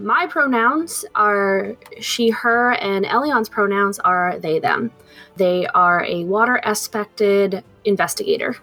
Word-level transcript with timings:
My 0.00 0.26
pronouns 0.26 1.04
are 1.14 1.76
she, 2.00 2.30
her, 2.30 2.72
and 2.72 3.04
Elion's 3.04 3.50
pronouns 3.50 3.98
are 3.98 4.38
they, 4.38 4.58
them. 4.58 4.90
They 5.36 5.66
are 5.66 6.02
a 6.06 6.24
water 6.24 6.58
aspected 6.64 7.62
investigator. 7.84 8.56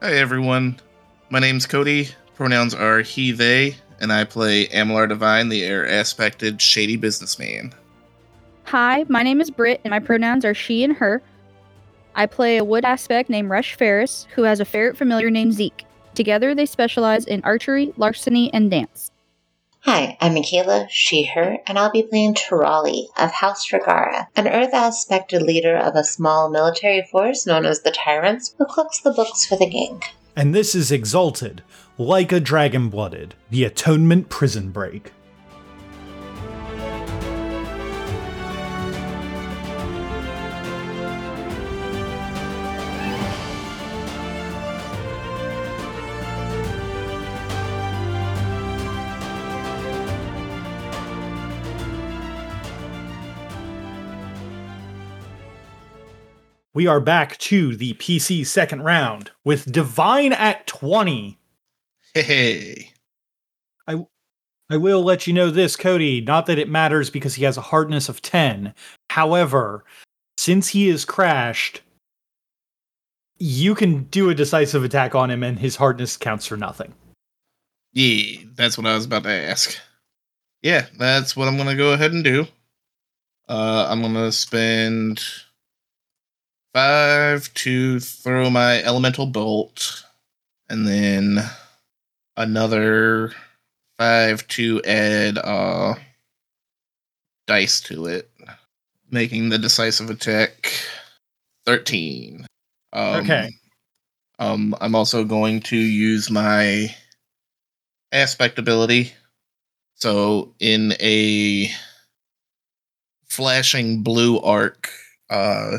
Hi 0.00 0.14
everyone, 0.14 0.80
my 1.28 1.40
name's 1.40 1.66
Cody. 1.66 2.08
Pronouns 2.36 2.74
are 2.74 3.00
he, 3.00 3.32
they, 3.32 3.76
and 4.00 4.10
I 4.10 4.24
play 4.24 4.68
Amalar 4.68 5.06
Divine, 5.06 5.50
the 5.50 5.62
air 5.62 5.84
aspected 5.84 6.62
shady 6.62 6.96
businessman. 6.96 7.74
Hi, 8.64 9.04
my 9.10 9.22
name 9.22 9.42
is 9.42 9.50
Britt, 9.50 9.82
and 9.84 9.90
my 9.90 9.98
pronouns 9.98 10.46
are 10.46 10.54
she 10.54 10.82
and 10.82 10.94
her. 10.94 11.20
I 12.14 12.24
play 12.24 12.56
a 12.56 12.64
wood 12.64 12.86
aspect 12.86 13.28
named 13.28 13.50
Rush 13.50 13.74
Ferris, 13.74 14.26
who 14.34 14.44
has 14.44 14.58
a 14.58 14.64
ferret 14.64 14.96
familiar 14.96 15.28
named 15.28 15.52
Zeke. 15.52 15.84
Together, 16.14 16.54
they 16.54 16.64
specialize 16.64 17.26
in 17.26 17.42
archery, 17.44 17.92
larceny, 17.98 18.50
and 18.54 18.70
dance. 18.70 19.10
Hi, 19.84 20.18
I'm 20.20 20.34
Michaela, 20.34 20.86
she, 20.90 21.24
her, 21.24 21.56
and 21.66 21.78
I'll 21.78 21.90
be 21.90 22.02
playing 22.02 22.34
Tirali 22.34 23.06
of 23.18 23.32
House 23.32 23.66
Regara, 23.70 24.26
an 24.36 24.46
Earth 24.46 24.74
aspected 24.74 25.40
leader 25.40 25.74
of 25.74 25.94
a 25.94 26.04
small 26.04 26.50
military 26.50 27.06
force 27.10 27.46
known 27.46 27.64
as 27.64 27.80
the 27.80 27.90
Tyrants, 27.90 28.54
who 28.58 28.66
cooks 28.66 29.00
the 29.00 29.12
books 29.12 29.46
for 29.46 29.56
the 29.56 29.68
gang. 29.68 30.02
and 30.36 30.54
this 30.54 30.74
is 30.74 30.92
Exalted, 30.92 31.62
like 31.96 32.30
a 32.30 32.40
dragon 32.40 32.88
blooded, 32.90 33.34
the 33.50 33.64
Atonement 33.64 34.28
Prison 34.28 34.70
Break. 34.70 35.12
We 56.72 56.86
are 56.86 57.00
back 57.00 57.36
to 57.38 57.74
the 57.74 57.94
PC 57.94 58.46
second 58.46 58.82
round 58.82 59.32
with 59.44 59.72
Divine 59.72 60.32
at 60.32 60.68
20. 60.68 61.36
Hey, 62.14 62.92
I 63.88 64.04
I 64.68 64.76
will 64.76 65.02
let 65.02 65.26
you 65.26 65.32
know 65.32 65.50
this, 65.50 65.74
Cody, 65.74 66.20
not 66.20 66.46
that 66.46 66.58
it 66.58 66.68
matters 66.68 67.10
because 67.10 67.34
he 67.34 67.42
has 67.42 67.56
a 67.56 67.60
hardness 67.62 68.08
of 68.08 68.22
10. 68.22 68.72
However, 69.10 69.84
since 70.38 70.68
he 70.68 70.88
is 70.88 71.04
crashed, 71.04 71.82
you 73.38 73.74
can 73.74 74.04
do 74.04 74.30
a 74.30 74.34
decisive 74.34 74.84
attack 74.84 75.16
on 75.16 75.28
him 75.28 75.42
and 75.42 75.58
his 75.58 75.74
hardness 75.74 76.16
counts 76.16 76.46
for 76.46 76.56
nothing. 76.56 76.94
yeah, 77.92 78.42
that's 78.54 78.78
what 78.78 78.86
I 78.86 78.94
was 78.94 79.06
about 79.06 79.24
to 79.24 79.30
ask. 79.30 79.76
Yeah, 80.62 80.86
that's 80.96 81.34
what 81.36 81.48
I'm 81.48 81.56
gonna 81.56 81.74
go 81.74 81.92
ahead 81.94 82.12
and 82.12 82.22
do. 82.22 82.46
Uh, 83.48 83.88
I'm 83.90 84.02
gonna 84.02 84.30
spend 84.30 85.20
five 86.74 87.52
to 87.54 88.00
throw 88.00 88.50
my 88.50 88.82
elemental 88.82 89.26
bolt, 89.26 90.04
and 90.68 90.86
then 90.86 91.40
another 92.36 93.32
five 93.98 94.46
to 94.48 94.80
add 94.84 95.38
uh 95.38 95.94
dice 97.46 97.80
to 97.80 98.06
it, 98.06 98.30
making 99.10 99.48
the 99.48 99.58
decisive 99.58 100.10
attack 100.10 100.72
thirteen. 101.66 102.46
Um, 102.92 103.20
Okay. 103.22 103.50
Um, 104.38 104.74
I'm 104.80 104.94
also 104.94 105.24
going 105.24 105.60
to 105.62 105.76
use 105.76 106.30
my 106.30 106.94
aspect 108.10 108.58
ability. 108.58 109.12
So 109.96 110.54
in 110.58 110.94
a 110.98 111.70
flashing 113.28 114.02
blue 114.02 114.40
arc, 114.40 114.90
uh, 115.28 115.78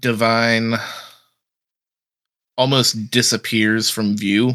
divine 0.00 0.74
almost 2.56 3.10
disappears 3.10 3.88
from 3.88 4.16
view, 4.16 4.54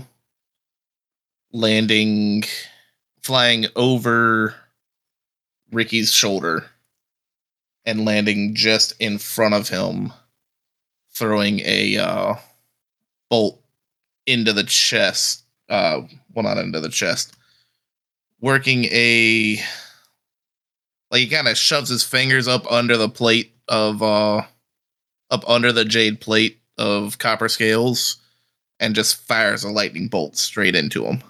landing, 1.51 2.43
flying 3.21 3.65
over 3.75 4.55
Ricky's 5.71 6.11
shoulder 6.11 6.65
and 7.85 8.05
landing 8.05 8.55
just 8.55 8.93
in 8.99 9.17
front 9.17 9.53
of 9.53 9.69
him, 9.69 10.13
throwing 11.13 11.61
a 11.61 11.97
uh, 11.97 12.35
bolt 13.29 13.61
into 14.25 14.53
the 14.53 14.63
chest. 14.63 15.43
Uh, 15.69 16.01
well, 16.33 16.43
not 16.43 16.57
into 16.57 16.79
the 16.79 16.89
chest, 16.89 17.35
working 18.41 18.85
a 18.85 19.57
like 21.09 21.21
he 21.21 21.27
kind 21.27 21.47
of 21.47 21.57
shoves 21.57 21.89
his 21.89 22.03
fingers 22.03 22.47
up 22.47 22.69
under 22.71 22.97
the 22.97 23.09
plate 23.09 23.53
of 23.69 24.03
uh 24.03 24.43
up 25.33 25.43
under 25.49 25.71
the 25.71 25.83
jade 25.83 26.21
plate 26.21 26.61
of 26.77 27.17
copper 27.17 27.49
scales 27.49 28.17
and 28.79 28.93
just 28.93 29.15
fires 29.15 29.63
a 29.63 29.69
lightning 29.69 30.07
bolt 30.07 30.37
straight 30.37 30.75
into 30.75 31.05
him. 31.05 31.23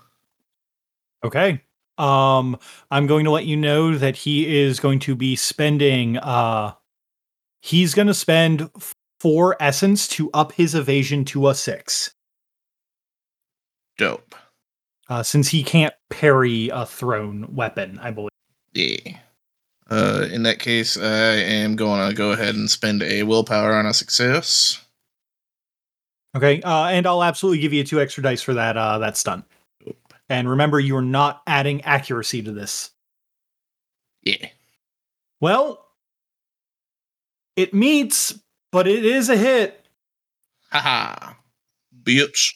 Okay. 1.23 1.61
Um 1.97 2.59
I'm 2.91 3.07
going 3.07 3.23
to 3.23 3.31
let 3.31 3.45
you 3.45 3.55
know 3.55 3.97
that 3.97 4.17
he 4.17 4.61
is 4.61 4.79
going 4.79 4.99
to 4.99 5.15
be 5.15 5.35
spending 5.37 6.17
uh 6.17 6.73
he's 7.61 7.93
going 7.93 8.07
to 8.07 8.13
spend 8.13 8.69
4 9.21 9.55
essence 9.61 10.07
to 10.09 10.29
up 10.33 10.51
his 10.51 10.75
evasion 10.75 11.23
to 11.25 11.47
a 11.47 11.55
6. 11.55 12.13
Dope. 13.97 14.35
Uh 15.07 15.23
since 15.23 15.47
he 15.47 15.63
can't 15.63 15.93
parry 16.09 16.69
a 16.69 16.85
thrown 16.85 17.55
weapon, 17.55 17.99
I 18.01 18.11
believe. 18.11 18.29
Yeah. 18.73 19.17
Uh, 19.89 20.27
in 20.31 20.43
that 20.43 20.59
case, 20.59 20.97
I 20.97 21.35
am 21.35 21.75
going 21.75 22.09
to 22.09 22.15
go 22.15 22.31
ahead 22.31 22.55
and 22.55 22.69
spend 22.69 23.03
a 23.03 23.23
willpower 23.23 23.73
on 23.73 23.85
a 23.85 23.93
success. 23.93 24.83
Okay, 26.35 26.61
uh, 26.61 26.85
and 26.85 27.05
I'll 27.05 27.23
absolutely 27.23 27.59
give 27.59 27.73
you 27.73 27.83
two 27.83 28.01
extra 28.01 28.23
dice 28.23 28.41
for 28.41 28.55
that 28.55 28.75
uh, 28.75 28.97
that 28.99 29.17
stunt. 29.17 29.45
And 30.29 30.49
remember, 30.49 30.79
you 30.79 30.95
are 30.95 31.01
not 31.01 31.43
adding 31.45 31.81
accuracy 31.83 32.41
to 32.43 32.51
this. 32.51 32.91
Yeah. 34.23 34.47
Well, 35.41 35.85
it 37.55 37.73
meets, 37.73 38.39
but 38.71 38.87
it 38.87 39.05
is 39.05 39.29
a 39.29 39.35
hit. 39.37 39.85
Haha. 40.71 41.33
Bitch. 42.03 42.55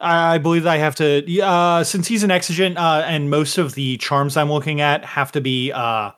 I 0.00 0.38
believe 0.38 0.64
I 0.64 0.76
have 0.76 0.94
to, 0.94 1.40
uh, 1.42 1.82
since 1.82 2.06
he's 2.06 2.22
an 2.22 2.30
exigent, 2.30 2.78
uh, 2.78 3.02
and 3.04 3.28
most 3.28 3.58
of 3.58 3.74
the 3.74 3.96
charms 3.96 4.36
I'm 4.36 4.50
looking 4.50 4.80
at 4.80 5.04
have 5.04 5.32
to 5.32 5.40
be, 5.40 5.72
uh, 5.72 6.12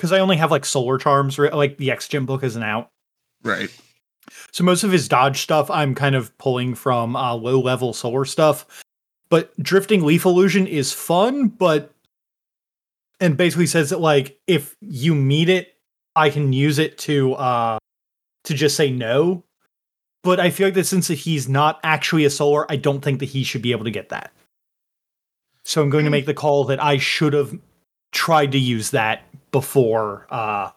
because 0.00 0.12
I 0.12 0.20
only 0.20 0.38
have 0.38 0.50
like 0.50 0.64
solar 0.64 0.96
charms, 0.96 1.38
like 1.38 1.76
the 1.76 1.90
exigent 1.90 2.24
book 2.24 2.42
isn't 2.42 2.62
out. 2.62 2.88
Right. 3.44 3.68
So 4.50 4.64
most 4.64 4.82
of 4.82 4.90
his 4.90 5.08
dodge 5.08 5.42
stuff 5.42 5.70
I'm 5.70 5.94
kind 5.94 6.14
of 6.14 6.36
pulling 6.38 6.74
from 6.74 7.14
uh, 7.14 7.34
low 7.34 7.60
level 7.60 7.92
solar 7.92 8.24
stuff. 8.24 8.66
But 9.28 9.52
drifting 9.62 10.02
leaf 10.02 10.24
illusion 10.24 10.66
is 10.66 10.94
fun, 10.94 11.48
but 11.48 11.92
and 13.20 13.36
basically 13.36 13.66
says 13.66 13.90
that 13.90 14.00
like 14.00 14.40
if 14.46 14.74
you 14.80 15.14
meet 15.14 15.50
it, 15.50 15.74
I 16.16 16.30
can 16.30 16.54
use 16.54 16.78
it 16.78 16.96
to 16.98 17.34
uh 17.34 17.78
to 18.44 18.54
just 18.54 18.76
say 18.76 18.90
no. 18.90 19.44
But 20.22 20.40
I 20.40 20.48
feel 20.48 20.68
like 20.68 20.74
that 20.74 20.86
since 20.86 21.08
he's 21.08 21.46
not 21.46 21.78
actually 21.82 22.24
a 22.24 22.30
solar, 22.30 22.70
I 22.72 22.76
don't 22.76 23.02
think 23.02 23.20
that 23.20 23.26
he 23.26 23.44
should 23.44 23.62
be 23.62 23.72
able 23.72 23.84
to 23.84 23.90
get 23.90 24.08
that. 24.08 24.32
So 25.62 25.82
I'm 25.82 25.90
going 25.90 26.06
to 26.06 26.10
make 26.10 26.24
the 26.24 26.32
call 26.32 26.64
that 26.64 26.82
I 26.82 26.96
should 26.96 27.34
have 27.34 27.58
tried 28.12 28.52
to 28.52 28.58
use 28.58 28.90
that 28.90 29.24
before 29.50 30.26
uh 30.30 30.70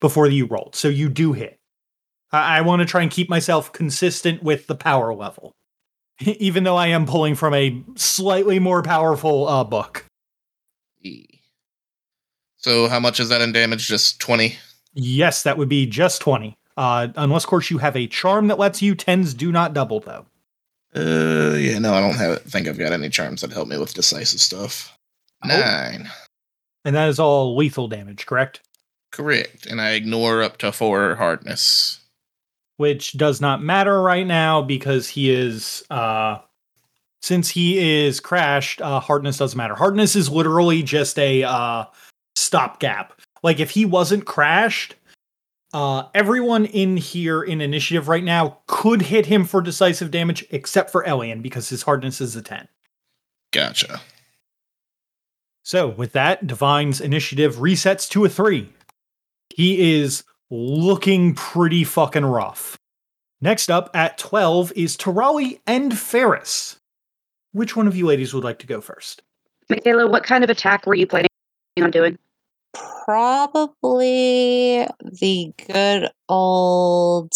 before 0.00 0.26
you 0.26 0.46
rolled. 0.46 0.74
So 0.74 0.88
you 0.88 1.08
do 1.08 1.32
hit. 1.32 1.58
I, 2.30 2.58
I 2.58 2.60
want 2.60 2.80
to 2.80 2.86
try 2.86 3.02
and 3.02 3.10
keep 3.10 3.30
myself 3.30 3.72
consistent 3.72 4.42
with 4.42 4.66
the 4.66 4.74
power 4.74 5.14
level, 5.14 5.54
even 6.20 6.64
though 6.64 6.76
I 6.76 6.88
am 6.88 7.06
pulling 7.06 7.34
from 7.34 7.54
a 7.54 7.82
slightly 7.96 8.58
more 8.58 8.82
powerful 8.82 9.48
uh, 9.48 9.64
book. 9.64 10.04
So 12.58 12.88
how 12.88 13.00
much 13.00 13.20
is 13.20 13.28
that 13.28 13.42
in 13.42 13.52
damage? 13.52 13.86
Just 13.86 14.20
20? 14.20 14.56
Yes, 14.94 15.42
that 15.42 15.58
would 15.58 15.68
be 15.68 15.86
just 15.86 16.22
20. 16.22 16.56
Uh, 16.76 17.08
unless, 17.16 17.44
of 17.44 17.50
course, 17.50 17.70
you 17.70 17.78
have 17.78 17.96
a 17.96 18.06
charm 18.06 18.48
that 18.48 18.58
lets 18.58 18.82
you. 18.82 18.94
Tens 18.94 19.34
do 19.34 19.52
not 19.52 19.74
double, 19.74 20.00
though. 20.00 20.26
Uh, 20.94 21.56
yeah, 21.56 21.78
no, 21.78 21.92
I 21.92 22.00
don't 22.00 22.14
have 22.14 22.42
think 22.42 22.68
I've 22.68 22.78
got 22.78 22.92
any 22.92 23.08
charms 23.08 23.40
that 23.40 23.52
help 23.52 23.68
me 23.68 23.76
with 23.78 23.94
decisive 23.94 24.40
stuff. 24.40 24.96
Oh. 25.44 25.48
And 26.84 26.94
that 26.94 27.08
is 27.08 27.18
all 27.18 27.56
lethal 27.56 27.88
damage, 27.88 28.26
correct? 28.26 28.60
Correct. 29.12 29.66
And 29.66 29.80
I 29.80 29.90
ignore 29.92 30.42
up 30.42 30.58
to 30.58 30.72
four 30.72 31.14
hardness. 31.14 32.00
which 32.76 33.12
does 33.12 33.40
not 33.40 33.62
matter 33.62 34.02
right 34.02 34.26
now 34.26 34.60
because 34.60 35.08
he 35.08 35.30
is 35.30 35.84
uh 35.90 36.38
since 37.22 37.48
he 37.48 37.78
is 38.04 38.18
crashed 38.20 38.82
uh 38.82 38.98
hardness 39.00 39.36
doesn't 39.38 39.56
matter 39.56 39.76
hardness 39.76 40.16
is 40.16 40.28
literally 40.28 40.82
just 40.82 41.16
a 41.18 41.44
uh 41.44 41.84
stopgap 42.34 43.12
like 43.44 43.60
if 43.60 43.70
he 43.70 43.84
wasn't 43.86 44.26
crashed 44.26 44.96
uh 45.72 46.02
everyone 46.14 46.64
in 46.66 46.96
here 46.96 47.42
in 47.44 47.60
initiative 47.60 48.08
right 48.08 48.24
now 48.24 48.58
could 48.66 49.00
hit 49.02 49.26
him 49.26 49.44
for 49.44 49.62
decisive 49.62 50.10
damage 50.10 50.44
except 50.50 50.90
for 50.90 51.06
Elian 51.06 51.40
because 51.40 51.68
his 51.68 51.82
hardness 51.84 52.20
is 52.20 52.34
a 52.34 52.42
10 52.42 52.66
Gotcha. 53.52 54.00
So 55.64 55.88
with 55.88 56.12
that 56.12 56.46
divine's 56.46 57.00
initiative 57.00 57.56
resets 57.56 58.08
to 58.10 58.24
a 58.24 58.28
3 58.28 58.70
he 59.50 59.96
is 59.96 60.24
looking 60.50 61.34
pretty 61.34 61.84
fucking 61.84 62.24
rough 62.24 62.78
Next 63.44 63.70
up 63.70 63.90
at 63.92 64.16
12 64.16 64.72
is 64.74 64.96
Tirali 64.96 65.60
and 65.66 65.98
Ferris. 65.98 66.78
Which 67.52 67.76
one 67.76 67.86
of 67.86 67.94
you 67.94 68.06
ladies 68.06 68.32
would 68.32 68.42
like 68.42 68.58
to 68.60 68.66
go 68.66 68.80
first? 68.80 69.20
Michaela, 69.68 70.10
what 70.10 70.24
kind 70.24 70.42
of 70.42 70.48
attack 70.48 70.86
were 70.86 70.94
you 70.94 71.06
planning 71.06 71.28
on 71.78 71.90
doing? 71.90 72.16
Probably 73.04 74.86
the 75.20 75.52
good 75.68 76.08
old. 76.30 77.32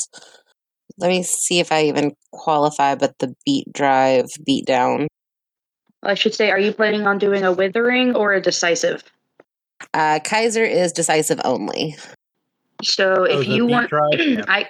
Let 0.96 1.08
me 1.08 1.22
see 1.22 1.60
if 1.60 1.70
I 1.70 1.82
even 1.82 2.12
qualify, 2.32 2.94
but 2.94 3.18
the 3.18 3.34
beat 3.44 3.70
drive, 3.70 4.28
beat 4.46 4.64
down. 4.64 5.08
I 6.02 6.14
should 6.14 6.34
say, 6.34 6.50
are 6.50 6.58
you 6.58 6.72
planning 6.72 7.06
on 7.06 7.18
doing 7.18 7.44
a 7.44 7.52
withering 7.52 8.14
or 8.14 8.32
a 8.32 8.40
decisive? 8.40 9.02
Uh, 9.94 10.20
Kaiser 10.24 10.64
is 10.64 10.92
decisive 10.92 11.40
only. 11.44 11.96
So 12.82 13.14
Oh, 13.20 13.24
if 13.24 13.48
you 13.48 13.66
want. 13.66 13.90
Yeah. 14.12 14.44
I 14.46 14.66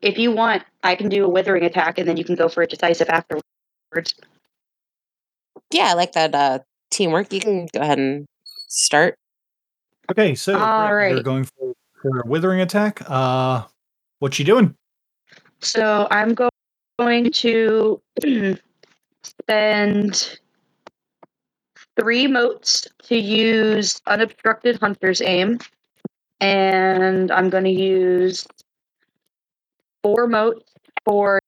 if 0.00 0.16
you 0.16 0.30
want, 0.30 0.62
I 0.84 0.94
can 0.94 1.08
do 1.08 1.24
a 1.24 1.28
withering 1.28 1.64
attack, 1.64 1.98
and 1.98 2.06
then 2.08 2.16
you 2.16 2.24
can 2.24 2.36
go 2.36 2.48
for 2.48 2.62
a 2.62 2.66
decisive 2.68 3.08
afterwards. 3.08 4.14
Yeah, 5.72 5.88
I 5.88 5.94
like 5.94 6.12
that 6.12 6.34
uh, 6.34 6.60
teamwork. 6.92 7.32
You 7.32 7.40
can 7.40 7.66
go 7.74 7.80
ahead 7.80 7.98
and 7.98 8.24
start. 8.68 9.16
Okay, 10.10 10.36
so 10.36 10.56
All 10.56 10.88
Britt, 10.88 11.14
you're 11.14 11.22
going 11.22 11.44
for, 11.44 11.72
for 12.00 12.20
a 12.20 12.26
withering 12.26 12.60
attack. 12.60 13.02
Uh 13.08 13.64
what 14.20 14.38
you 14.38 14.44
doing? 14.44 14.74
So 15.60 16.06
I'm 16.10 16.34
go- 16.34 16.48
going 16.98 17.30
to 17.32 18.00
spend 19.22 20.38
three 21.98 22.26
motes 22.26 22.86
to 23.04 23.16
use 23.16 24.00
unobstructed 24.06 24.78
hunter's 24.80 25.20
aim, 25.20 25.58
and 26.40 27.30
I'm 27.30 27.50
going 27.50 27.64
to 27.64 27.70
use 27.70 28.46
four 30.02 30.26
motes 30.26 30.72
for 31.04 31.40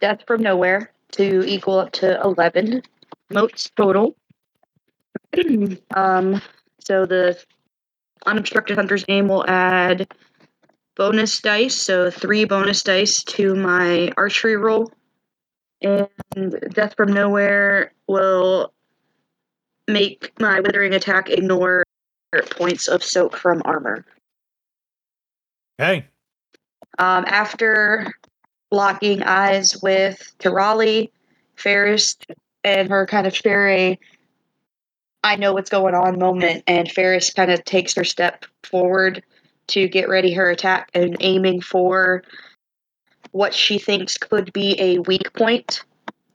death 0.00 0.22
from 0.26 0.42
nowhere 0.42 0.92
to 1.12 1.44
equal 1.46 1.78
up 1.78 1.92
to 1.92 2.20
11 2.20 2.82
motes 3.30 3.70
total. 3.76 4.16
um, 5.94 6.40
so 6.80 7.06
the 7.06 7.38
unobstructed 8.26 8.76
hunter's 8.76 9.04
aim 9.08 9.28
will 9.28 9.48
add 9.48 10.08
bonus 10.96 11.40
dice, 11.40 11.76
so 11.76 12.10
three 12.10 12.44
bonus 12.44 12.82
dice 12.82 13.22
to 13.24 13.54
my 13.54 14.12
archery 14.16 14.56
roll. 14.56 14.90
And 15.82 16.08
Death 16.72 16.94
from 16.96 17.12
Nowhere 17.12 17.92
will 18.06 18.72
make 19.88 20.32
my 20.40 20.60
Withering 20.60 20.94
attack 20.94 21.30
ignore 21.30 21.84
points 22.50 22.88
of 22.88 23.02
soak 23.02 23.36
from 23.36 23.62
armor. 23.64 24.04
Okay. 25.80 26.06
Um, 26.98 27.24
after 27.26 28.12
locking 28.70 29.22
eyes 29.22 29.80
with 29.82 30.32
Tirali, 30.38 31.10
Ferris, 31.56 32.16
and 32.64 32.88
her 32.88 33.06
kind 33.06 33.26
of 33.26 33.36
share 33.36 33.68
a 33.68 33.98
I 35.22 35.34
know 35.34 35.52
what's 35.52 35.70
going 35.70 35.94
on 35.94 36.20
moment, 36.20 36.62
and 36.68 36.90
Ferris 36.90 37.32
kind 37.32 37.50
of 37.50 37.64
takes 37.64 37.94
her 37.94 38.04
step 38.04 38.44
forward 38.62 39.24
to 39.68 39.88
get 39.88 40.08
ready 40.08 40.32
her 40.34 40.48
attack 40.48 40.88
and 40.94 41.16
aiming 41.18 41.62
for 41.62 42.22
what 43.36 43.54
she 43.54 43.78
thinks 43.78 44.16
could 44.16 44.52
be 44.52 44.80
a 44.80 44.98
weak. 45.00 45.28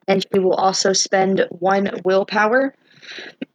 And 0.07 0.23
she 0.31 0.39
will 0.39 0.53
also 0.53 0.93
spend 0.93 1.45
one 1.49 1.89
willpower. 2.05 2.73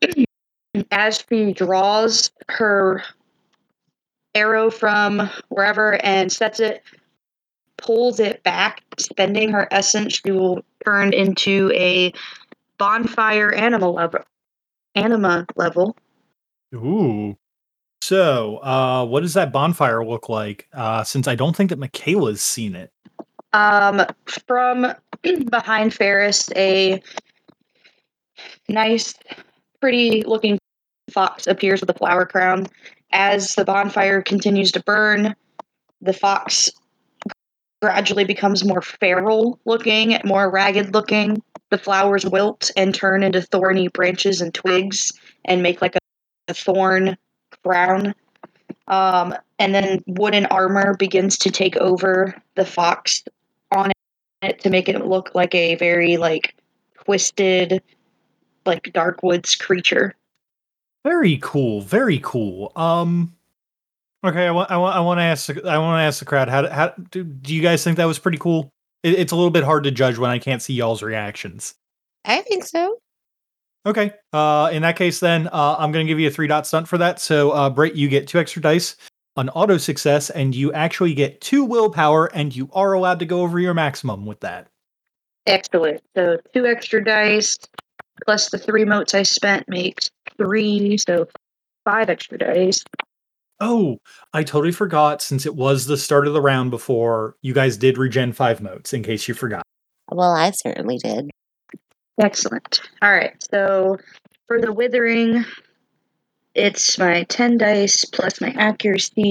As 0.90 1.24
she 1.28 1.52
draws 1.52 2.30
her 2.50 3.02
arrow 4.34 4.70
from 4.70 5.30
wherever 5.48 5.94
and 6.04 6.30
sets 6.30 6.60
it, 6.60 6.82
pulls 7.78 8.20
it 8.20 8.42
back, 8.42 8.82
spending 8.98 9.50
her 9.52 9.68
essence, 9.70 10.20
she 10.22 10.32
will 10.32 10.62
turn 10.84 11.12
into 11.12 11.72
a 11.74 12.12
bonfire 12.78 13.52
animal 13.52 13.94
level. 13.94 14.20
Anima 14.94 15.46
level. 15.56 15.96
Ooh. 16.74 17.36
So, 18.02 18.58
uh 18.58 19.04
what 19.06 19.20
does 19.20 19.34
that 19.34 19.52
bonfire 19.52 20.04
look 20.04 20.28
like? 20.28 20.68
Uh 20.72 21.04
since 21.04 21.28
I 21.28 21.34
don't 21.34 21.56
think 21.56 21.70
that 21.70 21.78
Michaela's 21.78 22.42
seen 22.42 22.74
it. 22.74 22.90
Um, 23.52 24.02
from 24.26 24.94
behind 25.50 25.94
Ferris, 25.94 26.50
a 26.54 27.02
nice, 28.68 29.14
pretty 29.80 30.22
looking 30.22 30.58
fox 31.10 31.46
appears 31.46 31.80
with 31.80 31.90
a 31.90 31.94
flower 31.94 32.26
crown. 32.26 32.66
As 33.12 33.54
the 33.54 33.64
bonfire 33.64 34.20
continues 34.22 34.72
to 34.72 34.82
burn, 34.82 35.34
the 36.00 36.12
fox 36.12 36.70
gradually 37.80 38.24
becomes 38.24 38.64
more 38.64 38.82
feral 38.82 39.60
looking, 39.64 40.18
more 40.24 40.50
ragged 40.50 40.92
looking. 40.92 41.42
The 41.70 41.78
flowers 41.78 42.24
wilt 42.24 42.70
and 42.76 42.94
turn 42.94 43.22
into 43.22 43.42
thorny 43.42 43.88
branches 43.88 44.40
and 44.40 44.52
twigs 44.52 45.12
and 45.44 45.62
make 45.62 45.82
like 45.82 45.96
a, 45.96 45.98
a 46.48 46.54
thorn 46.54 47.16
crown. 47.64 48.14
Um, 48.88 49.34
and 49.58 49.74
then 49.74 50.02
wooden 50.06 50.46
armor 50.46 50.96
begins 50.96 51.38
to 51.38 51.50
take 51.50 51.76
over 51.76 52.34
the 52.54 52.64
fox 52.64 53.24
it 54.46 54.60
to 54.60 54.70
make 54.70 54.88
it 54.88 55.04
look 55.04 55.34
like 55.34 55.54
a 55.54 55.74
very 55.76 56.16
like 56.16 56.54
twisted, 57.04 57.82
like 58.64 58.92
dark 58.92 59.22
woods 59.22 59.54
creature. 59.54 60.14
Very 61.04 61.38
cool. 61.42 61.80
Very 61.80 62.20
cool. 62.22 62.72
Um 62.76 63.32
Okay, 64.24 64.46
I 64.46 64.50
want 64.50 64.70
I 64.70 64.76
want 64.76 64.96
I 64.96 65.00
want 65.00 65.18
to 65.18 65.22
ask 65.22 65.50
I 65.64 65.78
want 65.78 66.00
to 66.00 66.04
ask 66.04 66.18
the 66.18 66.24
crowd 66.24 66.48
how 66.48 66.68
how 66.68 66.94
do, 67.10 67.22
do 67.22 67.54
you 67.54 67.62
guys 67.62 67.84
think 67.84 67.96
that 67.98 68.06
was 68.06 68.18
pretty 68.18 68.38
cool? 68.38 68.70
It, 69.02 69.14
it's 69.14 69.32
a 69.32 69.36
little 69.36 69.50
bit 69.50 69.62
hard 69.62 69.84
to 69.84 69.90
judge 69.90 70.18
when 70.18 70.30
I 70.30 70.38
can't 70.38 70.60
see 70.60 70.74
y'all's 70.74 71.02
reactions. 71.02 71.74
I 72.24 72.40
think 72.40 72.64
so. 72.64 72.98
Okay. 73.86 74.12
Uh, 74.32 74.68
in 74.72 74.82
that 74.82 74.96
case, 74.96 75.20
then 75.20 75.46
uh, 75.46 75.76
I'm 75.78 75.92
going 75.92 76.04
to 76.04 76.10
give 76.10 76.18
you 76.18 76.26
a 76.26 76.30
three 76.30 76.48
dot 76.48 76.66
stunt 76.66 76.88
for 76.88 76.98
that. 76.98 77.20
So, 77.20 77.52
uh, 77.52 77.70
Britt, 77.70 77.94
you 77.94 78.08
get 78.08 78.26
two 78.26 78.40
extra 78.40 78.60
dice, 78.60 78.96
an 79.36 79.48
auto 79.50 79.76
success, 79.76 80.30
and 80.30 80.54
you 80.54 80.72
actually 80.72 81.14
get 81.14 81.40
two 81.40 81.64
willpower, 81.64 82.26
and 82.26 82.54
you 82.54 82.68
are 82.72 82.92
allowed 82.92 83.18
to 83.18 83.26
go 83.26 83.42
over 83.42 83.58
your 83.58 83.74
maximum 83.74 84.26
with 84.26 84.40
that. 84.40 84.68
Excellent. 85.46 86.02
So 86.16 86.38
two 86.52 86.66
extra 86.66 87.04
dice 87.04 87.56
plus 88.24 88.50
the 88.50 88.58
three 88.58 88.84
motes 88.84 89.14
I 89.14 89.22
spent 89.22 89.68
makes 89.68 90.10
three, 90.36 90.96
so 90.98 91.28
five 91.84 92.08
extra 92.08 92.38
dice. 92.38 92.82
Oh, 93.60 93.98
I 94.32 94.42
totally 94.42 94.72
forgot. 94.72 95.22
Since 95.22 95.46
it 95.46 95.54
was 95.54 95.86
the 95.86 95.96
start 95.96 96.26
of 96.26 96.34
the 96.34 96.42
round 96.42 96.70
before, 96.70 97.36
you 97.42 97.54
guys 97.54 97.76
did 97.76 97.96
regen 97.96 98.32
five 98.32 98.60
motes. 98.60 98.92
In 98.92 99.02
case 99.02 99.28
you 99.28 99.34
forgot. 99.34 99.62
Well, 100.10 100.32
I 100.32 100.50
certainly 100.50 100.98
did. 100.98 101.30
Excellent. 102.20 102.80
All 103.02 103.10
right. 103.10 103.34
So 103.50 103.98
for 104.46 104.60
the 104.60 104.72
withering, 104.72 105.44
it's 106.56 106.98
my 106.98 107.24
10 107.24 107.58
dice 107.58 108.04
plus 108.04 108.40
my 108.40 108.50
accuracy, 108.56 109.30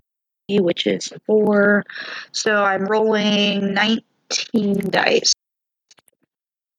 which 0.49 0.85
is 0.87 1.11
four. 1.25 1.83
So 2.31 2.63
I'm 2.63 2.85
rolling 2.85 3.73
19 3.73 4.89
dice. 4.89 5.33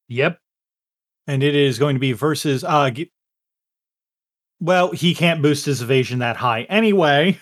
Yep. 0.09 0.39
And 1.27 1.43
it 1.43 1.57
is 1.57 1.79
going 1.79 1.97
to 1.97 2.01
be 2.01 2.13
versus 2.13 2.63
uh 2.63 2.91
g- 2.91 3.11
well, 4.61 4.93
he 4.93 5.15
can't 5.15 5.43
boost 5.43 5.67
his 5.67 5.83
evasion 5.83 6.21
that 6.21 6.37
high 6.37 6.63
anyway. 6.63 7.39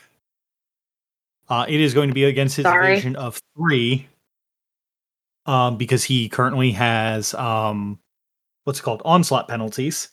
Uh 1.49 1.67
it 1.69 1.81
is 1.81 1.93
going 1.95 2.09
to 2.09 2.15
be 2.15 2.25
against 2.25 2.57
his 2.57 2.65
Sorry. 2.65 2.93
evasion 2.93 3.17
of 3.17 3.39
3 3.57 4.09
um 5.47 5.77
because 5.77 6.03
he 6.05 6.31
currently 6.31 6.71
has 6.73 7.35
um 7.35 7.99
what's 8.65 8.81
it 8.81 8.83
called 8.83 9.03
onslaught 9.05 9.49
penalties. 9.49 10.09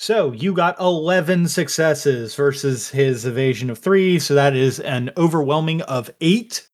So, 0.00 0.30
you 0.30 0.52
got 0.52 0.78
11 0.78 1.48
successes 1.48 2.36
versus 2.36 2.88
his 2.88 3.26
evasion 3.26 3.68
of 3.68 3.78
3, 3.78 4.20
so 4.20 4.32
that 4.34 4.54
is 4.54 4.78
an 4.78 5.10
overwhelming 5.16 5.82
of 5.82 6.08
8. 6.20 6.68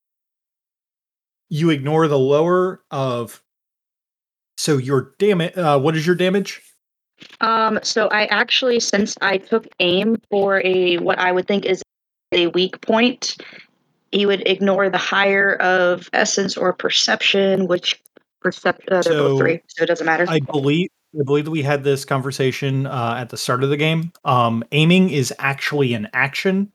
You 1.48 1.70
ignore 1.70 2.06
the 2.06 2.18
lower 2.18 2.82
of 2.90 3.42
so 4.56 4.76
your 4.76 5.14
damage 5.18 5.56
uh 5.56 5.78
what 5.80 5.96
is 5.96 6.06
your 6.06 6.16
damage? 6.16 6.62
Um, 7.40 7.78
so 7.82 8.08
I 8.08 8.26
actually, 8.26 8.80
since 8.80 9.16
I 9.20 9.38
took 9.38 9.66
aim 9.80 10.16
for 10.30 10.60
a 10.64 10.98
what 10.98 11.18
I 11.18 11.32
would 11.32 11.46
think 11.46 11.64
is 11.64 11.82
a 12.32 12.48
weak 12.48 12.80
point, 12.82 13.36
he 14.12 14.26
would 14.26 14.46
ignore 14.46 14.90
the 14.90 14.98
higher 14.98 15.54
of 15.56 16.10
essence 16.12 16.56
or 16.56 16.72
perception, 16.72 17.68
which 17.68 18.00
perception 18.40 18.92
uh, 18.92 19.02
So, 19.02 19.38
three, 19.38 19.60
so 19.68 19.84
it 19.84 19.86
doesn't 19.86 20.06
matter. 20.06 20.26
I 20.28 20.40
believe 20.40 20.90
I 21.18 21.22
believe 21.22 21.44
that 21.44 21.50
we 21.50 21.62
had 21.62 21.84
this 21.84 22.04
conversation 22.04 22.86
uh, 22.86 23.16
at 23.18 23.28
the 23.28 23.36
start 23.36 23.62
of 23.62 23.70
the 23.70 23.76
game. 23.76 24.12
Um, 24.24 24.64
aiming 24.72 25.10
is 25.10 25.32
actually 25.38 25.94
an 25.94 26.08
action. 26.12 26.72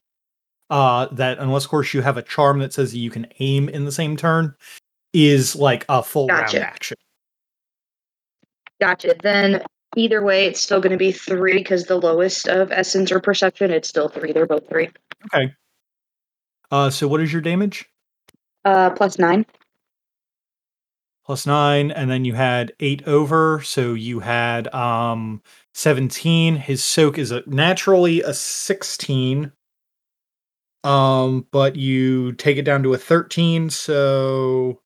Uh, 0.70 1.06
that 1.12 1.38
unless, 1.38 1.64
of 1.64 1.70
course, 1.70 1.92
you 1.92 2.00
have 2.00 2.16
a 2.16 2.22
charm 2.22 2.60
that 2.60 2.72
says 2.72 2.92
that 2.92 2.98
you 2.98 3.10
can 3.10 3.26
aim 3.40 3.68
in 3.68 3.84
the 3.84 3.92
same 3.92 4.16
turn, 4.16 4.54
is 5.12 5.56
like 5.56 5.84
a 5.88 6.02
full 6.02 6.28
Gotcha. 6.28 6.58
round 6.58 6.68
action. 6.68 6.96
Gotcha. 8.80 9.16
Then 9.20 9.62
either 9.96 10.22
way, 10.22 10.46
it's 10.46 10.62
still 10.62 10.80
going 10.80 10.92
to 10.92 10.96
be 10.96 11.10
three 11.10 11.58
because 11.58 11.86
the 11.86 11.96
lowest 11.96 12.46
of 12.46 12.70
essence 12.70 13.10
or 13.10 13.18
perception, 13.18 13.72
it's 13.72 13.88
still 13.88 14.08
three. 14.08 14.32
They're 14.32 14.46
both 14.46 14.68
three. 14.68 14.90
Okay. 15.34 15.52
Uh, 16.70 16.88
so 16.88 17.08
what 17.08 17.20
is 17.20 17.32
your 17.32 17.42
damage? 17.42 17.86
Uh, 18.64 18.90
plus 18.90 19.18
nine. 19.18 19.44
Plus 21.24 21.46
nine, 21.46 21.90
and 21.90 22.10
then 22.10 22.24
you 22.24 22.34
had 22.34 22.72
eight 22.80 23.06
over, 23.06 23.60
so 23.62 23.94
you 23.94 24.20
had 24.20 24.72
um 24.74 25.42
seventeen. 25.74 26.56
His 26.56 26.82
soak 26.82 27.18
is 27.18 27.30
a 27.30 27.42
naturally 27.46 28.22
a 28.22 28.34
sixteen. 28.34 29.52
Um, 30.82 31.46
but 31.52 31.76
you 31.76 32.32
take 32.32 32.56
it 32.56 32.64
down 32.64 32.82
to 32.84 32.94
a 32.94 32.98
thirteen, 32.98 33.70
so 33.70 34.80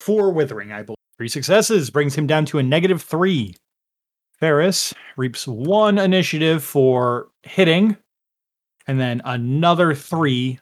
four 0.00 0.32
withering, 0.32 0.72
I 0.72 0.82
believe. 0.82 0.96
Three 1.18 1.28
successes 1.28 1.90
brings 1.90 2.14
him 2.14 2.26
down 2.26 2.46
to 2.46 2.58
a 2.58 2.62
negative 2.62 3.02
three. 3.02 3.54
Ferris 4.38 4.94
reaps 5.18 5.46
one 5.46 5.98
initiative 5.98 6.64
for 6.64 7.28
hitting, 7.42 7.98
and 8.86 8.98
then 8.98 9.20
another 9.26 9.94
three 9.94 10.58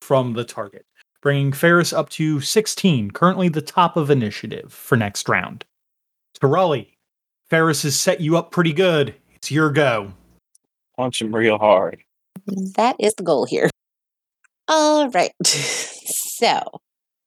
from 0.00 0.32
the 0.32 0.44
target, 0.44 0.86
bringing 1.22 1.52
Ferris 1.52 1.92
up 1.92 2.08
to 2.10 2.40
16, 2.40 3.10
currently 3.10 3.48
the 3.48 3.62
top 3.62 3.96
of 3.96 4.10
initiative 4.10 4.72
for 4.72 4.96
next 4.96 5.28
round. 5.28 5.64
Tirali, 6.40 6.88
Ferris 7.48 7.82
has 7.82 7.98
set 7.98 8.20
you 8.20 8.36
up 8.36 8.50
pretty 8.50 8.72
good. 8.72 9.14
It's 9.34 9.50
your 9.50 9.70
go. 9.70 10.12
Punch 10.96 11.20
him 11.20 11.34
real 11.34 11.58
hard. 11.58 12.02
That 12.76 12.96
is 12.98 13.14
the 13.14 13.22
goal 13.22 13.44
here. 13.44 13.70
All 14.68 15.10
right. 15.10 15.32
So, 16.40 16.62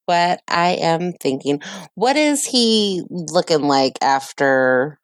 what 0.07 0.41
I 0.47 0.69
am 0.81 1.13
thinking, 1.13 1.61
what 1.93 2.15
is 2.15 2.47
he 2.47 3.03
looking 3.11 3.61
like 3.61 3.93
after 4.01 4.99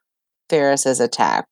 Ferris's 0.49 0.99
attack? 0.99 1.45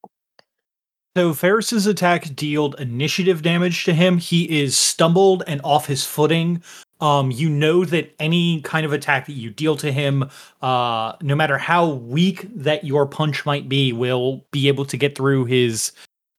So 1.16 1.36
Ferris's 1.36 1.86
attack 1.86 2.36
dealt 2.36 2.80
initiative 2.80 3.44
damage 3.44 3.86
to 3.86 3.94
him. 3.94 4.18
He 4.18 4.62
is 4.62 4.76
stumbled 4.76 5.44
and 5.46 5.62
off 5.64 5.86
his 5.86 6.04
footing. 6.04 6.64
Um, 7.00 7.30
you 7.30 7.50
know 7.50 7.86
that 7.86 8.16
any 8.20 8.62
kind 8.62 8.86
of 8.86 8.92
attack 8.92 9.28
that 9.28 9.34
you 9.34 9.52
deal 9.52 9.76
to 9.78 9.92
him, 9.92 10.30
uh, 10.62 11.14
no 11.22 11.36
matter 11.36 11.58
how 11.58 11.90
weak 11.90 12.48
that 12.56 12.84
your 12.84 13.06
punch 13.06 13.46
might 13.46 13.70
be, 13.70 13.94
will 13.94 14.44
be 14.52 14.68
able 14.68 14.86
to 14.86 14.98
get 14.98 15.16
through 15.16 15.46
his 15.46 15.92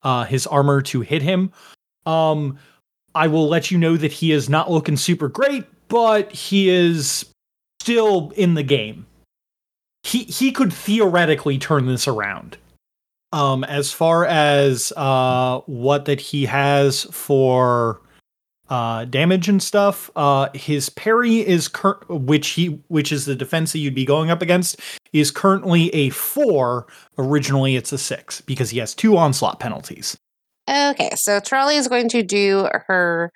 uh, 0.02 0.24
his 0.24 0.46
armor 0.46 0.82
to 0.82 1.00
hit 1.00 1.22
him. 1.22 1.52
Um, 2.06 2.58
I 3.14 3.26
will 3.28 3.48
let 3.48 3.70
you 3.70 3.78
know 3.78 3.96
that 3.96 4.12
he 4.12 4.32
is 4.32 4.48
not 4.48 4.70
looking 4.70 4.96
super 4.96 5.28
great, 5.28 5.64
but 5.88 6.32
he 6.32 6.68
is 6.68 7.26
still 7.80 8.32
in 8.36 8.54
the 8.54 8.62
game. 8.62 9.06
He 10.02 10.24
he 10.24 10.52
could 10.52 10.72
theoretically 10.72 11.58
turn 11.58 11.86
this 11.86 12.08
around. 12.08 12.56
Um, 13.32 13.62
as 13.64 13.92
far 13.92 14.24
as 14.24 14.92
uh, 14.96 15.60
what 15.66 16.06
that 16.06 16.20
he 16.20 16.46
has 16.46 17.04
for 17.04 18.00
uh, 18.68 19.04
damage 19.06 19.48
and 19.48 19.62
stuff, 19.62 20.10
uh, 20.16 20.48
his 20.54 20.90
parry 20.90 21.36
is 21.36 21.68
cur- 21.68 22.00
which 22.08 22.48
he 22.50 22.80
which 22.88 23.12
is 23.12 23.26
the 23.26 23.34
defense 23.34 23.72
that 23.72 23.78
you'd 23.78 23.94
be 23.94 24.04
going 24.04 24.30
up 24.30 24.42
against 24.42 24.80
is 25.12 25.30
currently 25.30 25.94
a 25.94 26.10
four. 26.10 26.86
Originally, 27.16 27.76
it's 27.76 27.92
a 27.92 27.98
six 27.98 28.40
because 28.40 28.70
he 28.70 28.78
has 28.78 28.94
two 28.94 29.16
onslaught 29.16 29.60
penalties. 29.60 30.16
Okay, 30.68 31.10
so 31.16 31.40
Tirali 31.40 31.78
is 31.78 31.88
going 31.88 32.10
to 32.10 32.22
do 32.22 32.68
her 32.86 33.32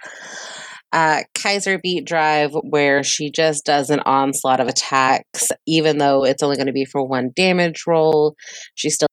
uh, 0.92 1.22
Kaiser 1.34 1.78
beat 1.78 2.04
drive 2.04 2.52
where 2.62 3.02
she 3.02 3.30
just 3.30 3.64
does 3.64 3.88
an 3.88 4.00
onslaught 4.00 4.60
of 4.60 4.68
attacks, 4.68 5.48
even 5.66 5.98
though 5.98 6.24
it's 6.24 6.42
only 6.42 6.56
going 6.56 6.66
to 6.66 6.72
be 6.72 6.84
for 6.84 7.02
one 7.02 7.30
damage 7.34 7.84
roll. 7.86 8.36
She 8.74 8.90
still 8.90 9.08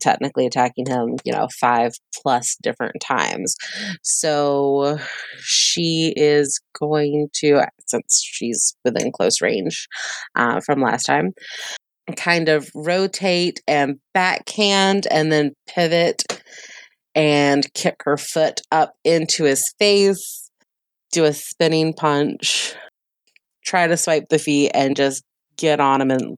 technically 0.00 0.46
attacking 0.46 0.86
him, 0.86 1.16
you 1.24 1.32
know, 1.32 1.48
five 1.60 1.92
plus 2.22 2.56
different 2.62 2.96
times. 3.00 3.56
So 4.02 4.98
she 5.38 6.12
is 6.16 6.60
going 6.78 7.28
to, 7.34 7.62
since 7.86 8.22
she's 8.24 8.74
within 8.84 9.12
close 9.12 9.40
range 9.40 9.86
uh, 10.34 10.60
from 10.60 10.80
last 10.80 11.04
time, 11.04 11.32
kind 12.16 12.48
of 12.48 12.68
rotate 12.74 13.60
and 13.66 13.98
backhand 14.12 15.06
and 15.10 15.32
then 15.32 15.52
pivot 15.66 16.42
and 17.14 17.72
kick 17.74 17.96
her 18.04 18.16
foot 18.16 18.60
up 18.72 18.94
into 19.04 19.44
his 19.44 19.64
face, 19.78 20.50
do 21.12 21.24
a 21.24 21.32
spinning 21.32 21.92
punch, 21.92 22.74
try 23.64 23.86
to 23.86 23.96
swipe 23.96 24.28
the 24.28 24.38
feet, 24.38 24.70
and 24.74 24.96
just 24.96 25.22
get 25.56 25.80
on 25.80 26.00
him 26.00 26.10
and 26.10 26.36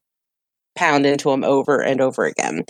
pound 0.76 1.06
into 1.06 1.30
him 1.30 1.44
over 1.44 1.82
and 1.82 2.00
over 2.00 2.24
again. 2.24 2.64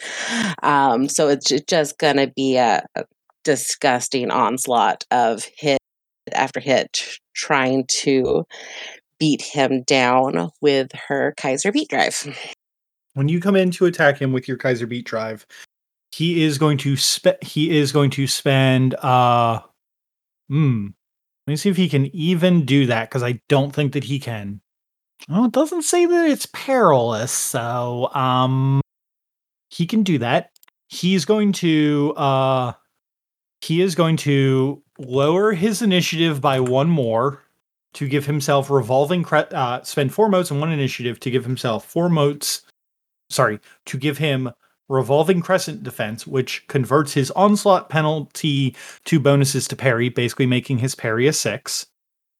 Um, 0.63 1.09
so 1.09 1.29
it's 1.29 1.51
just 1.69 1.99
going 1.99 2.17
to 2.17 2.33
be 2.35 2.57
a, 2.57 2.85
a 2.95 3.05
disgusting 3.45 4.31
onslaught 4.31 5.05
of 5.11 5.47
hit 5.57 5.79
after 6.33 6.61
hit, 6.61 7.19
trying 7.35 7.85
to 7.89 8.45
beat 9.19 9.43
him 9.43 9.83
down 9.83 10.51
with 10.61 10.91
her 11.09 11.35
Kaiser 11.37 11.73
beat 11.73 11.89
drive. 11.89 12.27
When 13.15 13.29
you 13.29 13.41
come 13.41 13.57
in 13.57 13.71
to 13.73 13.87
attack 13.87 14.19
him 14.19 14.33
with 14.33 14.47
your 14.47 14.57
Kaiser 14.57 14.87
beat 14.87 15.07
drive, 15.07 15.47
he 16.13 16.43
is 16.45 16.59
going 16.59 16.79
to 16.79 16.97
spe- 16.97 17.43
he 17.43 17.77
is 17.77 17.93
going 17.93 18.11
to 18.11 18.27
spend 18.27 18.95
uh 18.97 19.61
hmm 20.49 20.89
let 21.47 21.53
me 21.53 21.57
see 21.57 21.69
if 21.69 21.77
he 21.77 21.89
can 21.89 22.07
even 22.17 22.65
do 22.65 22.87
that 22.87 23.09
because 23.09 23.23
i 23.23 23.41
don't 23.49 23.75
think 23.75 23.93
that 23.93 24.05
he 24.05 24.19
can 24.19 24.61
well 25.29 25.45
it 25.45 25.53
doesn't 25.53 25.83
say 25.83 26.07
that 26.07 26.29
it's 26.29 26.47
perilous 26.53 27.33
so 27.33 28.13
um 28.15 28.81
he 29.71 29.87
can 29.87 30.03
do 30.03 30.19
that 30.19 30.51
he's 30.89 31.25
going 31.25 31.53
to 31.53 32.13
uh 32.17 32.73
he 33.61 33.81
is 33.81 33.95
going 33.95 34.17
to 34.17 34.83
lower 34.99 35.53
his 35.53 35.83
initiative 35.83 36.41
by 36.41 36.61
one 36.61 36.89
more 36.89 37.43
to 37.95 38.09
give 38.09 38.27
himself 38.27 38.71
revolving 38.71 39.23
cre- 39.23 39.53
uh 39.53 39.83
spend 39.83 40.13
four 40.13 40.29
motes 40.29 40.51
and 40.51 40.61
one 40.61 40.73
initiative 40.73 41.19
to 41.21 41.31
give 41.31 41.45
himself 41.45 41.85
four 41.85 42.09
motes 42.09 42.63
sorry 43.31 43.59
to 43.85 43.99
give 43.99 44.19
him 44.19 44.51
revolving 44.89 45.41
crescent 45.41 45.83
defense, 45.83 46.27
which 46.27 46.67
converts 46.69 47.13
his 47.13 47.31
onslaught 47.33 47.89
penalty 47.89 48.75
to 49.05 49.19
bonuses 49.19 49.67
to 49.69 49.77
parry, 49.77 50.09
basically 50.09 50.47
making 50.47 50.79
his 50.79 50.95
parry 50.95 51.27
a 51.27 51.33
six. 51.33 51.87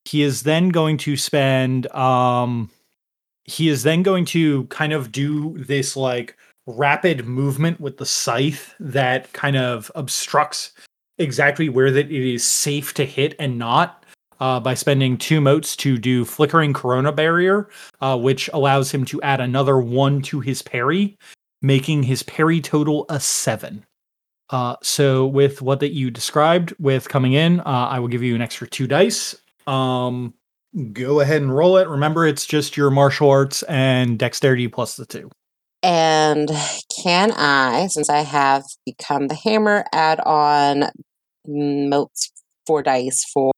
He 0.07 0.23
is 0.23 0.43
then 0.43 0.69
going 0.69 0.97
to 0.99 1.17
spend 1.17 1.91
um 1.93 2.69
he 3.43 3.69
is 3.69 3.83
then 3.83 4.03
going 4.03 4.25
to 4.25 4.65
kind 4.65 4.93
of 4.93 5.11
do 5.11 5.57
this 5.57 5.95
like 5.95 6.37
rapid 6.65 7.25
movement 7.25 7.79
with 7.79 7.97
the 7.97 8.05
scythe 8.05 8.75
that 8.79 9.31
kind 9.33 9.55
of 9.55 9.89
obstructs 9.95 10.73
exactly 11.17 11.69
where 11.69 11.91
that 11.91 12.11
it 12.11 12.33
is 12.33 12.45
safe 12.45 12.93
to 12.93 13.05
hit 13.05 13.35
and 13.39 13.57
not 13.57 14.03
uh, 14.39 14.59
by 14.59 14.73
spending 14.73 15.17
two 15.17 15.41
motes 15.41 15.75
to 15.77 15.97
do 15.97 16.25
flickering 16.25 16.73
corona 16.73 17.11
barrier 17.11 17.69
uh, 18.01 18.17
which 18.17 18.49
allows 18.53 18.91
him 18.91 19.05
to 19.05 19.21
add 19.21 19.39
another 19.39 19.79
one 19.79 20.21
to 20.21 20.41
his 20.41 20.61
parry 20.61 21.17
making 21.61 22.03
his 22.03 22.23
parry 22.23 22.61
total 22.61 23.05
a 23.09 23.19
seven. 23.19 23.85
Uh, 24.49 24.75
so 24.81 25.25
with 25.25 25.61
what 25.61 25.79
that 25.79 25.93
you 25.93 26.09
described 26.09 26.73
with 26.79 27.09
coming 27.09 27.33
in, 27.33 27.59
uh, 27.61 27.63
I 27.89 27.99
will 27.99 28.07
give 28.07 28.23
you 28.23 28.35
an 28.35 28.41
extra 28.41 28.67
two 28.67 28.87
dice. 28.87 29.35
Um, 29.67 30.33
go 30.93 31.19
ahead 31.19 31.41
and 31.41 31.55
roll 31.55 31.77
it. 31.77 31.87
Remember, 31.87 32.25
it's 32.25 32.45
just 32.45 32.77
your 32.77 32.89
martial 32.89 33.29
arts 33.29 33.63
and 33.63 34.17
dexterity 34.17 34.67
plus 34.67 34.95
the 34.95 35.05
two. 35.05 35.29
And 35.83 36.49
can 37.03 37.31
I, 37.33 37.87
since 37.87 38.09
I 38.09 38.21
have 38.21 38.63
become 38.85 39.27
the 39.27 39.35
hammer, 39.35 39.85
add 39.93 40.19
on 40.21 40.85
motes 41.45 42.31
four 42.65 42.81
dice 42.81 43.23
for, 43.33 43.51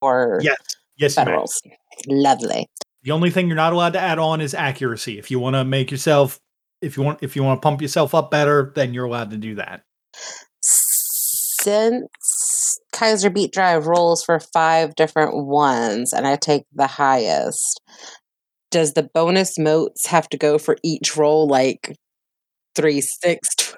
for 0.00 0.38
Yes, 0.42 0.56
yes, 0.96 1.16
you 1.16 1.24
federals? 1.24 1.60
Lovely. 2.08 2.66
The 3.02 3.12
only 3.12 3.30
thing 3.30 3.46
you're 3.46 3.56
not 3.56 3.72
allowed 3.72 3.92
to 3.92 4.00
add 4.00 4.18
on 4.18 4.40
is 4.40 4.54
accuracy. 4.54 5.18
If 5.18 5.30
you 5.30 5.38
want 5.38 5.54
to 5.54 5.64
make 5.64 5.90
yourself, 5.90 6.40
if 6.80 6.96
you 6.96 7.02
want, 7.02 7.22
if 7.22 7.36
you 7.36 7.44
want 7.44 7.60
to 7.60 7.64
pump 7.64 7.80
yourself 7.82 8.14
up 8.14 8.30
better, 8.30 8.72
then 8.74 8.94
you're 8.94 9.04
allowed 9.04 9.30
to 9.30 9.36
do 9.36 9.54
that. 9.56 9.82
Since 10.60 12.08
Kaiser 12.96 13.28
Beat 13.28 13.52
Drive 13.52 13.86
rolls 13.86 14.24
for 14.24 14.40
five 14.40 14.94
different 14.94 15.44
ones 15.44 16.14
and 16.14 16.26
I 16.26 16.36
take 16.36 16.64
the 16.72 16.86
highest, 16.86 17.80
does 18.70 18.94
the 18.94 19.08
bonus 19.14 19.58
motes 19.58 20.06
have 20.06 20.28
to 20.30 20.38
go 20.38 20.56
for 20.56 20.78
each 20.82 21.14
roll 21.14 21.46
like 21.46 21.94
three, 22.74 23.02
six? 23.02 23.54
tw- 23.54 23.76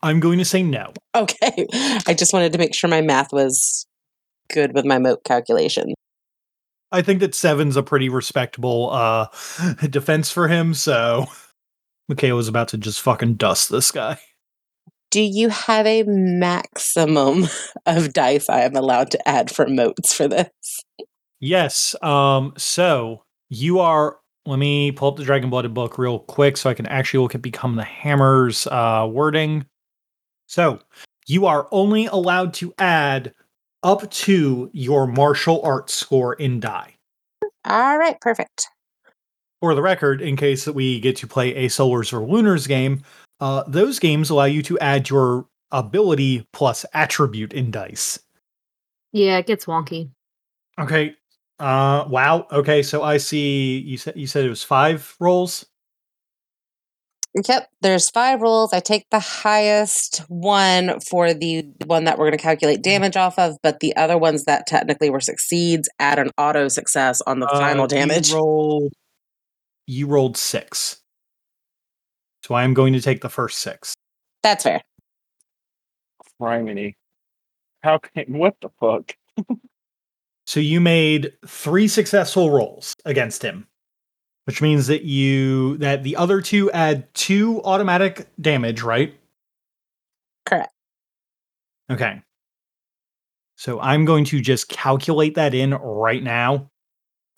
I'm 0.00 0.20
going 0.20 0.38
to 0.38 0.44
say 0.44 0.62
no. 0.62 0.92
Okay. 1.16 1.66
I 2.06 2.14
just 2.14 2.32
wanted 2.32 2.52
to 2.52 2.58
make 2.58 2.72
sure 2.72 2.88
my 2.88 3.00
math 3.00 3.32
was 3.32 3.84
good 4.52 4.74
with 4.74 4.84
my 4.84 5.00
mote 5.00 5.24
calculation. 5.24 5.94
I 6.92 7.02
think 7.02 7.18
that 7.20 7.34
seven's 7.34 7.76
a 7.76 7.82
pretty 7.82 8.08
respectable 8.08 8.90
uh 8.92 9.26
defense 9.90 10.30
for 10.30 10.46
him, 10.46 10.72
so 10.72 11.26
Michaela's 12.08 12.46
about 12.46 12.68
to 12.68 12.78
just 12.78 13.00
fucking 13.00 13.34
dust 13.34 13.70
this 13.70 13.90
guy. 13.90 14.20
Do 15.10 15.20
you 15.20 15.48
have 15.48 15.86
a 15.86 16.02
maximum 16.04 17.46
of 17.86 18.12
dice 18.12 18.48
I 18.48 18.62
am 18.62 18.76
allowed 18.76 19.10
to 19.12 19.28
add 19.28 19.50
for 19.50 19.66
motes 19.66 20.12
for 20.12 20.28
this? 20.28 20.50
Yes. 21.40 21.94
Um, 22.02 22.52
so 22.56 23.22
you 23.48 23.80
are 23.80 24.18
let 24.46 24.58
me 24.58 24.92
pull 24.92 25.08
up 25.08 25.16
the 25.16 25.24
Dragon 25.24 25.50
Blooded 25.50 25.74
book 25.74 25.98
real 25.98 26.20
quick 26.20 26.56
so 26.56 26.70
I 26.70 26.74
can 26.74 26.86
actually 26.86 27.22
look 27.22 27.34
at 27.34 27.42
Become 27.42 27.76
the 27.76 27.84
Hammer's 27.84 28.66
uh 28.68 29.08
wording. 29.10 29.66
So 30.46 30.78
you 31.26 31.46
are 31.46 31.68
only 31.72 32.06
allowed 32.06 32.54
to 32.54 32.72
add 32.78 33.34
up 33.82 34.10
to 34.10 34.70
your 34.72 35.06
martial 35.06 35.60
arts 35.62 35.94
score 35.94 36.34
in 36.34 36.60
die. 36.60 36.94
All 37.64 37.98
right, 37.98 38.20
perfect. 38.20 38.68
For 39.60 39.74
the 39.74 39.82
record, 39.82 40.20
in 40.20 40.36
case 40.36 40.64
that 40.64 40.74
we 40.74 41.00
get 41.00 41.16
to 41.16 41.26
play 41.26 41.54
a 41.54 41.66
Solars 41.66 42.12
or 42.12 42.26
Lunars 42.26 42.68
game, 42.68 43.02
uh, 43.40 43.64
those 43.66 43.98
games 43.98 44.30
allow 44.30 44.44
you 44.44 44.62
to 44.62 44.78
add 44.78 45.08
your 45.10 45.46
ability 45.70 46.46
plus 46.52 46.84
attribute 46.94 47.52
in 47.52 47.70
dice. 47.70 48.18
Yeah, 49.12 49.38
it 49.38 49.46
gets 49.46 49.64
wonky. 49.66 50.10
Okay. 50.78 51.14
Uh 51.58 52.04
wow. 52.08 52.46
Okay, 52.52 52.82
so 52.82 53.02
I 53.02 53.16
see 53.16 53.78
you 53.78 53.96
said 53.96 54.14
you 54.16 54.26
said 54.26 54.44
it 54.44 54.50
was 54.50 54.62
five 54.62 55.16
rolls. 55.18 55.64
Yep, 57.48 57.68
there's 57.82 58.08
five 58.10 58.40
rolls. 58.40 58.72
I 58.72 58.80
take 58.80 59.04
the 59.10 59.18
highest 59.20 60.18
one 60.28 61.00
for 61.00 61.34
the 61.34 61.66
one 61.84 62.04
that 62.04 62.18
we're 62.18 62.26
going 62.26 62.38
to 62.38 62.42
calculate 62.42 62.82
damage 62.82 63.14
off 63.16 63.38
of, 63.38 63.56
but 63.62 63.80
the 63.80 63.94
other 63.96 64.16
ones 64.16 64.44
that 64.44 64.66
technically 64.66 65.10
were 65.10 65.20
succeeds 65.20 65.86
add 65.98 66.18
an 66.18 66.30
auto 66.38 66.68
success 66.68 67.20
on 67.26 67.40
the 67.40 67.46
Uh, 67.46 67.58
final 67.58 67.82
you 67.84 67.88
damage. 67.88 68.32
rolled 68.32 68.92
you 69.86 70.06
rolled 70.06 70.36
six. 70.36 71.02
So 72.46 72.54
I 72.54 72.62
am 72.62 72.74
going 72.74 72.92
to 72.92 73.00
take 73.00 73.22
the 73.22 73.28
first 73.28 73.58
six. 73.58 73.92
That's 74.44 74.62
fair. 74.62 74.80
Criminy. 76.40 76.94
How 77.82 77.98
can 77.98 78.38
what 78.38 78.54
the 78.60 78.70
fuck? 78.80 79.16
So 80.48 80.60
you 80.60 80.80
made 80.80 81.32
three 81.44 81.88
successful 81.88 82.52
rolls 82.52 82.94
against 83.04 83.42
him, 83.42 83.66
which 84.44 84.62
means 84.62 84.86
that 84.86 85.02
you 85.02 85.76
that 85.78 86.04
the 86.04 86.14
other 86.14 86.40
two 86.40 86.70
add 86.70 87.12
two 87.14 87.60
automatic 87.64 88.28
damage, 88.40 88.80
right? 88.80 89.12
Correct. 90.44 90.72
Okay. 91.90 92.22
So 93.56 93.80
I'm 93.80 94.04
going 94.04 94.24
to 94.26 94.40
just 94.40 94.68
calculate 94.68 95.34
that 95.34 95.52
in 95.52 95.74
right 95.74 96.22
now. 96.22 96.70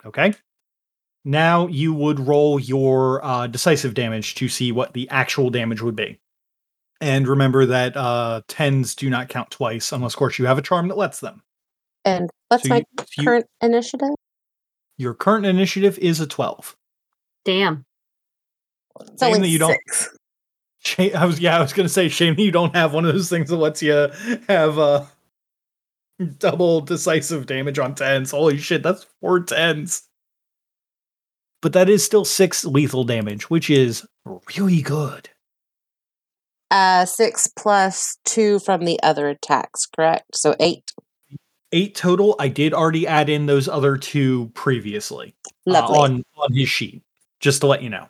Okay. 0.04 0.34
Now 1.28 1.66
you 1.66 1.92
would 1.92 2.18
roll 2.20 2.58
your 2.58 3.22
uh, 3.22 3.46
decisive 3.48 3.92
damage 3.92 4.34
to 4.36 4.48
see 4.48 4.72
what 4.72 4.94
the 4.94 5.06
actual 5.10 5.50
damage 5.50 5.82
would 5.82 5.94
be. 5.94 6.18
And 7.02 7.28
remember 7.28 7.66
that 7.66 7.94
uh, 7.98 8.40
tens 8.48 8.94
do 8.94 9.10
not 9.10 9.28
count 9.28 9.50
twice, 9.50 9.92
unless, 9.92 10.14
of 10.14 10.18
course, 10.18 10.38
you 10.38 10.46
have 10.46 10.56
a 10.56 10.62
charm 10.62 10.88
that 10.88 10.96
lets 10.96 11.20
them. 11.20 11.42
And 12.06 12.30
what's 12.48 12.62
So 12.62 12.70
my 12.70 12.76
you- 12.78 13.04
you- 13.18 13.24
current 13.24 13.46
initiative? 13.60 14.08
Your 14.96 15.12
current 15.12 15.44
initiative 15.44 15.98
is 15.98 16.18
a 16.18 16.26
12. 16.26 16.74
Damn. 17.44 17.84
It's 18.98 19.22
Shame 19.22 19.42
that 19.42 19.48
you 19.48 19.58
don't- 19.58 19.76
six. 19.86 20.16
Shame, 20.78 21.14
I 21.14 21.26
was 21.26 21.38
yeah, 21.40 21.58
I 21.58 21.60
was 21.60 21.74
gonna 21.74 21.90
say 21.90 22.08
shame 22.08 22.36
that 22.36 22.42
you 22.42 22.50
don't 22.52 22.74
have 22.74 22.94
one 22.94 23.04
of 23.04 23.12
those 23.12 23.28
things 23.28 23.50
that 23.50 23.56
lets 23.56 23.82
you 23.82 23.92
have 24.48 24.78
uh 24.78 25.04
double 26.38 26.80
decisive 26.80 27.44
damage 27.46 27.78
on 27.78 27.94
tens. 27.94 28.30
Holy 28.30 28.56
shit, 28.56 28.82
that's 28.82 29.04
four 29.20 29.40
tens. 29.40 30.07
But 31.60 31.72
that 31.72 31.88
is 31.88 32.04
still 32.04 32.24
six 32.24 32.64
lethal 32.64 33.04
damage, 33.04 33.50
which 33.50 33.68
is 33.70 34.06
really 34.56 34.82
good. 34.82 35.28
Uh, 36.70 37.04
six 37.06 37.46
plus 37.46 38.18
two 38.24 38.58
from 38.58 38.84
the 38.84 39.00
other 39.02 39.28
attacks, 39.28 39.86
correct? 39.86 40.36
So 40.36 40.54
eight. 40.60 40.92
Eight 41.72 41.94
total. 41.94 42.36
I 42.38 42.48
did 42.48 42.72
already 42.72 43.06
add 43.06 43.28
in 43.28 43.46
those 43.46 43.68
other 43.68 43.96
two 43.96 44.50
previously 44.54 45.34
uh, 45.66 45.84
on 45.84 46.22
on 46.36 46.52
his 46.52 46.68
sheet, 46.68 47.02
just 47.40 47.60
to 47.60 47.66
let 47.66 47.82
you 47.82 47.90
know. 47.90 48.08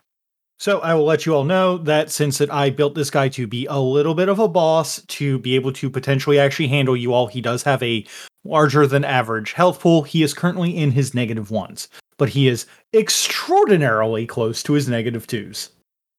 So 0.60 0.80
I 0.80 0.94
will 0.94 1.04
let 1.04 1.24
you 1.24 1.34
all 1.34 1.44
know 1.44 1.78
that 1.78 2.10
since 2.10 2.38
that 2.38 2.52
I 2.52 2.70
built 2.70 2.96
this 2.96 3.10
guy 3.10 3.28
to 3.30 3.46
be 3.46 3.66
a 3.66 3.78
little 3.78 4.14
bit 4.14 4.28
of 4.28 4.40
a 4.40 4.48
boss 4.48 5.00
to 5.02 5.38
be 5.38 5.54
able 5.54 5.72
to 5.74 5.88
potentially 5.88 6.40
actually 6.40 6.66
handle 6.66 6.96
you 6.96 7.12
all, 7.12 7.28
he 7.28 7.40
does 7.40 7.62
have 7.62 7.80
a 7.80 8.04
larger 8.44 8.84
than 8.84 9.04
average 9.04 9.52
health 9.52 9.78
pool. 9.78 10.02
He 10.02 10.24
is 10.24 10.34
currently 10.34 10.76
in 10.76 10.90
his 10.90 11.14
negative 11.14 11.52
ones, 11.52 11.88
but 12.18 12.30
he 12.30 12.48
is 12.48 12.66
extraordinarily 12.92 14.26
close 14.26 14.62
to 14.64 14.74
his 14.74 14.88
negative 14.88 15.26
twos. 15.26 15.70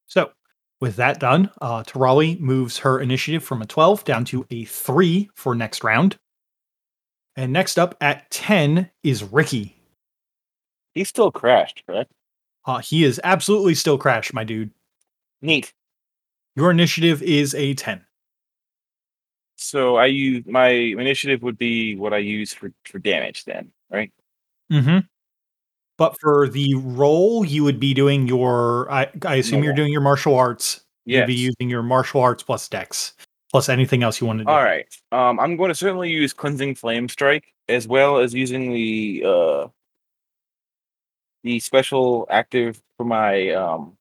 So 0.07 0.31
with 0.81 0.95
that 0.95 1.19
done, 1.19 1.51
uh, 1.61 1.83
Tirali 1.83 2.39
moves 2.39 2.79
her 2.79 2.99
initiative 2.99 3.43
from 3.43 3.61
a 3.61 3.65
12 3.65 4.03
down 4.05 4.25
to 4.25 4.45
a 4.49 4.65
3 4.65 5.29
for 5.35 5.53
next 5.53 5.83
round. 5.83 6.17
And 7.35 7.53
next 7.53 7.77
up 7.77 7.95
at 8.01 8.29
10 8.31 8.89
is 9.03 9.23
Ricky. 9.23 9.75
He 10.93 11.03
still 11.03 11.31
crashed, 11.31 11.83
correct? 11.85 12.11
Uh, 12.65 12.79
he 12.79 13.03
is 13.03 13.19
absolutely 13.23 13.75
still 13.75 13.97
crashed, 13.97 14.33
my 14.33 14.43
dude. 14.43 14.71
Neat. 15.41 15.73
Your 16.55 16.71
initiative 16.71 17.21
is 17.21 17.53
a 17.55 17.73
10. 17.73 18.05
So 19.55 19.97
I 19.97 20.05
use 20.05 20.45
my 20.45 20.69
initiative 20.69 21.43
would 21.43 21.57
be 21.57 21.95
what 21.95 22.13
I 22.13 22.17
use 22.19 22.53
for 22.53 22.71
for 22.85 22.97
damage 22.97 23.43
then, 23.43 23.71
right? 23.91 24.11
Mm-hmm. 24.71 24.99
But 25.99 26.17
for 26.21 26.47
the 26.47 26.75
roll, 26.75 27.43
you 27.43 27.65
would 27.65 27.77
be 27.77 27.93
doing 27.93 28.25
your. 28.25 28.89
I, 28.89 29.09
I 29.25 29.35
assume 29.35 29.65
you're 29.65 29.73
doing 29.73 29.91
your 29.91 29.99
martial 29.99 30.33
arts. 30.33 30.79
You'd 31.03 31.27
be 31.27 31.33
using 31.33 31.69
your 31.69 31.83
martial 31.83 32.21
arts 32.21 32.41
plus 32.41 32.69
dex, 32.69 33.15
plus 33.51 33.67
anything 33.67 34.01
else 34.01 34.21
you 34.21 34.25
want 34.25 34.39
to 34.39 34.45
do. 34.45 34.49
All 34.49 34.63
right. 34.63 34.85
Um, 35.11 35.41
I'm 35.41 35.57
going 35.57 35.67
to 35.67 35.75
certainly 35.75 36.09
use 36.09 36.31
cleansing 36.31 36.75
flame 36.75 37.09
strike 37.09 37.53
as 37.67 37.85
well 37.85 38.17
as 38.17 38.33
using 38.33 38.71
the 38.71 39.23
uh 39.25 39.67
the 41.43 41.59
special 41.59 42.25
active 42.29 42.81
for 42.95 43.05
my 43.05 43.49
um 43.49 43.97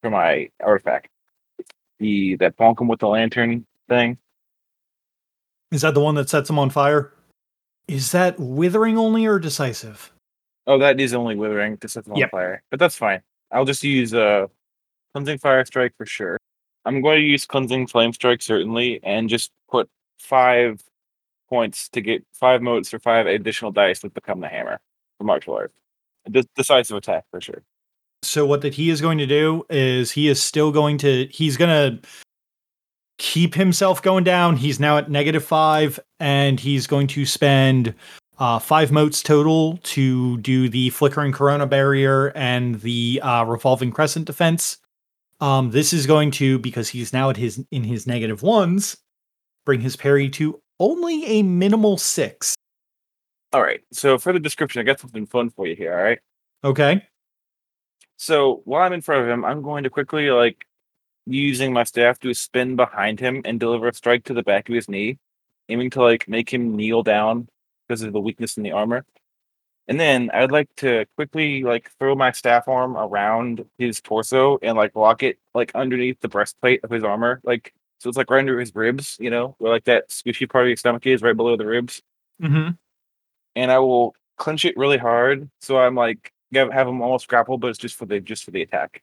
for 0.00 0.10
my 0.10 0.48
artifact. 0.62 1.08
The 1.98 2.36
that 2.36 2.56
bonk 2.56 2.80
'em 2.80 2.86
with 2.86 3.00
the 3.00 3.08
lantern 3.08 3.66
thing. 3.88 4.18
Is 5.72 5.82
that 5.82 5.94
the 5.94 6.00
one 6.00 6.14
that 6.14 6.30
sets 6.30 6.48
him 6.48 6.60
on 6.60 6.70
fire? 6.70 7.12
Is 7.88 8.12
that 8.12 8.38
withering 8.38 8.96
only 8.96 9.26
or 9.26 9.40
decisive? 9.40 10.12
Oh, 10.68 10.78
that 10.78 11.00
is 11.00 11.14
only 11.14 11.34
withering 11.34 11.78
to 11.78 11.88
set 11.88 12.04
them 12.04 12.12
on 12.12 12.18
Yep. 12.20 12.30
fire, 12.30 12.62
but 12.70 12.78
that's 12.78 12.94
fine. 12.94 13.22
I'll 13.50 13.64
just 13.64 13.82
use 13.82 14.12
uh 14.14 14.46
cleansing 15.12 15.38
fire 15.38 15.64
strike 15.64 15.94
for 15.96 16.06
sure. 16.06 16.36
I'm 16.84 17.00
going 17.00 17.16
to 17.20 17.26
use 17.26 17.46
cleansing 17.46 17.86
flame 17.88 18.12
strike 18.12 18.42
certainly, 18.42 19.00
and 19.02 19.28
just 19.28 19.50
put 19.70 19.88
five 20.18 20.80
points 21.48 21.88
to 21.90 22.00
get 22.02 22.24
five 22.34 22.60
motes 22.62 22.92
or 22.92 22.98
five 23.00 23.26
additional 23.26 23.72
dice 23.72 24.00
to 24.00 24.10
become 24.10 24.40
the 24.40 24.48
hammer 24.48 24.78
for 25.16 25.24
martial 25.24 25.54
arts. 25.54 25.74
De- 26.30 26.44
decisive 26.54 26.96
attack 26.98 27.24
for 27.30 27.40
sure. 27.40 27.62
So 28.22 28.44
what 28.44 28.60
that 28.60 28.74
he 28.74 28.90
is 28.90 29.00
going 29.00 29.18
to 29.18 29.26
do 29.26 29.64
is 29.70 30.10
he 30.12 30.28
is 30.28 30.42
still 30.42 30.70
going 30.70 30.98
to 30.98 31.26
he's 31.30 31.56
going 31.56 31.70
to 32.00 32.08
keep 33.18 33.54
himself 33.54 34.02
going 34.02 34.24
down. 34.24 34.56
He's 34.56 34.78
now 34.78 34.98
at 34.98 35.10
negative 35.10 35.44
five, 35.44 35.98
and 36.20 36.60
he's 36.60 36.86
going 36.86 37.06
to 37.08 37.24
spend 37.24 37.94
uh, 38.38 38.58
five 38.58 38.92
motes 38.92 39.22
total 39.22 39.78
to 39.78 40.38
do 40.38 40.68
the 40.68 40.90
flickering 40.90 41.32
corona 41.32 41.66
barrier 41.66 42.28
and 42.36 42.80
the 42.80 43.20
uh, 43.22 43.44
revolving 43.44 43.90
crescent 43.90 44.26
defense. 44.26 44.78
Um, 45.40 45.70
this 45.70 45.92
is 45.92 46.06
going 46.06 46.30
to 46.32 46.58
because 46.58 46.88
he's 46.88 47.12
now 47.12 47.30
at 47.30 47.36
his 47.36 47.64
in 47.70 47.84
his 47.84 48.06
negative 48.06 48.42
ones, 48.42 48.96
bring 49.64 49.80
his 49.80 49.96
parry 49.96 50.28
to 50.30 50.60
only 50.80 51.24
a 51.26 51.42
minimal 51.42 51.96
six. 51.96 52.54
All 53.52 53.62
right. 53.62 53.80
So 53.92 54.18
for 54.18 54.32
the 54.32 54.40
description, 54.40 54.80
I 54.80 54.84
got 54.84 55.00
something 55.00 55.26
fun 55.26 55.50
for 55.50 55.66
you 55.66 55.74
here. 55.74 55.96
All 55.96 56.02
right. 56.02 56.18
Okay. 56.64 57.02
So 58.16 58.62
while 58.64 58.82
I'm 58.82 58.92
in 58.92 59.00
front 59.00 59.22
of 59.22 59.28
him, 59.28 59.44
I'm 59.44 59.62
going 59.62 59.84
to 59.84 59.90
quickly 59.90 60.30
like 60.30 60.64
using 61.26 61.72
my 61.72 61.84
staff 61.84 62.18
to 62.20 62.34
spin 62.34 62.74
behind 62.74 63.20
him 63.20 63.42
and 63.44 63.60
deliver 63.60 63.88
a 63.88 63.94
strike 63.94 64.24
to 64.24 64.34
the 64.34 64.42
back 64.42 64.68
of 64.68 64.74
his 64.74 64.88
knee, 64.88 65.18
aiming 65.68 65.90
to 65.90 66.02
like 66.02 66.28
make 66.28 66.52
him 66.52 66.76
kneel 66.76 67.02
down 67.02 67.48
because 67.88 68.02
of 68.02 68.12
the 68.12 68.20
weakness 68.20 68.56
in 68.56 68.62
the 68.62 68.72
armor. 68.72 69.04
And 69.88 69.98
then 69.98 70.30
I'd 70.34 70.52
like 70.52 70.68
to 70.76 71.06
quickly 71.16 71.62
like 71.64 71.90
throw 71.98 72.14
my 72.14 72.30
staff 72.32 72.68
arm 72.68 72.96
around 72.96 73.64
his 73.78 74.02
torso 74.02 74.58
and 74.62 74.76
like 74.76 74.94
lock 74.94 75.22
it 75.22 75.38
like 75.54 75.72
underneath 75.74 76.20
the 76.20 76.28
breastplate 76.28 76.84
of 76.84 76.90
his 76.90 77.02
armor, 77.04 77.40
like 77.44 77.72
so 77.98 78.08
it's 78.08 78.18
like 78.18 78.30
right 78.30 78.40
under 78.40 78.60
his 78.60 78.74
ribs, 78.74 79.16
you 79.18 79.30
know, 79.30 79.56
where 79.58 79.72
like 79.72 79.84
that 79.84 80.10
squishy 80.10 80.48
part 80.48 80.64
of 80.64 80.68
your 80.68 80.76
stomach 80.76 81.06
is 81.06 81.22
right 81.22 81.36
below 81.36 81.56
the 81.56 81.66
ribs 81.66 82.02
Mm-hmm. 82.42 82.70
and 83.56 83.72
I 83.72 83.78
will 83.80 84.14
clench 84.36 84.64
it 84.64 84.76
really 84.76 84.98
hard. 84.98 85.50
So 85.60 85.78
I'm 85.78 85.94
like 85.96 86.32
have, 86.54 86.72
have 86.72 86.86
him 86.88 87.02
almost 87.02 87.28
grapple, 87.28 87.58
but 87.58 87.68
it's 87.68 87.78
just 87.78 87.96
for 87.96 88.06
the 88.06 88.20
just 88.20 88.44
for 88.44 88.50
the 88.52 88.62
attack. 88.62 89.02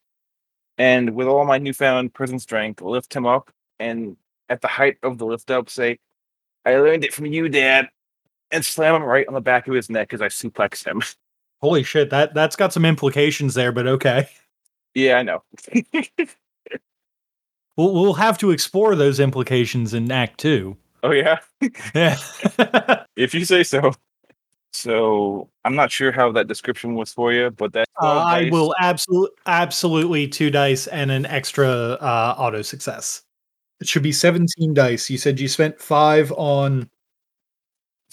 And 0.77 1.15
with 1.15 1.27
all 1.27 1.45
my 1.45 1.57
newfound 1.57 2.13
prison 2.13 2.39
strength, 2.39 2.81
lift 2.81 3.13
him 3.13 3.25
up, 3.25 3.51
and 3.79 4.17
at 4.49 4.61
the 4.61 4.67
height 4.67 4.97
of 5.03 5.17
the 5.17 5.25
lift 5.25 5.51
up, 5.51 5.69
say, 5.69 5.99
"I 6.65 6.75
learned 6.77 7.03
it 7.05 7.13
from 7.13 7.25
you, 7.25 7.49
Dad." 7.49 7.89
And 8.51 8.63
slam 8.63 8.95
him 8.95 9.03
right 9.03 9.27
on 9.27 9.33
the 9.33 9.41
back 9.41 9.67
of 9.67 9.73
his 9.73 9.89
neck 9.89 10.13
as 10.13 10.21
I 10.21 10.27
suplex 10.27 10.85
him. 10.85 11.01
Holy 11.61 11.83
shit, 11.83 12.09
that 12.09 12.33
that's 12.33 12.55
got 12.55 12.73
some 12.73 12.85
implications 12.85 13.53
there, 13.53 13.71
but 13.71 13.87
okay. 13.87 14.29
yeah, 14.93 15.17
I 15.17 15.23
know. 15.23 15.43
We'll 17.77 17.93
we'll 17.93 18.13
have 18.13 18.37
to 18.37 18.51
explore 18.51 18.95
those 18.95 19.19
implications 19.19 19.93
in 19.93 20.11
Act 20.11 20.39
Two. 20.39 20.77
oh 21.03 21.11
yeah, 21.11 21.39
Yeah. 21.93 22.17
if 23.15 23.33
you 23.33 23.45
say 23.45 23.63
so. 23.63 23.91
So 24.71 25.49
I'm 25.63 25.75
not 25.75 25.91
sure 25.91 26.11
how 26.11 26.31
that 26.33 26.47
description 26.47 26.95
was 26.95 27.13
for 27.13 27.31
you, 27.31 27.49
but 27.49 27.73
that 27.73 27.87
Uh, 28.01 28.19
I 28.19 28.49
will 28.49 28.75
absolutely 28.81 29.35
absolutely 29.45 30.27
two 30.27 30.49
dice 30.49 30.87
and 30.87 31.11
an 31.11 31.25
extra 31.25 31.67
uh, 31.67 32.35
auto 32.37 32.61
success. 32.61 33.23
It 33.79 33.87
should 33.87 34.03
be 34.03 34.11
17 34.11 34.73
dice. 34.73 35.09
You 35.09 35.17
said 35.17 35.39
you 35.39 35.47
spent 35.47 35.79
five 35.79 36.31
on 36.33 36.89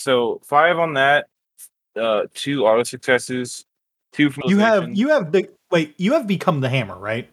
So 0.02 0.40
five 0.44 0.78
on 0.80 0.94
that, 0.94 1.26
uh, 1.94 2.22
two 2.34 2.66
auto 2.66 2.82
successes, 2.82 3.64
two 4.12 4.30
from 4.30 4.44
you 4.48 4.58
have 4.58 4.90
you 4.90 5.10
have 5.10 5.30
big 5.30 5.48
wait, 5.70 5.94
you 5.96 6.14
have 6.14 6.26
become 6.26 6.60
the 6.60 6.68
hammer, 6.68 6.98
right? 6.98 7.30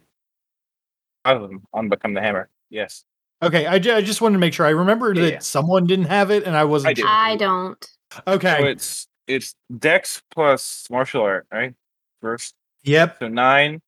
five 1.24 1.42
of 1.42 1.50
them 1.50 1.62
on 1.74 1.88
become 1.88 2.14
the 2.14 2.20
hammer. 2.20 2.48
Yes, 2.70 3.04
Okay, 3.42 3.66
I, 3.66 3.78
ju- 3.78 3.92
I 3.92 4.00
just 4.02 4.20
wanted 4.20 4.34
to 4.34 4.38
make 4.38 4.54
sure. 4.54 4.64
I 4.66 4.70
remembered 4.70 5.16
Yeah, 5.16 5.24
that 5.24 5.32
yeah. 5.32 5.38
someone 5.40 5.84
didn't 5.86 6.04
have 6.06 6.30
it 6.30 6.44
and 6.44 6.56
I 6.56 6.64
wasn't 6.64 6.90
I 6.90 6.94
do. 6.94 7.02
sure. 7.02 7.10
I 7.10 7.36
don't. 7.36 7.84
so 8.12 8.20
Okay. 8.28 8.70
it's 8.70 9.08
it's 9.26 9.54
Dex 9.76 10.22
plus 10.30 10.86
martial 10.90 11.22
art, 11.22 11.46
right? 11.52 11.74
First, 12.22 12.54
Yep. 12.84 13.16
so 13.18 13.28
nine 13.28 13.80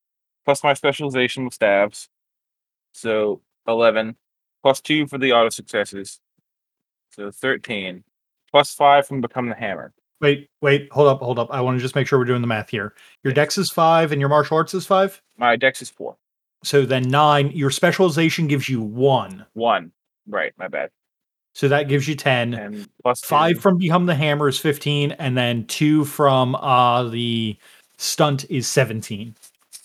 plus 0.45 0.65
my 0.65 0.75
specialization 0.75 1.45
with 1.45 1.55
stabs, 1.55 2.09
so 2.93 3.43
eleven 3.69 4.17
plus 4.63 4.81
two 4.81 5.07
for 5.07 5.19
the 5.19 5.33
auto 5.33 5.51
successes, 5.51 6.19
so 7.11 7.31
thirteen 7.31 8.03
plus 8.53 8.75
five 8.75 9.07
from 9.07 9.21
become 9.21 9.49
the 9.49 9.55
hammer. 9.55 9.93
Wait, 10.21 10.49
wait, 10.61 10.89
hold 10.93 11.09
up, 11.09 11.19
hold 11.21 11.39
up. 11.39 11.49
I 11.51 11.61
want 11.61 11.79
to 11.79 11.83
just 11.83 11.97
make 11.97 12.07
sure 12.07 12.19
we're 12.19 12.25
doing 12.25 12.43
the 12.43 12.47
math 12.47 12.71
here. 12.71 12.95
Your 13.25 13.33
dex 13.33 13.59
is 13.59 13.71
five 13.71 14.13
and 14.13 14.21
your 14.21 14.29
martial 14.29 14.57
arts 14.57 14.73
is 14.73 14.87
five. 14.87 15.21
My 15.37 15.57
Dex 15.57 15.83
is 15.83 15.91
four. 15.91 16.17
So 16.63 16.87
then 16.87 17.03
nine. 17.03 17.51
Your 17.51 17.71
specialization 17.71 18.47
gives 18.47 18.69
you 18.69 18.81
one. 18.81 19.45
One, 19.55 19.91
right? 20.29 20.53
My 20.57 20.69
bad. 20.69 20.91
So 21.55 21.69
that 21.69 21.89
gives 21.89 22.09
you 22.09 22.15
10. 22.15 22.55
And 22.55 22.89
plus 23.03 23.21
Five 23.21 23.59
from 23.59 23.77
Become 23.77 24.07
the 24.07 24.15
Hammer 24.15 24.49
is 24.49 24.59
15, 24.59 25.13
and 25.13 25.37
then 25.37 25.67
two 25.67 26.05
from 26.05 26.55
uh 26.55 27.05
the 27.09 27.57
stunt 27.99 28.45
is 28.49 28.67
17. 28.69 29.35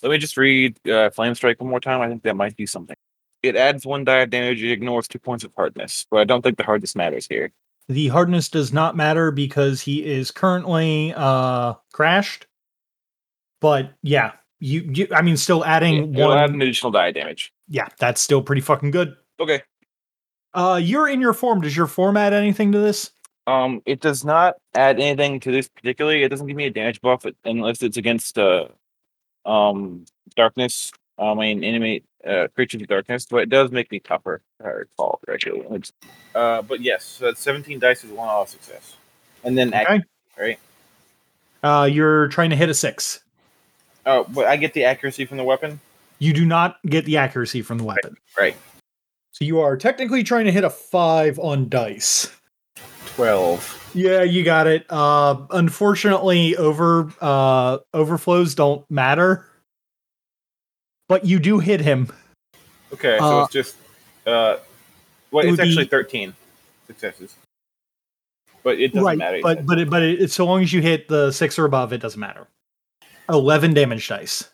Let 0.02 0.10
me 0.10 0.18
just 0.18 0.36
read 0.36 0.78
uh, 0.88 1.10
Flame 1.10 1.34
Strike 1.34 1.60
one 1.60 1.70
more 1.70 1.80
time. 1.80 2.00
I 2.00 2.08
think 2.08 2.22
that 2.22 2.36
might 2.36 2.56
do 2.56 2.66
something. 2.66 2.96
It 3.42 3.56
adds 3.56 3.84
one 3.84 4.04
die 4.04 4.18
of 4.18 4.30
damage. 4.30 4.62
It 4.62 4.70
ignores 4.70 5.08
two 5.08 5.18
points 5.18 5.44
of 5.44 5.52
hardness, 5.56 6.06
but 6.10 6.20
I 6.20 6.24
don't 6.24 6.42
think 6.42 6.56
the 6.56 6.64
hardness 6.64 6.94
matters 6.94 7.26
here. 7.28 7.50
The 7.88 8.08
hardness 8.08 8.48
does 8.48 8.72
not 8.72 8.96
matter 8.96 9.30
because 9.30 9.80
he 9.80 10.04
is 10.04 10.30
currently 10.30 11.14
uh 11.16 11.74
crashed. 11.92 12.46
But 13.60 13.92
yeah, 14.02 14.32
you, 14.60 14.88
you 14.92 15.08
I 15.14 15.22
mean 15.22 15.36
still 15.36 15.64
adding 15.64 16.14
It'll 16.14 16.28
one 16.28 16.38
add 16.38 16.50
an 16.50 16.60
additional 16.60 16.92
die 16.92 17.12
damage. 17.12 17.52
yeah, 17.68 17.88
that's 17.98 18.20
still 18.20 18.42
pretty 18.42 18.60
fucking 18.62 18.90
good. 18.90 19.16
Okay. 19.40 19.62
Uh 20.54 20.78
you're 20.82 21.08
in 21.08 21.20
your 21.20 21.32
form. 21.32 21.60
Does 21.62 21.76
your 21.76 21.86
form 21.86 22.16
add 22.16 22.32
anything 22.34 22.72
to 22.72 22.78
this? 22.78 23.10
Um, 23.46 23.80
it 23.86 24.00
does 24.00 24.26
not 24.26 24.56
add 24.74 25.00
anything 25.00 25.40
to 25.40 25.50
this 25.50 25.68
particularly. 25.68 26.22
It 26.22 26.28
doesn't 26.28 26.46
give 26.46 26.56
me 26.56 26.66
a 26.66 26.70
damage 26.70 27.00
buff 27.00 27.24
unless 27.46 27.82
it's 27.82 27.96
against 27.96 28.38
uh, 28.38 28.66
um, 29.46 30.04
darkness. 30.36 30.92
I 31.18 31.34
mean, 31.34 31.64
enemy 31.64 32.04
uh, 32.26 32.48
creatures 32.54 32.82
of 32.82 32.88
darkness, 32.88 33.26
but 33.26 33.38
it 33.38 33.48
does 33.48 33.70
make 33.70 33.90
me 33.90 33.98
tougher. 34.00 34.40
If 34.60 34.66
I 34.66 34.68
recall 34.70 35.20
correctly. 35.24 35.62
Uh, 36.34 36.62
but 36.62 36.80
yes, 36.80 37.04
so 37.04 37.26
that's 37.26 37.40
seventeen 37.40 37.78
dice 37.78 38.04
is 38.04 38.10
one 38.10 38.28
auto 38.28 38.50
success, 38.50 38.94
and 39.44 39.56
then 39.58 39.74
Okay. 39.74 40.00
right. 40.38 40.58
Uh 41.62 41.88
you're 41.90 42.28
trying 42.28 42.50
to 42.50 42.56
hit 42.56 42.68
a 42.68 42.74
six. 42.74 43.20
Oh, 44.06 44.24
but 44.28 44.46
I 44.46 44.56
get 44.56 44.74
the 44.74 44.84
accuracy 44.84 45.24
from 45.24 45.36
the 45.38 45.44
weapon. 45.44 45.80
You 46.20 46.32
do 46.32 46.44
not 46.44 46.78
get 46.86 47.04
the 47.04 47.16
accuracy 47.16 47.62
from 47.62 47.78
the 47.78 47.84
weapon. 47.84 48.16
Right. 48.38 48.56
So 49.32 49.44
you 49.44 49.60
are 49.60 49.76
technically 49.76 50.22
trying 50.22 50.44
to 50.46 50.52
hit 50.52 50.64
a 50.64 50.70
five 50.70 51.38
on 51.38 51.68
dice. 51.68 52.32
Twelve. 53.06 53.90
Yeah, 53.94 54.22
you 54.22 54.44
got 54.44 54.66
it. 54.68 54.86
Uh 54.88 55.36
unfortunately 55.50 56.56
over 56.56 57.12
uh 57.20 57.78
overflows 57.92 58.54
don't 58.54 58.88
matter. 58.90 59.44
But 61.08 61.24
you 61.24 61.38
do 61.38 61.58
hit 61.58 61.80
him. 61.80 62.12
Okay, 62.92 63.18
so 63.18 63.40
Uh, 63.40 63.44
it's 63.44 63.52
just 63.52 63.76
uh, 64.26 64.56
well, 65.30 65.44
it 65.44 65.48
it's 65.48 65.58
would 65.58 65.62
be- 65.64 65.68
actually 65.70 65.84
thirteen 65.86 66.34
successes, 66.86 67.34
but 68.62 68.78
it 68.78 68.88
doesn't 68.92 69.04
right. 69.04 69.18
matter. 69.18 69.40
But 69.42 69.66
but 69.66 69.78
it, 69.78 69.90
but 69.90 70.02
it, 70.02 70.30
so 70.30 70.44
long 70.46 70.62
as 70.62 70.72
you 70.72 70.80
hit 70.80 71.08
the 71.08 71.30
6 71.32 71.58
or 71.58 71.64
above 71.64 71.92
it 71.92 71.98
doesn't 71.98 72.20
matter. 72.20 72.46
11 73.30 73.74
damage 73.74 74.08
dice. 74.08 74.48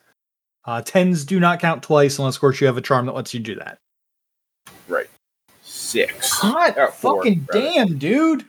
Uh 0.65 0.81
10s 0.83 1.25
do 1.27 1.39
not 1.39 1.61
count 1.61 1.83
twice 1.83 2.19
unless 2.19 2.37
of 2.37 2.41
course 2.41 2.61
you 2.61 2.67
have 2.67 2.77
a 2.77 2.81
charm 2.81 3.07
that 3.07 3.13
lets 3.15 3.35
you 3.35 3.41
do 3.41 3.55
that. 3.57 3.79
right, 4.89 5.07
six. 5.63 6.31
Hot 6.39 6.75
Oh, 6.79 6.91
four, 6.91 7.17
fucking 7.23 7.47
rather. 7.53 7.61
damn, 7.73 7.99
dude. 7.99 8.45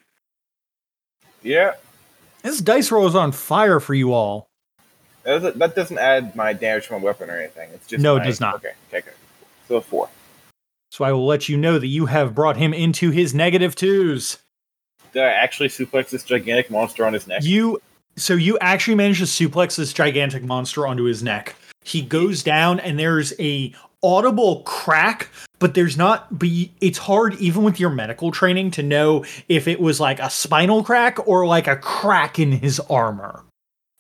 Yeah, 1.43 1.73
This 2.41 2.59
dice 2.59 2.91
roll 2.91 3.05
is 3.07 3.13
on 3.15 3.31
fire 3.31 3.79
for 3.79 3.93
you 3.93 4.13
all. 4.13 4.47
That 5.25 5.31
doesn't, 5.31 5.57
that 5.57 5.75
doesn't 5.75 5.97
add 5.97 6.35
my 6.35 6.53
damage 6.53 6.85
from 6.85 7.01
a 7.01 7.05
weapon 7.05 7.29
or 7.29 7.37
anything. 7.37 7.69
It's 7.73 7.87
just 7.87 8.01
No, 8.01 8.15
it 8.17 8.23
does 8.23 8.39
not. 8.39 8.55
Okay, 8.55 8.73
okay, 8.89 8.99
okay. 8.99 9.11
So 9.67 9.81
four. 9.81 10.09
So 10.91 11.03
I 11.03 11.11
will 11.11 11.25
let 11.25 11.49
you 11.49 11.57
know 11.57 11.79
that 11.79 11.87
you 11.87 12.05
have 12.05 12.35
brought 12.35 12.57
him 12.57 12.73
into 12.73 13.09
his 13.09 13.33
negative 13.33 13.75
twos. 13.75 14.37
Did 15.13 15.23
I 15.23 15.29
actually 15.29 15.69
suplex 15.69 16.09
this 16.09 16.23
gigantic 16.23 16.69
monster 16.69 17.05
on 17.05 17.13
his 17.13 17.27
neck? 17.27 17.41
You 17.43 17.81
so 18.17 18.33
you 18.33 18.57
actually 18.59 18.95
manage 18.95 19.17
to 19.17 19.25
suplex 19.25 19.75
this 19.75 19.91
gigantic 19.91 20.43
monster 20.43 20.87
onto 20.87 21.03
his 21.03 21.23
neck. 21.23 21.55
He 21.83 22.01
goes 22.01 22.43
down 22.43 22.79
and 22.79 22.97
there's 22.97 23.33
a 23.39 23.73
audible 24.03 24.61
crack, 24.61 25.29
but 25.59 25.73
there's 25.73 25.97
not 25.97 26.37
be 26.37 26.71
it's 26.79 26.97
hard 26.97 27.33
even 27.35 27.63
with 27.63 27.79
your 27.79 27.89
medical 27.89 28.31
training 28.31 28.71
to 28.71 28.83
know 28.83 29.25
if 29.49 29.67
it 29.67 29.81
was 29.81 29.99
like 29.99 30.19
a 30.19 30.29
spinal 30.29 30.83
crack 30.83 31.27
or 31.27 31.45
like 31.45 31.67
a 31.67 31.75
crack 31.75 32.39
in 32.39 32.51
his 32.51 32.79
armor. 32.81 33.43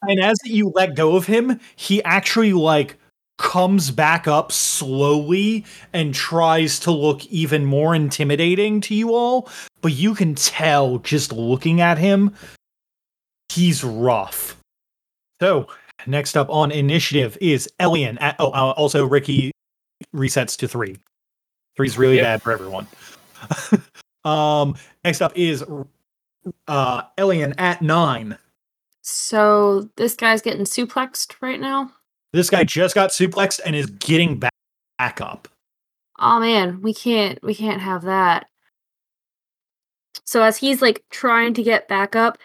And 0.07 0.19
as 0.19 0.37
you 0.45 0.71
let 0.75 0.95
go 0.95 1.15
of 1.15 1.25
him, 1.25 1.59
he 1.75 2.03
actually 2.03 2.53
like 2.53 2.97
comes 3.37 3.91
back 3.91 4.27
up 4.27 4.51
slowly 4.51 5.65
and 5.91 6.13
tries 6.13 6.79
to 6.79 6.91
look 6.91 7.25
even 7.25 7.65
more 7.65 7.93
intimidating 7.93 8.79
to 8.81 8.95
you 8.95 9.13
all, 9.13 9.49
but 9.81 9.91
you 9.91 10.15
can 10.15 10.35
tell 10.35 10.99
just 10.99 11.33
looking 11.33 11.81
at 11.81 11.97
him 11.97 12.33
he's 13.49 13.83
rough. 13.83 14.57
So, 15.41 15.67
next 16.07 16.37
up 16.37 16.49
on 16.49 16.71
initiative 16.71 17.37
is 17.41 17.69
Elian. 17.79 18.17
At, 18.19 18.35
oh, 18.39 18.51
uh, 18.51 18.71
also 18.71 19.05
Ricky 19.05 19.51
resets 20.15 20.57
to 20.57 20.67
three. 20.67 20.97
Three's 21.75 21.97
really 21.97 22.17
Yep. 22.17 22.23
bad 22.23 22.41
for 22.41 22.51
everyone. 22.51 22.87
um, 24.25 24.75
next 25.03 25.21
up 25.21 25.33
is 25.35 25.63
uh 26.67 27.01
Elian 27.17 27.53
at 27.57 27.81
nine. 27.81 28.37
So 29.07 29.87
this 29.97 30.15
guy's 30.15 30.41
getting 30.41 30.65
suplexed 30.65 31.35
right 31.39 31.59
now. 31.59 31.91
This 32.33 32.49
guy 32.49 32.63
just 32.63 32.95
got 32.95 33.11
suplexed 33.11 33.59
and 33.63 33.75
is 33.75 33.85
getting 33.85 34.39
back, 34.39 34.51
back 34.97 35.21
up. 35.21 35.47
Oh 36.17 36.39
man, 36.39 36.81
we 36.81 36.91
can't 36.91 37.41
we 37.43 37.53
can't 37.53 37.81
have 37.81 38.01
that. 38.01 38.47
So 40.23 40.41
as 40.41 40.57
he's 40.57 40.81
like 40.81 41.03
trying 41.11 41.53
to 41.53 41.61
get 41.61 41.87
back 41.87 42.15
up, 42.15 42.39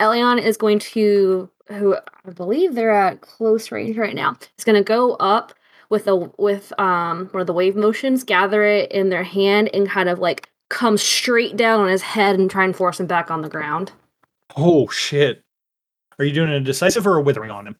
Elion 0.00 0.38
is 0.40 0.58
going 0.58 0.80
to 0.80 1.48
who 1.68 1.96
I 1.96 2.30
believe 2.30 2.74
they're 2.74 2.90
at 2.90 3.22
close 3.22 3.72
range 3.72 3.96
right 3.96 4.14
now. 4.14 4.36
Is 4.58 4.64
going 4.64 4.76
to 4.76 4.84
go 4.84 5.14
up 5.14 5.54
with 5.88 6.06
a 6.08 6.16
with 6.36 6.78
um 6.78 7.28
one 7.30 7.40
of 7.40 7.46
the 7.46 7.54
wave 7.54 7.74
motions, 7.74 8.22
gather 8.22 8.62
it 8.64 8.92
in 8.92 9.08
their 9.08 9.24
hand 9.24 9.70
and 9.72 9.88
kind 9.88 10.10
of 10.10 10.18
like 10.18 10.50
come 10.68 10.98
straight 10.98 11.56
down 11.56 11.80
on 11.80 11.88
his 11.88 12.02
head 12.02 12.38
and 12.38 12.50
try 12.50 12.64
and 12.64 12.76
force 12.76 13.00
him 13.00 13.06
back 13.06 13.30
on 13.30 13.40
the 13.40 13.48
ground. 13.48 13.92
Oh 14.58 14.88
shit. 14.88 15.42
Are 16.18 16.24
you 16.24 16.32
doing 16.32 16.50
a 16.50 16.60
decisive 16.60 17.06
or 17.06 17.16
a 17.16 17.22
withering 17.22 17.50
on 17.50 17.66
him? 17.66 17.76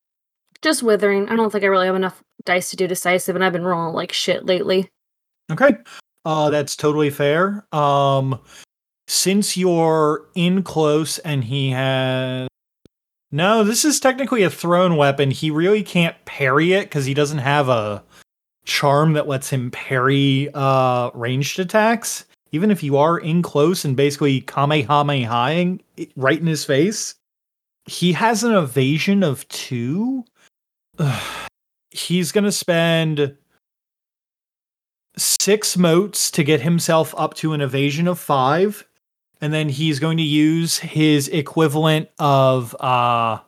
Just 0.62 0.82
withering. 0.82 1.28
I 1.28 1.36
don't 1.36 1.50
think 1.50 1.64
I 1.64 1.68
really 1.68 1.86
have 1.86 1.96
enough 1.96 2.22
dice 2.44 2.70
to 2.70 2.76
do 2.76 2.86
decisive 2.86 3.34
and 3.36 3.44
I've 3.44 3.52
been 3.52 3.64
rolling 3.64 3.94
like 3.94 4.12
shit 4.12 4.46
lately. 4.46 4.88
Okay. 5.50 5.76
Uh 6.24 6.50
that's 6.50 6.76
totally 6.76 7.10
fair. 7.10 7.66
Um 7.72 8.38
since 9.08 9.56
you're 9.56 10.26
in 10.34 10.62
close 10.62 11.18
and 11.20 11.44
he 11.44 11.70
has 11.70 12.48
No, 13.30 13.64
this 13.64 13.84
is 13.84 14.00
technically 14.00 14.42
a 14.42 14.50
thrown 14.50 14.96
weapon. 14.96 15.30
He 15.30 15.50
really 15.50 15.82
can't 15.82 16.16
parry 16.24 16.72
it 16.72 16.90
cuz 16.90 17.04
he 17.04 17.14
doesn't 17.14 17.38
have 17.38 17.68
a 17.68 18.02
charm 18.64 19.14
that 19.14 19.26
lets 19.26 19.50
him 19.50 19.70
parry 19.72 20.48
uh 20.54 21.10
ranged 21.14 21.58
attacks. 21.58 22.24
Even 22.52 22.70
if 22.70 22.82
you 22.82 22.96
are 22.98 23.18
in 23.18 23.42
close 23.42 23.84
and 23.84 23.96
basically 23.96 24.42
kamehamehaing 24.42 25.80
right 26.16 26.38
in 26.38 26.46
his 26.46 26.64
face, 26.64 27.14
he 27.86 28.12
has 28.12 28.44
an 28.44 28.54
evasion 28.54 29.22
of 29.22 29.46
2. 29.48 30.24
He's 31.90 32.32
going 32.32 32.44
to 32.44 32.52
spend 32.52 33.36
six 35.16 35.76
motes 35.76 36.30
to 36.32 36.44
get 36.44 36.60
himself 36.60 37.14
up 37.16 37.34
to 37.34 37.52
an 37.52 37.60
evasion 37.60 38.08
of 38.08 38.18
five, 38.18 38.86
and 39.40 39.52
then 39.52 39.68
he's 39.68 39.98
going 39.98 40.16
to 40.16 40.22
use 40.22 40.78
his 40.78 41.28
equivalent 41.28 42.08
of 42.18 42.74
uh 42.80 43.38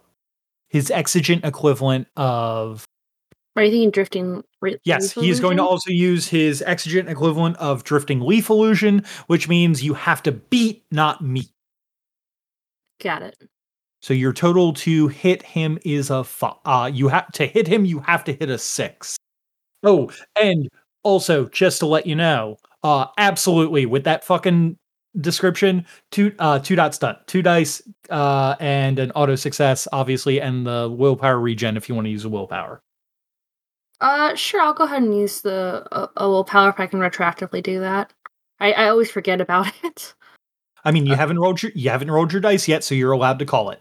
his 0.69 0.91
exigent 0.91 1.45
equivalent 1.45 2.09
of 2.17 2.85
Are 3.57 3.63
you 3.63 3.71
thinking 3.71 3.91
drifting? 3.91 4.45
Re- 4.61 4.79
yes, 4.85 5.13
he's 5.13 5.41
going 5.41 5.57
to 5.57 5.63
also 5.63 5.91
use 5.91 6.29
his 6.29 6.63
exigent 6.63 7.09
equivalent 7.09 7.57
of 7.59 7.85
drifting 7.85 8.21
leaf 8.21 8.51
illusion, 8.51 9.05
which 9.27 9.49
means 9.49 9.83
you 9.83 9.95
have 9.95 10.23
to 10.25 10.33
beat, 10.33 10.85
not 10.91 11.23
meet. 11.23 11.51
Got 13.01 13.23
it. 13.23 13.37
So 14.05 14.13
your 14.13 14.35
total 14.35 14.75
to 14.75 15.09
hit 15.09 15.43
him 15.43 15.79
is 15.83 16.11
a 16.11 16.25
fi- 16.25 16.55
uh 16.67 16.91
you 16.93 17.09
have 17.09 17.33
to 17.33 17.47
hit 17.47 17.67
him 17.67 17.87
you 17.87 18.01
have 18.01 18.23
to 18.25 18.35
hit 18.35 18.51
a 18.51 18.59
6. 18.59 19.17
Oh, 19.83 20.13
and 20.39 20.69
also 21.05 21.47
just 21.49 21.79
to 21.79 21.87
let 21.87 22.07
you 22.07 22.15
know, 22.15 22.59
uh 22.83 23.07
absolutely 23.17 23.87
with 23.87 24.05
that 24.05 24.23
fucking 24.23 24.77
description, 25.23 25.87
two 26.11 26.35
uh 26.39 26.59
two 26.59 26.77
dot 26.77 26.95
stunt, 26.95 27.17
two 27.27 27.41
dice 27.41 27.81
uh 28.11 28.57
and 28.61 28.99
an 28.99 29.11
auto 29.13 29.37
success 29.37 29.89
obviously 29.91 30.39
and 30.39 30.67
the 30.67 30.95
willpower 30.95 31.41
regen 31.41 31.79
if 31.79 31.89
you 31.89 31.95
want 31.95 32.05
to 32.05 32.11
use 32.11 32.27
a 32.27 32.29
willpower. 32.29 32.83
Uh, 34.03 34.35
sure. 34.35 34.61
I'll 34.61 34.75
go 34.75 34.85
ahead 34.85 35.03
and 35.03 35.17
use 35.17 35.41
the 35.41 35.87
uh, 35.93 36.09
a 36.19 36.29
willpower 36.29 36.69
if 36.69 36.79
I 36.79 36.87
can 36.87 37.01
retroactively 37.01 37.63
do 37.63 37.81
that. 37.81 38.13
I, 38.61 38.73
I 38.73 38.89
always 38.91 39.11
forget 39.11 39.41
about 39.41 39.73
it. 39.83 40.13
I 40.85 40.91
mean, 40.91 41.07
you 41.07 41.15
haven't 41.15 41.39
rolled 41.39 41.63
your 41.63 41.73
you 41.75 41.89
haven't 41.89 42.11
rolled 42.11 42.33
your 42.33 42.43
dice 42.43 42.69
yet, 42.69 42.85
so 42.85 42.95
you're 42.95 43.13
allowed 43.13 43.39
to 43.39 43.47
call 43.47 43.71
it. 43.71 43.81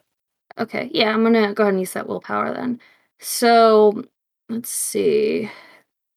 Okay, 0.60 0.90
yeah, 0.94 1.14
I'm 1.14 1.24
gonna 1.24 1.54
go 1.54 1.64
ahead 1.64 1.74
and 1.74 1.82
use 1.82 1.94
that 1.94 2.08
willpower 2.08 2.54
then. 2.54 2.80
So 3.20 4.04
let's 4.50 4.70
see. 4.70 5.50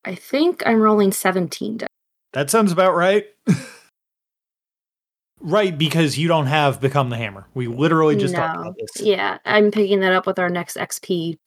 I 0.05 0.15
think 0.15 0.63
I'm 0.67 0.81
rolling 0.81 1.13
17 1.13 1.79
dice. 1.79 1.89
That 2.33 2.51
sounds 2.51 2.71
about 2.71 2.95
right. 2.95 3.27
right, 5.41 5.77
because 5.77 6.19
you 6.19 6.29
don't 6.29 6.47
have 6.47 6.81
become 6.81 7.11
the 7.11 7.17
hammer. 7.17 7.47
We 7.55 7.67
literally 7.67 8.17
just 8.17 8.35
talked 8.35 8.57
about 8.57 8.77
this. 8.79 9.05
Yeah, 9.05 9.39
I'm 9.45 9.71
picking 9.71 10.01
that 10.01 10.13
up 10.13 10.27
with 10.27 10.39
our 10.39 10.51
next 10.51 10.77
XP 10.77 11.39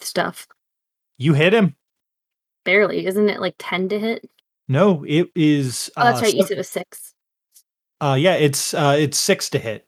stuff. 0.00 0.46
You 1.18 1.34
hit 1.34 1.54
him. 1.54 1.76
Barely, 2.64 3.06
isn't 3.06 3.28
it 3.28 3.40
like 3.40 3.54
10 3.58 3.88
to 3.90 3.98
hit? 3.98 4.30
No, 4.68 5.04
it 5.04 5.30
is. 5.34 5.90
Oh, 5.96 6.04
that's 6.04 6.20
uh, 6.20 6.24
right. 6.24 6.34
You 6.34 6.42
said 6.42 6.52
it 6.52 6.58
was 6.58 6.68
six. 6.68 7.14
Uh, 8.00 8.16
yeah, 8.18 8.34
it's 8.34 8.74
uh, 8.74 8.96
it's 8.98 9.18
six 9.18 9.50
to 9.50 9.58
hit. 9.58 9.87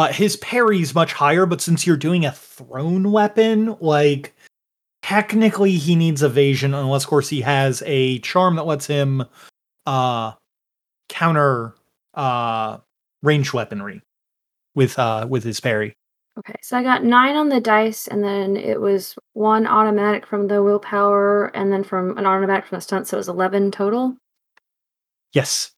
Uh, 0.00 0.10
his 0.10 0.38
parry's 0.38 0.94
much 0.94 1.12
higher, 1.12 1.44
but 1.44 1.60
since 1.60 1.86
you're 1.86 1.94
doing 1.94 2.24
a 2.24 2.32
thrown 2.32 3.12
weapon, 3.12 3.76
like 3.80 4.34
technically 5.02 5.72
he 5.72 5.94
needs 5.94 6.22
evasion, 6.22 6.72
unless 6.72 7.04
of 7.04 7.10
course 7.10 7.28
he 7.28 7.42
has 7.42 7.82
a 7.84 8.18
charm 8.20 8.56
that 8.56 8.64
lets 8.64 8.86
him 8.86 9.22
uh 9.84 10.32
counter 11.10 11.74
uh 12.14 12.78
range 13.22 13.52
weaponry 13.52 14.00
with 14.74 14.98
uh 14.98 15.26
with 15.28 15.44
his 15.44 15.60
parry. 15.60 15.92
Okay, 16.38 16.56
so 16.62 16.78
I 16.78 16.82
got 16.82 17.04
nine 17.04 17.36
on 17.36 17.50
the 17.50 17.60
dice, 17.60 18.08
and 18.08 18.24
then 18.24 18.56
it 18.56 18.80
was 18.80 19.18
one 19.34 19.66
automatic 19.66 20.26
from 20.26 20.48
the 20.48 20.62
willpower, 20.62 21.48
and 21.48 21.70
then 21.70 21.84
from 21.84 22.16
an 22.16 22.24
automatic 22.24 22.64
from 22.64 22.78
the 22.78 22.80
stunt, 22.80 23.06
so 23.06 23.18
it 23.18 23.20
was 23.20 23.28
11 23.28 23.70
total. 23.70 24.16
Yes. 25.34 25.72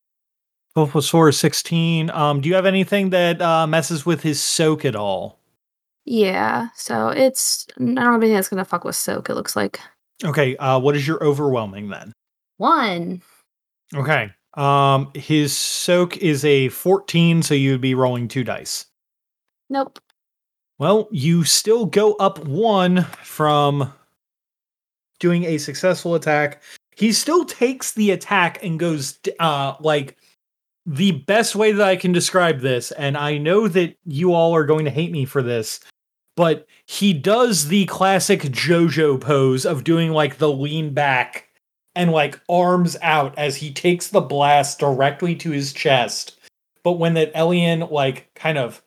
12 0.74 0.90
plus 0.90 1.08
4 1.08 1.28
is 1.28 1.38
16. 1.38 2.10
Um, 2.10 2.40
do 2.40 2.48
you 2.48 2.54
have 2.54 2.66
anything 2.66 3.10
that 3.10 3.40
uh, 3.42 3.66
messes 3.66 4.06
with 4.06 4.22
his 4.22 4.40
soak 4.40 4.84
at 4.84 4.96
all? 4.96 5.38
Yeah, 6.04 6.68
so 6.74 7.08
it's. 7.08 7.66
I 7.78 7.84
don't 7.84 7.96
have 7.96 8.14
anything 8.14 8.34
that's 8.34 8.48
gonna 8.48 8.64
fuck 8.64 8.84
with 8.84 8.96
soak, 8.96 9.30
it 9.30 9.34
looks 9.34 9.54
like. 9.54 9.78
Okay, 10.24 10.56
uh, 10.56 10.78
what 10.78 10.96
is 10.96 11.06
your 11.06 11.22
overwhelming 11.22 11.88
then? 11.88 12.12
One. 12.56 13.22
Okay. 13.94 14.32
Um, 14.54 15.10
his 15.14 15.56
soak 15.56 16.16
is 16.18 16.44
a 16.44 16.68
14, 16.70 17.42
so 17.42 17.54
you'd 17.54 17.80
be 17.80 17.94
rolling 17.94 18.28
two 18.28 18.44
dice. 18.44 18.86
Nope. 19.70 19.98
Well, 20.78 21.08
you 21.12 21.44
still 21.44 21.86
go 21.86 22.14
up 22.14 22.44
one 22.44 23.04
from 23.22 23.92
doing 25.20 25.44
a 25.44 25.58
successful 25.58 26.14
attack. 26.14 26.62
He 26.96 27.12
still 27.12 27.44
takes 27.44 27.92
the 27.92 28.10
attack 28.10 28.62
and 28.62 28.78
goes 28.78 29.18
uh 29.38 29.74
like 29.80 30.16
the 30.84 31.12
best 31.12 31.54
way 31.54 31.72
that 31.72 31.86
I 31.86 31.96
can 31.96 32.12
describe 32.12 32.60
this, 32.60 32.90
and 32.92 33.16
I 33.16 33.38
know 33.38 33.68
that 33.68 33.96
you 34.04 34.34
all 34.34 34.54
are 34.54 34.64
going 34.64 34.84
to 34.84 34.90
hate 34.90 35.12
me 35.12 35.24
for 35.24 35.42
this, 35.42 35.80
but 36.36 36.66
he 36.86 37.12
does 37.12 37.68
the 37.68 37.84
classic 37.86 38.40
JoJo 38.42 39.20
pose 39.20 39.64
of 39.64 39.84
doing 39.84 40.12
like 40.12 40.38
the 40.38 40.50
lean 40.50 40.92
back 40.92 41.48
and 41.94 42.10
like 42.10 42.40
arms 42.48 42.96
out 43.02 43.38
as 43.38 43.56
he 43.56 43.72
takes 43.72 44.08
the 44.08 44.20
blast 44.20 44.78
directly 44.78 45.34
to 45.36 45.50
his 45.50 45.72
chest. 45.72 46.38
But 46.82 46.92
when 46.92 47.14
that 47.14 47.32
Elian 47.34 47.80
like 47.80 48.30
kind 48.34 48.58
of 48.58 48.82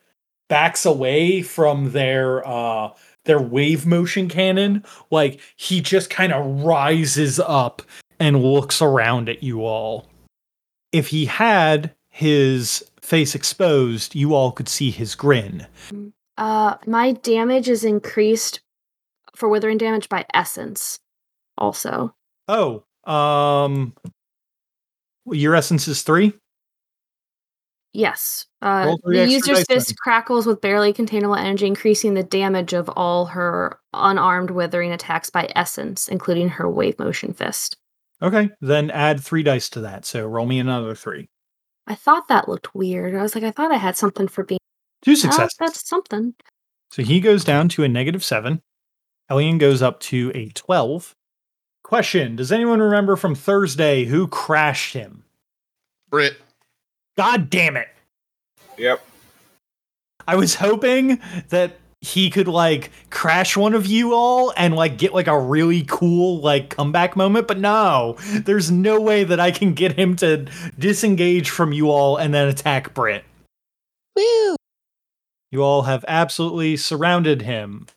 backs 0.49 0.86
away 0.86 1.41
from 1.41 1.91
their 1.91 2.45
uh 2.47 2.91
their 3.25 3.41
wave 3.41 3.86
motion 3.86 4.27
cannon, 4.27 4.84
like 5.12 5.39
he 5.55 5.81
just 5.81 6.10
kind 6.10 6.34
of 6.34 6.63
rises 6.63 7.39
up 7.39 7.81
and 8.19 8.43
looks 8.43 8.81
around 8.81 9.29
at 9.29 9.43
you 9.43 9.62
all. 9.65 10.08
If 10.95 11.08
he 11.10 11.25
had 11.25 11.93
his 12.08 12.89
face 13.01 13.36
exposed, 13.36 14.15
you 14.15 14.34
all 14.34 14.53
could 14.53 14.69
see 14.69 14.91
his 14.91 15.13
grin. 15.13 15.67
Uh, 16.38 16.75
my 16.88 17.12
damage 17.12 17.67
is 17.67 17.84
increased 17.84 18.62
for 19.36 19.49
withering 19.49 19.77
damage 19.77 20.08
by 20.08 20.25
essence. 20.34 20.99
Also, 21.58 22.15
Oh, 22.47 22.84
um 23.05 23.93
your 25.25 25.53
essence 25.55 25.88
is 25.89 26.01
3? 26.03 26.31
yes. 27.93 28.45
Uh, 28.62 28.95
the 29.03 29.27
user's 29.29 29.58
dice 29.58 29.67
then. 29.67 29.77
fist 29.77 29.97
crackles 29.97 30.45
with 30.45 30.62
barely 30.62 30.93
containable 30.93 31.36
energy, 31.36 31.65
increasing 31.67 32.13
the 32.13 32.23
damage 32.23 32.73
of 32.73 32.89
all 32.89 33.25
her 33.25 33.79
unarmed 33.93 34.49
withering 34.51 34.91
attacks 34.91 35.29
by 35.29 35.49
essence, 35.55 36.08
including 36.08 36.47
her 36.49 36.69
wave 36.69 36.97
motion 36.99 37.34
fist. 37.34 37.75
Okay, 38.21 38.49
then 38.62 38.89
add 38.91 39.19
3 39.19 39.43
dice 39.43 39.69
to 39.69 39.82
that. 39.82 40.06
So 40.06 40.25
roll 40.25 40.45
me 40.45 40.60
another 40.60 40.95
3. 40.95 41.28
I 41.88 41.95
thought 41.95 42.28
that 42.30 42.49
looked 42.49 42.73
weird. 42.73 43.15
I 43.15 43.21
was 43.21 43.36
like, 43.36 43.43
I 43.43 43.51
thought 43.51 43.71
I 43.71 43.78
had 43.78 43.95
something 43.95 44.28
for 44.28 44.43
being. 44.43 44.60
two 45.04 45.12
oh, 45.12 45.15
successes. 45.15 45.56
that's 45.60 45.88
something. 45.88 46.34
So 46.91 47.04
he 47.04 47.19
goes 47.19 47.43
down 47.43 47.69
to 47.69 47.84
a 47.84 47.88
negative 47.88 48.23
seven. 48.23 48.62
Elian 49.30 49.58
goes 49.58 49.82
up 49.82 49.99
to 50.01 50.32
a 50.34 50.49
12. 50.49 51.15
Question 51.84 52.36
Does 52.36 52.51
anyone 52.51 52.80
remember 52.80 53.15
from 53.15 53.36
Thursday 53.36 54.06
who 54.06 54.28
crashed 54.28 54.93
him? 54.93 55.23
Britt. 56.10 56.38
God 57.17 57.49
damn 57.49 57.78
it. 57.78 57.89
Yep. 58.78 59.06
I 60.28 60.36
was 60.36 60.56
hoping 60.56 61.19
that 61.49 61.78
he 62.05 62.29
could 62.29 62.47
like 62.47 62.91
crash 63.09 63.57
one 63.57 63.73
of 63.73 63.87
you 63.87 64.13
all 64.13 64.53
and 64.55 64.75
like 64.75 64.99
get 64.99 65.15
like 65.15 65.25
a 65.25 65.39
really 65.39 65.83
cool 65.87 66.39
like 66.39 66.69
comeback 66.69 67.15
moment, 67.15 67.47
but 67.47 67.57
no, 67.57 68.15
there's 68.45 68.69
no 68.69 69.01
way 69.01 69.23
that 69.23 69.39
I 69.39 69.49
can 69.49 69.73
get 69.73 69.93
him 69.93 70.15
to 70.17 70.45
disengage 70.77 71.49
from 71.49 71.73
you 71.73 71.89
all 71.89 72.17
and 72.17 72.31
then 72.31 72.47
attack 72.47 72.93
Britt. 72.93 73.25
Woo! 74.15 74.55
You 75.51 75.63
all 75.63 75.81
have 75.81 76.05
absolutely 76.07 76.77
surrounded 76.77 77.41
him. 77.41 77.87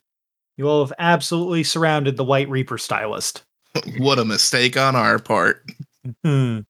You 0.56 0.68
all 0.68 0.86
have 0.86 0.94
absolutely 0.98 1.62
surrounded 1.62 2.16
the 2.16 2.24
White 2.24 2.48
Reaper 2.48 2.78
stylist. 2.78 3.42
what 3.98 4.18
a 4.18 4.24
mistake 4.24 4.78
on 4.78 4.96
our 4.96 5.18
part. 5.18 5.66
Hmm. 6.24 6.60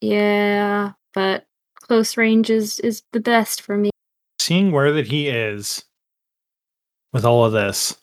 Yeah, 0.00 0.92
but 1.12 1.44
close 1.74 2.16
range 2.16 2.48
is, 2.48 2.80
is 2.80 3.02
the 3.12 3.20
best 3.20 3.60
for 3.60 3.76
me. 3.76 3.90
Seeing 4.38 4.72
where 4.72 4.92
that 4.92 5.08
he 5.08 5.28
is 5.28 5.84
with 7.12 7.24
all 7.24 7.44
of 7.44 7.52
this, 7.52 7.96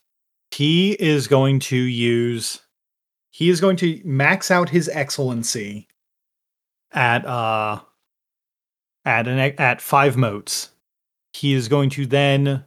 he 0.51 0.93
is 0.93 1.27
going 1.27 1.59
to 1.59 1.77
use 1.77 2.61
he 3.31 3.49
is 3.49 3.61
going 3.61 3.77
to 3.77 4.01
max 4.03 4.51
out 4.51 4.69
his 4.69 4.89
excellency 4.89 5.87
at 6.91 7.25
uh 7.25 7.79
at 9.05 9.27
an 9.27 9.39
at 9.39 9.81
five 9.81 10.17
motes. 10.17 10.69
He 11.33 11.53
is 11.53 11.67
going 11.67 11.89
to 11.91 12.05
then 12.05 12.65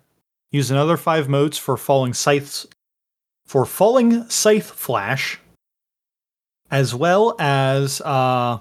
use 0.50 0.70
another 0.70 0.96
five 0.96 1.28
motes 1.28 1.58
for 1.58 1.76
falling 1.76 2.14
scythes 2.14 2.66
for 3.46 3.66
falling 3.66 4.28
scythe 4.30 4.70
flash, 4.70 5.38
as 6.70 6.94
well 6.94 7.36
as 7.38 8.00
uh, 8.00 8.58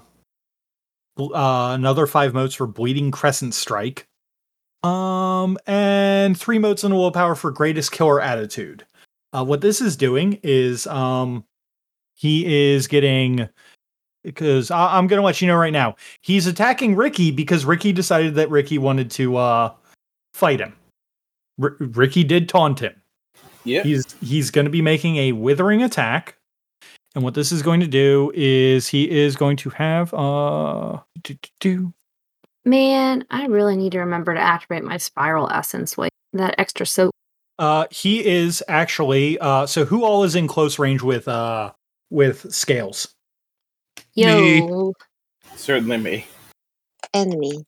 uh 1.18 1.72
another 1.74 2.06
five 2.06 2.34
motes 2.34 2.54
for 2.54 2.66
bleeding 2.66 3.10
crescent 3.10 3.54
strike. 3.54 4.06
Um, 4.82 5.58
and 5.66 6.38
three 6.38 6.58
motes 6.58 6.84
in 6.84 6.94
willpower 6.94 7.34
for 7.34 7.50
greatest 7.50 7.92
killer 7.92 8.20
attitude. 8.20 8.84
Uh, 9.32 9.44
what 9.44 9.60
this 9.60 9.80
is 9.80 9.96
doing 9.96 10.38
is 10.42 10.86
um, 10.88 11.44
he 12.14 12.70
is 12.72 12.86
getting 12.86 13.48
because 14.24 14.70
I- 14.70 14.96
I'm 14.96 15.06
going 15.06 15.20
to 15.20 15.24
let 15.24 15.40
you 15.40 15.48
know 15.48 15.56
right 15.56 15.72
now. 15.72 15.96
He's 16.20 16.46
attacking 16.46 16.96
Ricky 16.96 17.30
because 17.30 17.64
Ricky 17.64 17.92
decided 17.92 18.34
that 18.34 18.50
Ricky 18.50 18.78
wanted 18.78 19.10
to 19.12 19.36
uh, 19.36 19.72
fight 20.34 20.60
him. 20.60 20.74
R- 21.60 21.76
Ricky 21.78 22.24
did 22.24 22.48
taunt 22.48 22.80
him. 22.80 22.94
Yeah. 23.64 23.82
He's 23.84 24.04
he's 24.20 24.50
going 24.50 24.64
to 24.64 24.70
be 24.70 24.82
making 24.82 25.16
a 25.16 25.32
withering 25.32 25.82
attack. 25.82 26.36
And 27.14 27.22
what 27.22 27.34
this 27.34 27.52
is 27.52 27.62
going 27.62 27.80
to 27.80 27.86
do 27.86 28.32
is 28.34 28.88
he 28.88 29.08
is 29.10 29.36
going 29.36 29.56
to 29.58 29.70
have 29.70 30.12
uh 30.14 30.98
do, 31.22 31.34
do, 31.34 31.48
do. 31.60 31.94
Man, 32.64 33.24
I 33.30 33.46
really 33.46 33.76
need 33.76 33.92
to 33.92 34.00
remember 34.00 34.34
to 34.34 34.40
activate 34.40 34.84
my 34.84 34.96
spiral 34.96 35.50
essence. 35.50 35.96
with 35.96 36.10
that 36.32 36.54
extra 36.58 36.86
soap. 36.86 37.12
Uh, 37.58 37.86
he 37.90 38.24
is 38.24 38.62
actually. 38.68 39.38
Uh, 39.38 39.66
so 39.66 39.84
who 39.84 40.04
all 40.04 40.24
is 40.24 40.34
in 40.34 40.48
close 40.48 40.78
range 40.78 41.02
with 41.02 41.28
uh 41.28 41.72
with 42.10 42.52
scales? 42.52 43.14
Yo, 44.14 44.92
Certainly 45.56 45.98
me. 45.98 46.26
Enemy. 47.14 47.64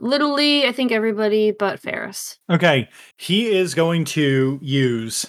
literally, 0.00 0.66
I 0.66 0.72
think 0.72 0.92
everybody 0.92 1.50
but 1.50 1.80
Ferris. 1.80 2.38
Okay, 2.50 2.88
he 3.16 3.48
is 3.48 3.74
going 3.74 4.04
to 4.06 4.58
use 4.62 5.26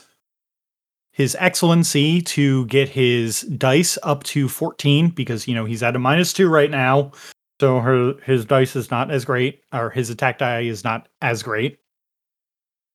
his 1.12 1.36
excellency 1.40 2.22
to 2.22 2.66
get 2.68 2.90
his 2.90 3.42
dice 3.42 3.98
up 4.04 4.24
to 4.24 4.48
14 4.48 5.10
because 5.10 5.48
you 5.48 5.56
know 5.56 5.66
he's 5.66 5.82
at 5.82 5.96
a 5.96 6.00
minus 6.00 6.32
2 6.34 6.48
right 6.48 6.70
now. 6.70 7.12
So 7.60 7.80
her 7.80 8.14
his 8.24 8.46
dice 8.46 8.76
is 8.76 8.92
not 8.92 9.10
as 9.10 9.26
great 9.26 9.64
or 9.74 9.90
his 9.90 10.10
attack 10.10 10.38
die 10.40 10.62
is 10.62 10.84
not 10.84 11.08
as 11.22 11.44
great. 11.44 11.80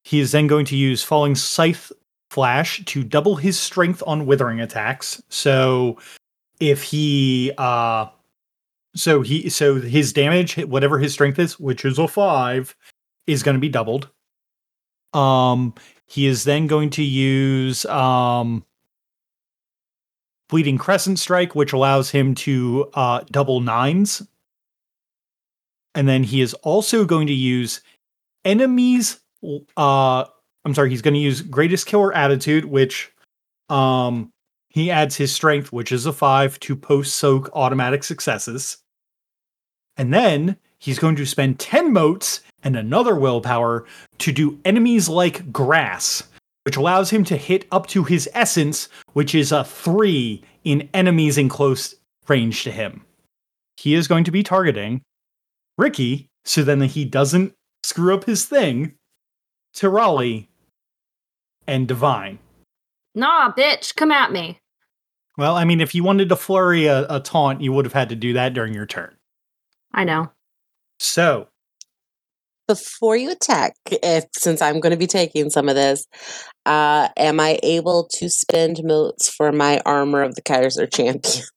He 0.04 0.20
is 0.20 0.32
then 0.32 0.46
going 0.46 0.66
to 0.66 0.76
use 0.76 1.02
falling 1.02 1.34
scythe 1.34 1.92
flash 2.30 2.84
to 2.86 3.04
double 3.04 3.36
his 3.36 3.58
strength 3.58 4.02
on 4.06 4.26
withering 4.26 4.60
attacks. 4.60 5.22
So 5.28 5.98
if 6.60 6.82
he 6.82 7.52
uh 7.58 8.06
so 8.94 9.22
he 9.22 9.48
so 9.48 9.80
his 9.80 10.12
damage 10.12 10.56
whatever 10.64 10.98
his 10.98 11.12
strength 11.12 11.38
is, 11.38 11.58
which 11.58 11.84
is 11.84 11.98
a 11.98 12.06
5, 12.06 12.76
is 13.26 13.42
going 13.42 13.56
to 13.56 13.60
be 13.60 13.68
doubled. 13.68 14.10
Um, 15.12 15.74
he 16.06 16.26
is 16.26 16.44
then 16.44 16.66
going 16.66 16.90
to 16.90 17.02
use 17.02 17.84
um, 17.86 18.64
Bleeding 20.48 20.78
Crescent 20.78 21.18
Strike, 21.18 21.54
which 21.54 21.72
allows 21.72 22.10
him 22.10 22.34
to 22.36 22.90
uh, 22.94 23.20
double 23.30 23.60
nines. 23.60 24.22
And 25.94 26.08
then 26.08 26.22
he 26.22 26.40
is 26.40 26.54
also 26.54 27.04
going 27.04 27.26
to 27.26 27.32
use 27.32 27.80
enemies. 28.44 29.20
Uh, 29.76 30.24
I'm 30.64 30.74
sorry, 30.74 30.90
he's 30.90 31.02
going 31.02 31.14
to 31.14 31.20
use 31.20 31.42
Greatest 31.42 31.86
Killer 31.86 32.14
Attitude, 32.14 32.64
which 32.64 33.12
um, 33.68 34.30
he 34.68 34.90
adds 34.90 35.16
his 35.16 35.34
strength, 35.34 35.72
which 35.72 35.92
is 35.92 36.06
a 36.06 36.12
five, 36.12 36.58
to 36.60 36.76
post 36.76 37.16
soak 37.16 37.50
automatic 37.52 38.04
successes. 38.04 38.78
And 39.96 40.14
then 40.14 40.56
he's 40.78 40.98
going 40.98 41.16
to 41.16 41.26
spend 41.26 41.58
10 41.58 41.92
motes 41.92 42.40
and 42.62 42.76
another 42.76 43.16
willpower 43.16 43.84
to 44.18 44.32
do 44.32 44.58
enemies 44.64 45.08
like 45.08 45.52
grass, 45.52 46.22
which 46.64 46.76
allows 46.76 47.10
him 47.10 47.24
to 47.24 47.36
hit 47.36 47.66
up 47.70 47.86
to 47.88 48.04
his 48.04 48.28
essence, 48.32 48.88
which 49.12 49.34
is 49.34 49.52
a 49.52 49.64
three 49.64 50.42
in 50.64 50.88
enemies 50.94 51.36
in 51.36 51.48
close 51.48 51.94
range 52.28 52.62
to 52.64 52.70
him. 52.70 53.04
He 53.76 53.94
is 53.94 54.08
going 54.08 54.24
to 54.24 54.30
be 54.30 54.42
targeting 54.42 55.02
Ricky, 55.78 56.30
so 56.44 56.62
then 56.62 56.80
he 56.82 57.04
doesn't 57.04 57.54
screw 57.82 58.14
up 58.14 58.24
his 58.24 58.44
thing, 58.44 58.94
Tirali 59.74 60.48
and 61.66 61.88
Divine. 61.88 62.38
Nah, 63.14 63.52
bitch, 63.52 63.94
come 63.94 64.10
at 64.10 64.32
me. 64.32 64.58
Well, 65.38 65.56
I 65.56 65.64
mean, 65.64 65.80
if 65.80 65.94
you 65.94 66.04
wanted 66.04 66.28
to 66.28 66.36
flurry 66.36 66.86
a, 66.86 67.06
a 67.08 67.20
taunt, 67.20 67.60
you 67.62 67.72
would 67.72 67.84
have 67.84 67.92
had 67.92 68.10
to 68.10 68.16
do 68.16 68.34
that 68.34 68.52
during 68.54 68.74
your 68.74 68.86
turn. 68.86 69.16
I 69.94 70.04
know. 70.04 70.30
So, 70.98 71.48
Before 72.68 73.16
you 73.16 73.30
attack, 73.30 73.74
if 73.90 74.24
since 74.36 74.62
I'm 74.62 74.80
going 74.80 74.92
to 74.92 74.98
be 74.98 75.06
taking 75.06 75.50
some 75.50 75.68
of 75.68 75.74
this, 75.74 76.06
uh, 76.64 77.08
am 77.16 77.40
I 77.40 77.58
able 77.62 78.08
to 78.14 78.28
spend 78.28 78.84
motes 78.84 79.28
for 79.28 79.52
my 79.52 79.80
armor 79.84 80.22
of 80.22 80.34
the 80.34 80.42
Kaiser 80.42 80.86
champion? 80.86 81.44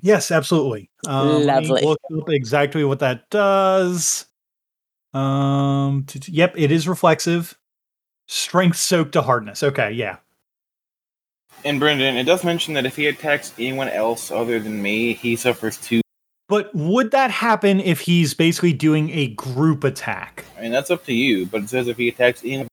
yes, 0.00 0.30
absolutely. 0.30 0.90
Um, 1.06 1.44
Lovely. 1.44 1.82
Look 1.82 2.00
up 2.16 2.28
exactly 2.30 2.84
what 2.84 3.00
that 3.00 3.28
does. 3.30 4.26
Um, 5.14 6.04
t- 6.06 6.18
t- 6.18 6.32
yep, 6.32 6.54
it 6.56 6.70
is 6.70 6.88
reflexive. 6.88 7.58
Strength 8.28 8.78
soaked 8.78 9.12
to 9.12 9.22
hardness. 9.22 9.62
Okay, 9.62 9.92
yeah. 9.92 10.16
And 11.64 11.78
Brendan, 11.78 12.16
it 12.16 12.24
does 12.24 12.42
mention 12.44 12.74
that 12.74 12.86
if 12.86 12.96
he 12.96 13.06
attacks 13.06 13.52
anyone 13.58 13.88
else 13.88 14.30
other 14.30 14.58
than 14.58 14.82
me, 14.82 15.12
he 15.12 15.36
suffers 15.36 15.76
two. 15.76 16.00
But 16.48 16.74
would 16.74 17.12
that 17.12 17.30
happen 17.30 17.80
if 17.80 18.00
he's 18.00 18.34
basically 18.34 18.72
doing 18.72 19.10
a 19.10 19.28
group 19.28 19.84
attack? 19.84 20.44
I 20.58 20.62
mean, 20.62 20.72
that's 20.72 20.90
up 20.90 21.04
to 21.06 21.14
you, 21.14 21.46
but 21.46 21.62
it 21.62 21.68
says 21.68 21.88
if 21.88 21.96
he 21.96 22.08
attacks 22.08 22.42
anyone 22.44 22.68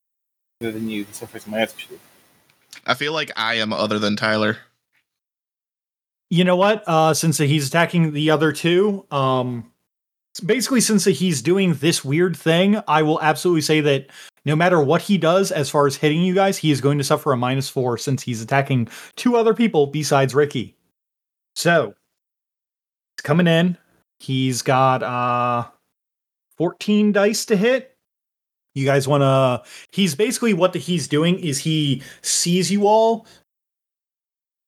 other 0.61 0.71
than 0.71 0.89
you, 0.89 1.05
he 1.05 1.13
suffers 1.13 1.45
minus 1.45 1.73
two. 1.73 1.99
I 2.85 2.93
feel 2.95 3.13
like 3.13 3.31
I 3.35 3.55
am 3.55 3.71
other 3.71 3.99
than 3.99 4.15
Tyler. 4.15 4.57
You 6.29 6.43
know 6.43 6.55
what? 6.55 6.83
Uh, 6.87 7.13
since 7.13 7.37
he's 7.37 7.67
attacking 7.67 8.13
the 8.13 8.29
other 8.29 8.51
two, 8.51 9.05
um, 9.09 9.71
basically 10.45 10.81
since 10.81 11.05
he's 11.05 11.41
doing 11.41 11.73
this 11.75 12.05
weird 12.05 12.37
thing, 12.37 12.79
I 12.87 13.01
will 13.01 13.21
absolutely 13.21 13.61
say 13.61 13.81
that 13.81 14.07
no 14.45 14.55
matter 14.55 14.81
what 14.81 15.01
he 15.01 15.17
does 15.17 15.51
as 15.51 15.69
far 15.69 15.87
as 15.87 15.95
hitting 15.95 16.21
you 16.21 16.33
guys, 16.33 16.57
he 16.57 16.71
is 16.71 16.81
going 16.81 16.97
to 16.97 17.03
suffer 17.03 17.31
a 17.31 17.37
minus 17.37 17.69
four 17.69 17.97
since 17.97 18.23
he's 18.23 18.41
attacking 18.41 18.87
two 19.15 19.35
other 19.35 19.53
people 19.53 19.87
besides 19.87 20.35
Ricky. 20.35 20.75
So 21.55 21.93
he's 23.17 23.23
coming 23.23 23.47
in. 23.47 23.77
He's 24.19 24.61
got 24.61 25.01
uh 25.03 25.67
14 26.57 27.11
dice 27.11 27.45
to 27.45 27.55
hit. 27.55 27.95
You 28.75 28.85
guys 28.85 29.07
want 29.07 29.21
to 29.21 29.63
he's 29.91 30.15
basically 30.15 30.53
what 30.53 30.73
the, 30.73 30.79
he's 30.79 31.07
doing 31.07 31.39
is 31.39 31.57
he 31.57 32.03
sees 32.21 32.71
you 32.71 32.87
all 32.87 33.25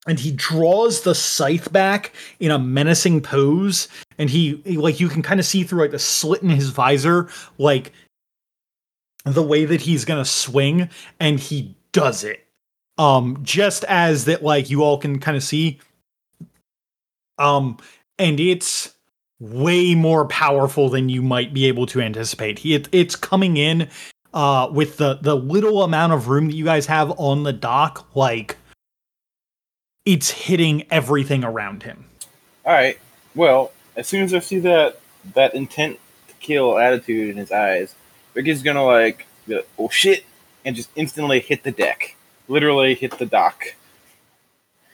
and 0.07 0.19
he 0.19 0.31
draws 0.31 1.01
the 1.01 1.13
scythe 1.13 1.71
back 1.71 2.13
in 2.39 2.51
a 2.51 2.57
menacing 2.59 3.21
pose 3.21 3.87
and 4.17 4.29
he, 4.29 4.61
he- 4.65 4.77
like 4.77 4.99
you 4.99 5.07
can 5.07 5.21
kind 5.21 5.39
of 5.39 5.45
see 5.45 5.63
through 5.63 5.81
like 5.81 5.91
the 5.91 5.99
slit 5.99 6.41
in 6.41 6.49
his 6.49 6.69
visor 6.69 7.29
like 7.57 7.91
the 9.25 9.43
way 9.43 9.65
that 9.65 9.81
he's 9.81 10.05
gonna 10.05 10.25
swing 10.25 10.89
and 11.19 11.39
he 11.39 11.75
does 11.91 12.23
it. 12.23 12.45
Um 12.97 13.39
just 13.43 13.83
as 13.85 14.25
that 14.25 14.43
like 14.43 14.69
you 14.69 14.83
all 14.83 14.97
can 14.97 15.19
kind 15.19 15.37
of 15.37 15.43
see. 15.43 15.79
Um 17.37 17.77
and 18.17 18.39
it's 18.39 18.93
way 19.39 19.95
more 19.95 20.25
powerful 20.27 20.89
than 20.89 21.09
you 21.09 21.21
might 21.21 21.53
be 21.53 21.67
able 21.67 21.85
to 21.87 22.01
anticipate. 22.01 22.59
He 22.59 22.73
it, 22.75 22.89
it's 22.91 23.15
coming 23.15 23.57
in 23.57 23.87
uh 24.33 24.69
with 24.71 24.97
the 24.97 25.19
the 25.21 25.35
little 25.35 25.83
amount 25.83 26.13
of 26.13 26.27
room 26.27 26.47
that 26.47 26.55
you 26.55 26.65
guys 26.65 26.87
have 26.87 27.11
on 27.19 27.43
the 27.43 27.53
dock 27.53 28.09
like 28.15 28.57
it's 30.05 30.31
hitting 30.31 30.83
everything 30.91 31.43
around 31.43 31.83
him 31.83 32.05
All 32.65 32.73
right. 32.73 32.99
Well, 33.35 33.71
as 33.95 34.07
soon 34.07 34.23
as 34.23 34.33
I 34.33 34.39
see 34.39 34.59
that 34.59 34.99
that 35.33 35.53
intent 35.53 35.99
to 36.27 36.33
kill 36.35 36.77
attitude 36.77 37.29
in 37.29 37.37
his 37.37 37.51
eyes, 37.51 37.95
Ricky's 38.33 38.63
gonna 38.63 38.83
like, 38.85 39.27
like, 39.47 39.67
oh 39.77 39.89
shit, 39.89 40.25
and 40.65 40.75
just 40.75 40.89
instantly 40.95 41.39
hit 41.39 41.63
the 41.63 41.71
deck. 41.71 42.15
Literally 42.47 42.95
hit 42.95 43.17
the 43.17 43.25
dock. 43.25 43.75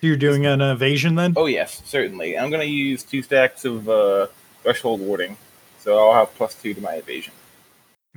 you're 0.02 0.18
doing 0.18 0.46
an 0.46 0.62
evasion 0.62 1.16
then 1.16 1.34
Oh 1.36 1.46
yes, 1.48 1.82
certainly. 1.86 2.38
I'm 2.38 2.52
gonna 2.52 2.64
use 2.66 3.04
two 3.04 3.22
stacks 3.22 3.66
of 3.66 3.90
uh, 3.90 4.28
threshold 4.62 5.02
warding, 5.02 5.38
so 5.80 5.98
I'll 5.98 6.14
have 6.14 6.34
plus 6.36 6.54
two 6.56 6.74
to 6.74 6.82
my 6.82 6.94
evasion. 6.94 7.34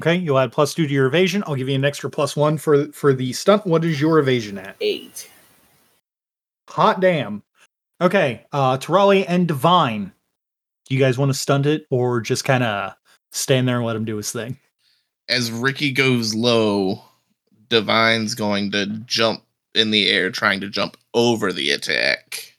Okay, 0.00 0.16
you'll 0.16 0.38
add 0.38 0.52
plus 0.52 0.74
two 0.74 0.86
to 0.86 0.92
your 0.92 1.06
evasion. 1.06 1.44
I'll 1.46 1.54
give 1.54 1.68
you 1.68 1.74
an 1.74 1.84
extra 1.84 2.10
plus 2.10 2.36
one 2.36 2.58
for 2.58 2.86
for 2.92 3.12
the 3.12 3.32
stunt. 3.32 3.66
What 3.66 3.84
is 3.84 4.00
your 4.00 4.18
evasion 4.18 4.58
at? 4.58 4.76
Eight. 4.80 5.30
Hot 6.70 7.00
damn. 7.00 7.42
Okay, 8.00 8.46
uh 8.52 8.78
Tirali 8.78 9.24
and 9.28 9.46
Divine. 9.48 10.12
Do 10.86 10.94
you 10.94 11.00
guys 11.00 11.18
want 11.18 11.30
to 11.30 11.38
stunt 11.38 11.66
it 11.66 11.86
or 11.90 12.20
just 12.20 12.44
kind 12.44 12.64
of 12.64 12.94
stand 13.32 13.68
there 13.68 13.76
and 13.76 13.86
let 13.86 13.96
him 13.96 14.04
do 14.04 14.16
his 14.16 14.32
thing? 14.32 14.58
As 15.28 15.50
Ricky 15.50 15.92
goes 15.92 16.34
low, 16.34 17.02
Divine's 17.68 18.34
going 18.34 18.72
to 18.72 18.86
jump 19.06 19.44
in 19.74 19.90
the 19.92 20.08
air, 20.08 20.30
trying 20.30 20.60
to 20.60 20.68
jump 20.68 20.96
over 21.14 21.52
the 21.52 21.70
attack. 21.70 22.56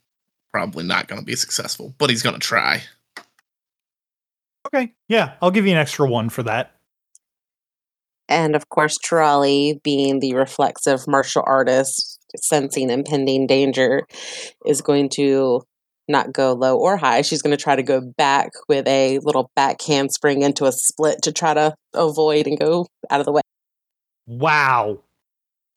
Probably 0.53 0.85
not 0.85 1.07
going 1.07 1.19
to 1.19 1.25
be 1.25 1.35
successful, 1.35 1.93
but 1.97 2.09
he's 2.09 2.23
going 2.23 2.35
to 2.35 2.39
try. 2.39 2.83
Okay, 4.67 4.93
yeah, 5.09 5.33
I'll 5.41 5.51
give 5.51 5.65
you 5.65 5.73
an 5.73 5.77
extra 5.77 6.07
one 6.07 6.29
for 6.29 6.43
that. 6.43 6.75
And 8.29 8.55
of 8.55 8.69
course, 8.69 8.97
Tirali, 8.97 9.83
being 9.83 10.19
the 10.19 10.35
reflexive 10.35 11.05
martial 11.07 11.43
artist, 11.45 12.20
sensing 12.37 12.89
impending 12.89 13.47
danger, 13.47 14.05
is 14.65 14.81
going 14.81 15.09
to 15.09 15.61
not 16.07 16.33
go 16.33 16.53
low 16.53 16.77
or 16.77 16.97
high. 16.97 17.21
She's 17.21 17.41
going 17.41 17.55
to 17.55 17.61
try 17.63 17.75
to 17.75 17.83
go 17.83 18.01
back 18.01 18.51
with 18.67 18.87
a 18.87 19.19
little 19.19 19.49
back 19.55 19.81
handspring 19.81 20.41
into 20.41 20.65
a 20.65 20.71
split 20.71 21.21
to 21.23 21.31
try 21.31 21.53
to 21.53 21.73
avoid 21.93 22.47
and 22.47 22.59
go 22.59 22.87
out 23.09 23.19
of 23.19 23.25
the 23.25 23.31
way. 23.31 23.41
Wow. 24.27 24.99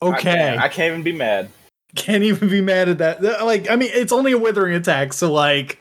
I 0.02 0.06
Okay. 0.06 0.22
can't, 0.22 0.60
I 0.60 0.68
can't 0.68 0.92
even 0.92 1.02
be 1.02 1.12
mad. 1.12 1.48
Can't 1.94 2.24
even 2.24 2.48
be 2.48 2.60
mad 2.60 2.88
at 2.88 2.98
that. 2.98 3.22
Like, 3.22 3.70
I 3.70 3.76
mean, 3.76 3.90
it's 3.92 4.10
only 4.10 4.32
a 4.32 4.38
withering 4.38 4.74
attack, 4.74 5.12
so 5.12 5.32
like, 5.32 5.78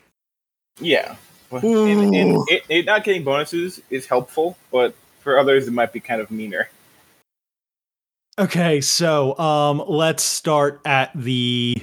Yeah. 0.80 1.15
And, 1.51 1.63
and 2.15 2.38
it, 2.47 2.63
it 2.69 2.86
not 2.86 3.03
getting 3.03 3.24
bonuses 3.24 3.82
is 3.89 4.05
helpful, 4.05 4.55
but 4.71 4.93
for 5.21 5.39
others 5.39 5.67
it 5.67 5.71
might 5.71 5.91
be 5.91 5.99
kind 5.99 6.21
of 6.21 6.30
meaner. 6.30 6.69
Okay, 8.39 8.81
so 8.81 9.38
um 9.39 9.84
let's 9.88 10.23
start 10.23 10.81
at 10.86 11.11
the 11.15 11.75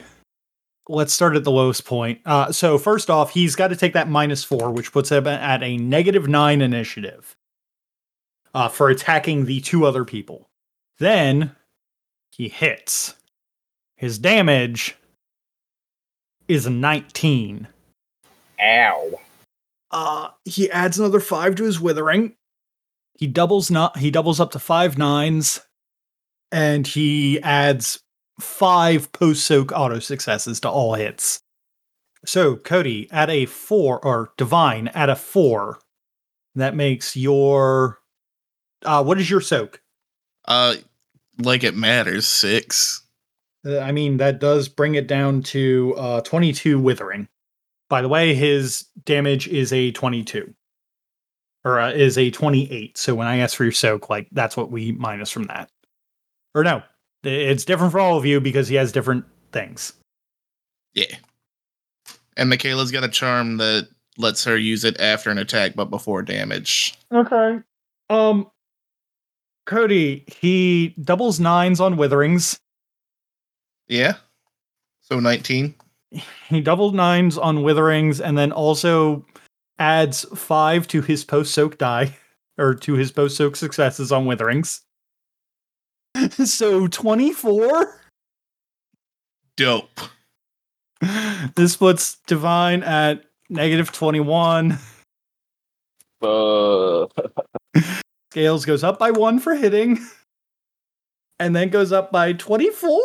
let's 0.88 1.12
start 1.12 1.36
at 1.36 1.44
the 1.44 1.50
lowest 1.52 1.84
point. 1.84 2.20
Uh, 2.26 2.50
so 2.50 2.76
first 2.76 3.08
off, 3.08 3.30
he's 3.30 3.54
got 3.54 3.68
to 3.68 3.76
take 3.76 3.92
that 3.92 4.08
minus 4.08 4.42
four, 4.42 4.70
which 4.70 4.92
puts 4.92 5.10
him 5.10 5.26
at 5.26 5.62
a 5.62 5.76
negative 5.76 6.28
nine 6.28 6.60
initiative 6.60 7.36
uh, 8.54 8.68
for 8.68 8.88
attacking 8.90 9.44
the 9.44 9.60
two 9.60 9.86
other 9.86 10.04
people. 10.04 10.48
Then 10.98 11.54
he 12.32 12.48
hits. 12.48 13.14
His 13.96 14.18
damage 14.18 14.96
is 16.48 16.66
19. 16.66 17.68
Ow. 18.60 19.20
Uh, 19.90 20.28
he 20.44 20.70
adds 20.70 20.98
another 20.98 21.20
five 21.20 21.54
to 21.56 21.64
his 21.64 21.80
withering. 21.80 22.34
He 23.14 23.26
doubles 23.26 23.70
not 23.70 23.98
he 23.98 24.10
doubles 24.10 24.40
up 24.40 24.52
to 24.52 24.58
five 24.58 24.96
nines, 24.96 25.60
and 26.52 26.86
he 26.86 27.40
adds 27.42 28.02
five 28.40 29.10
post 29.12 29.44
soak 29.44 29.72
auto 29.72 29.98
successes 29.98 30.60
to 30.60 30.68
all 30.68 30.94
hits. 30.94 31.42
So 32.24 32.56
Cody 32.56 33.08
at 33.10 33.30
a 33.30 33.46
four 33.46 34.04
or 34.04 34.32
Divine 34.36 34.88
at 34.88 35.08
a 35.08 35.16
four. 35.16 35.78
That 36.54 36.74
makes 36.74 37.16
your 37.16 38.00
uh 38.84 39.02
what 39.04 39.20
is 39.20 39.30
your 39.30 39.40
soak? 39.40 39.80
Uh, 40.46 40.76
like 41.38 41.64
it 41.64 41.76
matters. 41.76 42.26
Six. 42.26 43.02
Uh, 43.64 43.78
I 43.78 43.92
mean 43.92 44.16
that 44.18 44.40
does 44.40 44.68
bring 44.68 44.94
it 44.94 45.06
down 45.06 45.42
to 45.44 45.94
uh 45.96 46.20
22 46.22 46.78
withering. 46.78 47.28
By 47.88 48.02
the 48.02 48.08
way, 48.08 48.34
his 48.34 48.86
damage 49.04 49.48
is 49.48 49.72
a 49.72 49.90
22 49.92 50.54
or 51.64 51.80
uh, 51.80 51.90
is 51.90 52.16
a 52.18 52.30
28. 52.30 52.96
So 52.96 53.14
when 53.14 53.26
I 53.26 53.38
ask 53.38 53.56
for 53.56 53.64
your 53.64 53.72
soak, 53.72 54.08
like 54.08 54.28
that's 54.32 54.56
what 54.56 54.70
we 54.70 54.92
minus 54.92 55.30
from 55.30 55.44
that. 55.44 55.70
Or 56.54 56.64
no, 56.64 56.82
it's 57.22 57.64
different 57.64 57.92
for 57.92 58.00
all 58.00 58.16
of 58.16 58.26
you 58.26 58.40
because 58.40 58.68
he 58.68 58.74
has 58.76 58.92
different 58.92 59.24
things. 59.52 59.92
Yeah. 60.94 61.16
And 62.36 62.48
Michaela's 62.48 62.90
got 62.90 63.04
a 63.04 63.08
charm 63.08 63.58
that 63.58 63.88
lets 64.16 64.44
her 64.44 64.56
use 64.56 64.84
it 64.84 65.00
after 65.00 65.30
an 65.30 65.38
attack, 65.38 65.74
but 65.74 65.86
before 65.86 66.22
damage. 66.22 66.98
Okay. 67.12 67.60
Um, 68.08 68.50
Cody, 69.66 70.24
he 70.26 70.94
doubles 71.02 71.38
nines 71.38 71.80
on 71.80 71.96
witherings. 71.96 72.58
Yeah. 73.88 74.14
So 75.00 75.20
nineteen. 75.20 75.74
He 76.48 76.60
doubled 76.60 76.94
nines 76.94 77.38
on 77.38 77.58
witherings 77.58 78.20
and 78.24 78.36
then 78.36 78.50
also 78.50 79.24
adds 79.78 80.24
five 80.34 80.88
to 80.88 81.02
his 81.02 81.24
post 81.24 81.54
soak 81.54 81.78
die 81.78 82.16
or 82.58 82.74
to 82.74 82.94
his 82.94 83.12
post 83.12 83.36
soak 83.36 83.56
successes 83.56 84.10
on 84.10 84.26
witherings. 84.26 84.80
so 86.44 86.86
24? 86.86 88.00
Dope. 89.56 90.00
This 91.54 91.76
puts 91.76 92.18
Divine 92.26 92.82
at 92.82 93.24
negative 93.48 93.92
21. 93.92 94.78
Uh, 96.22 97.06
Scales 98.30 98.64
goes 98.64 98.84
up 98.84 98.98
by 98.98 99.10
one 99.10 99.38
for 99.38 99.54
hitting. 99.54 99.98
And 101.38 101.56
then 101.56 101.70
goes 101.70 101.90
up 101.90 102.12
by 102.12 102.34
24? 102.34 103.00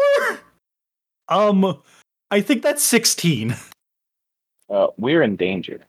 Um, 1.30 1.82
I 2.30 2.42
think 2.42 2.64
that's 2.64 2.84
16. 2.84 3.56
uh, 4.70 4.88
we're 4.98 5.24
in 5.24 5.38
danger. 5.38 5.86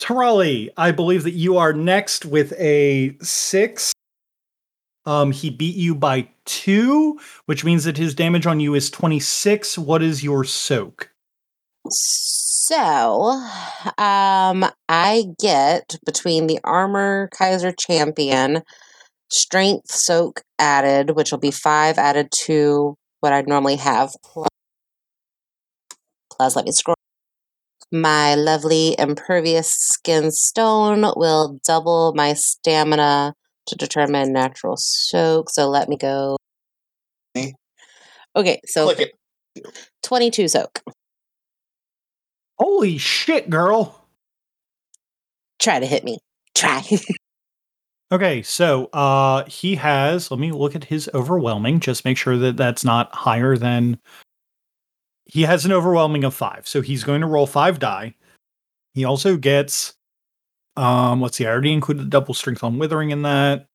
Tirali, 0.00 0.68
I 0.76 0.92
believe 0.92 1.24
that 1.24 1.32
you 1.32 1.56
are 1.56 1.72
next 1.72 2.24
with 2.24 2.52
a 2.58 3.16
six. 3.22 3.92
Um, 5.08 5.32
he 5.32 5.48
beat 5.48 5.74
you 5.74 5.94
by 5.94 6.28
two, 6.44 7.18
which 7.46 7.64
means 7.64 7.84
that 7.84 7.96
his 7.96 8.14
damage 8.14 8.46
on 8.46 8.60
you 8.60 8.74
is 8.74 8.90
26. 8.90 9.78
What 9.78 10.02
is 10.02 10.22
your 10.22 10.44
soak? 10.44 11.10
So, 11.88 13.30
um, 13.96 14.66
I 14.86 15.24
get 15.40 15.96
between 16.04 16.46
the 16.46 16.60
armor 16.62 17.30
Kaiser 17.32 17.72
champion, 17.72 18.60
strength 19.30 19.90
soak 19.90 20.42
added, 20.58 21.16
which 21.16 21.32
will 21.32 21.38
be 21.38 21.52
five 21.52 21.96
added 21.96 22.30
to 22.44 22.94
what 23.20 23.32
I'd 23.32 23.48
normally 23.48 23.76
have. 23.76 24.10
Plus, 24.22 24.48
plus 26.30 26.54
let 26.54 26.66
me 26.66 26.72
scroll. 26.72 26.96
My 27.90 28.34
lovely 28.34 28.94
impervious 28.98 29.70
skin 29.72 30.30
stone 30.32 31.10
will 31.16 31.58
double 31.66 32.12
my 32.14 32.34
stamina 32.34 33.32
to 33.68 33.76
determine 33.76 34.32
natural 34.32 34.76
soak. 34.76 35.50
So 35.50 35.68
let 35.68 35.88
me 35.88 35.96
go. 35.96 36.36
Okay, 38.36 38.60
so 38.66 38.92
Click 38.92 39.12
it. 39.56 39.66
22 40.02 40.48
soak. 40.48 40.80
Holy 42.58 42.98
shit, 42.98 43.48
girl. 43.48 44.06
Try 45.58 45.80
to 45.80 45.86
hit 45.86 46.04
me. 46.04 46.18
Try. 46.54 46.82
Okay, 48.10 48.40
so 48.40 48.86
uh 48.94 49.44
he 49.44 49.74
has, 49.74 50.30
let 50.30 50.40
me 50.40 50.50
look 50.50 50.74
at 50.74 50.84
his 50.84 51.10
overwhelming, 51.12 51.78
just 51.78 52.06
make 52.06 52.16
sure 52.16 52.38
that 52.38 52.56
that's 52.56 52.82
not 52.82 53.14
higher 53.14 53.54
than 53.58 53.98
he 55.26 55.42
has 55.42 55.66
an 55.66 55.72
overwhelming 55.72 56.24
of 56.24 56.32
5. 56.32 56.66
So 56.66 56.80
he's 56.80 57.04
going 57.04 57.20
to 57.20 57.26
roll 57.26 57.46
5 57.46 57.78
die. 57.78 58.14
He 58.94 59.04
also 59.04 59.36
gets 59.36 59.94
um 60.78 61.20
let's 61.20 61.36
see, 61.36 61.46
I 61.46 61.50
already 61.50 61.72
included 61.72 62.02
the 62.04 62.10
double 62.10 62.34
strength 62.34 62.64
on 62.64 62.78
withering 62.78 63.10
in 63.10 63.22
that. 63.22 63.68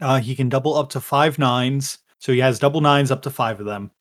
Uh 0.00 0.20
he 0.20 0.34
can 0.36 0.48
double 0.48 0.74
up 0.76 0.90
to 0.90 1.00
five 1.00 1.38
nines. 1.38 1.98
So 2.20 2.32
he 2.32 2.40
has 2.40 2.58
double 2.58 2.80
nines 2.80 3.10
up 3.10 3.22
to 3.22 3.30
5 3.30 3.60
of 3.60 3.66
them. 3.66 3.92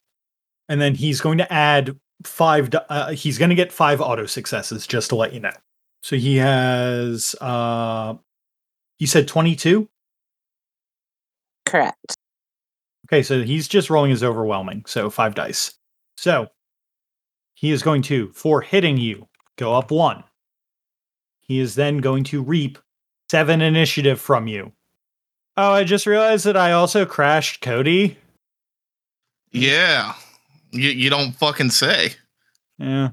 And 0.69 0.81
then 0.81 0.95
he's 0.95 1.21
going 1.21 1.37
to 1.37 1.53
add 1.53 1.95
5 2.23 2.71
di- 2.71 2.85
uh, 2.89 3.11
he's 3.11 3.37
going 3.37 3.49
to 3.49 3.55
get 3.55 3.71
5 3.71 4.01
auto 4.01 4.25
successes 4.25 4.87
just 4.87 5.09
to 5.09 5.15
let 5.15 5.33
you 5.33 5.39
know. 5.39 5.51
So 6.01 6.15
he 6.15 6.37
has 6.37 7.35
uh 7.41 8.15
you 8.99 9.07
said 9.07 9.27
22? 9.27 9.87
Correct. 11.65 12.15
Okay, 13.07 13.23
so 13.23 13.43
he's 13.43 13.67
just 13.67 13.89
rolling 13.89 14.11
his 14.11 14.23
overwhelming, 14.23 14.83
so 14.85 15.09
five 15.09 15.35
dice. 15.35 15.73
So 16.17 16.47
he 17.53 17.71
is 17.71 17.83
going 17.83 18.01
to, 18.03 18.31
for 18.33 18.61
hitting 18.61 18.97
you, 18.97 19.27
go 19.57 19.73
up 19.73 19.91
one. 19.91 20.23
He 21.47 21.59
is 21.59 21.75
then 21.75 21.99
going 21.99 22.23
to 22.25 22.43
reap 22.43 22.77
seven 23.29 23.61
initiative 23.61 24.19
from 24.19 24.47
you. 24.47 24.73
Oh, 25.55 25.71
I 25.71 25.83
just 25.83 26.05
realized 26.05 26.45
that 26.45 26.57
I 26.57 26.73
also 26.73 27.05
crashed 27.05 27.61
Cody. 27.61 28.17
Yeah. 29.51 30.13
You 30.71 30.89
you 30.89 31.09
don't 31.09 31.31
fucking 31.31 31.71
say. 31.71 32.11
Yeah. 32.77 33.09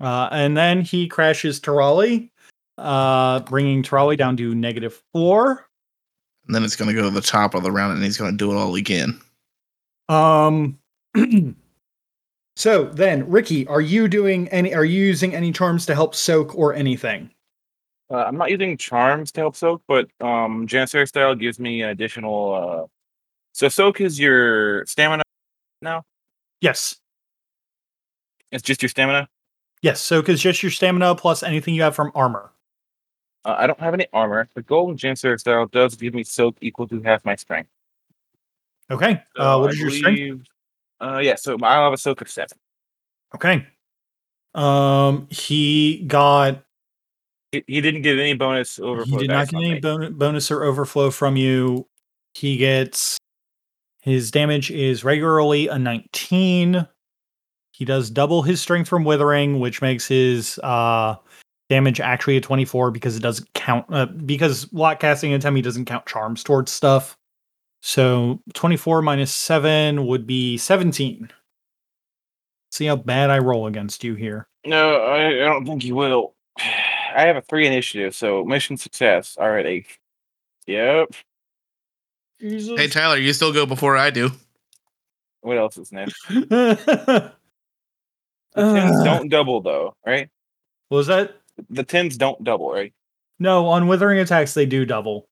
Uh, 0.00 0.28
and 0.30 0.56
then 0.56 0.82
he 0.82 1.08
crashes 1.08 1.60
Tirali, 1.60 2.30
uh, 2.78 3.40
bringing 3.40 3.82
Tirali 3.82 4.16
down 4.16 4.36
to 4.36 4.54
negative 4.54 5.02
four. 5.12 5.66
And 6.46 6.54
then 6.54 6.64
it's 6.64 6.76
gonna 6.76 6.94
go 6.94 7.02
to 7.02 7.10
the 7.10 7.20
top 7.20 7.54
of 7.54 7.64
the 7.64 7.72
round 7.72 7.94
and 7.94 8.04
he's 8.04 8.16
gonna 8.16 8.36
do 8.36 8.52
it 8.52 8.56
all 8.56 8.74
again. 8.74 9.20
Um. 10.08 10.78
so 12.56 12.84
then, 12.84 13.28
Ricky, 13.30 13.66
are 13.66 13.80
you 13.80 14.08
doing 14.08 14.48
any? 14.48 14.74
Are 14.74 14.84
you 14.84 15.04
using 15.04 15.34
any 15.34 15.52
charms 15.52 15.86
to 15.86 15.94
help 15.94 16.14
soak 16.14 16.54
or 16.56 16.74
anything? 16.74 17.30
Uh, 18.10 18.18
I'm 18.18 18.36
not 18.36 18.50
using 18.50 18.76
charms 18.76 19.32
to 19.32 19.40
help 19.40 19.56
soak, 19.56 19.82
but 19.88 20.08
um, 20.20 20.66
Janissary 20.66 21.06
style 21.08 21.34
gives 21.34 21.58
me 21.58 21.82
an 21.82 21.90
additional. 21.90 22.54
Uh, 22.54 22.86
so 23.52 23.68
soak 23.68 24.00
is 24.00 24.18
your 24.18 24.84
stamina 24.86 25.22
now. 25.82 26.02
Yes, 26.60 26.96
It's 28.52 28.62
just 28.62 28.80
your 28.82 28.88
stamina. 28.88 29.28
yes. 29.82 30.00
Soak 30.00 30.28
is 30.28 30.40
just 30.40 30.62
your 30.62 30.70
stamina 30.70 31.14
plus 31.16 31.42
anything 31.42 31.74
you 31.74 31.82
have 31.82 31.94
from 31.94 32.10
armor. 32.14 32.50
Uh, 33.44 33.56
I 33.58 33.66
don't 33.66 33.78
have 33.80 33.92
any 33.94 34.06
armor. 34.12 34.48
The 34.54 34.62
golden 34.62 34.96
Janissary 34.96 35.38
style 35.38 35.66
does 35.66 35.94
give 35.96 36.14
me 36.14 36.24
soak 36.24 36.56
equal 36.60 36.88
to 36.88 37.02
half 37.02 37.24
my 37.24 37.34
strength. 37.36 37.70
Okay. 38.90 39.22
So 39.36 39.42
uh, 39.42 39.58
what 39.60 39.70
I 39.70 39.72
is 39.72 39.80
your 39.80 39.90
strength? 39.90 40.46
Uh, 41.00 41.18
yeah. 41.18 41.34
So 41.36 41.56
I'll 41.62 41.84
have 41.84 41.92
a 41.92 41.96
soak 41.96 42.26
seven. 42.28 42.58
Okay. 43.34 43.66
Um, 44.54 45.26
he 45.30 46.04
got. 46.06 46.64
He, 47.52 47.62
he 47.66 47.80
didn't 47.80 48.02
get 48.02 48.18
any 48.18 48.34
bonus 48.34 48.78
overflow. 48.78 49.18
He 49.18 49.26
did 49.26 49.30
not 49.30 49.48
get 49.48 49.62
any 49.62 49.80
bon- 49.80 50.14
bonus 50.14 50.50
or 50.50 50.64
overflow 50.64 51.10
from 51.10 51.36
you. 51.36 51.86
He 52.34 52.56
gets 52.56 53.18
his 54.06 54.30
damage 54.30 54.70
is 54.70 55.02
regularly 55.02 55.66
a 55.68 55.78
19. 55.78 56.86
He 57.72 57.84
does 57.84 58.08
double 58.08 58.42
his 58.42 58.60
strength 58.60 58.88
from 58.88 59.04
withering, 59.04 59.58
which 59.58 59.82
makes 59.82 60.06
his 60.06 60.58
uh 60.62 61.16
damage 61.68 62.00
actually 62.00 62.36
a 62.36 62.40
24 62.40 62.92
because 62.92 63.16
it 63.16 63.22
doesn't 63.22 63.52
count 63.54 63.84
uh, 63.90 64.06
because 64.06 64.72
lock 64.72 65.00
casting 65.00 65.32
and 65.32 65.42
Temi 65.42 65.60
doesn't 65.60 65.86
count 65.86 66.06
charms 66.06 66.44
towards 66.44 66.70
stuff. 66.70 67.16
So 67.80 68.40
24 68.54 69.02
minus 69.02 69.34
7 69.34 70.06
would 70.06 70.26
be 70.26 70.56
17. 70.56 71.30
See 72.70 72.86
how 72.86 72.96
bad 72.96 73.30
I 73.30 73.38
roll 73.38 73.66
against 73.66 74.04
you 74.04 74.14
here. 74.14 74.48
No, 74.64 74.96
I, 74.96 75.28
I 75.28 75.44
don't 75.44 75.64
think 75.64 75.84
you 75.84 75.94
will. 75.94 76.34
I 76.58 77.22
have 77.22 77.36
a 77.36 77.42
three 77.42 77.66
initiative, 77.66 78.14
so 78.14 78.44
mission 78.44 78.76
success. 78.76 79.36
All 79.40 79.50
right, 79.50 79.64
eight. 79.64 79.86
Yep. 80.66 81.14
Hey 82.38 82.88
Tyler, 82.88 83.16
you 83.16 83.32
still 83.32 83.52
go 83.52 83.64
before 83.64 83.96
I 83.96 84.10
do. 84.10 84.30
What 85.40 85.56
else 85.56 85.78
is 85.78 85.92
new? 85.92 86.04
the 86.28 87.32
The 88.54 88.62
tens 88.62 89.00
uh. 89.00 89.04
don't 89.04 89.28
double 89.28 89.60
though, 89.60 89.94
right? 90.04 90.28
What 90.88 90.98
Was 90.98 91.06
that? 91.08 91.36
The 91.70 91.84
tens 91.84 92.16
don't 92.16 92.42
double, 92.42 92.72
right? 92.72 92.92
No, 93.38 93.66
on 93.66 93.86
withering 93.86 94.18
attacks 94.18 94.54
they 94.54 94.66
do 94.66 94.84
double. 94.84 95.28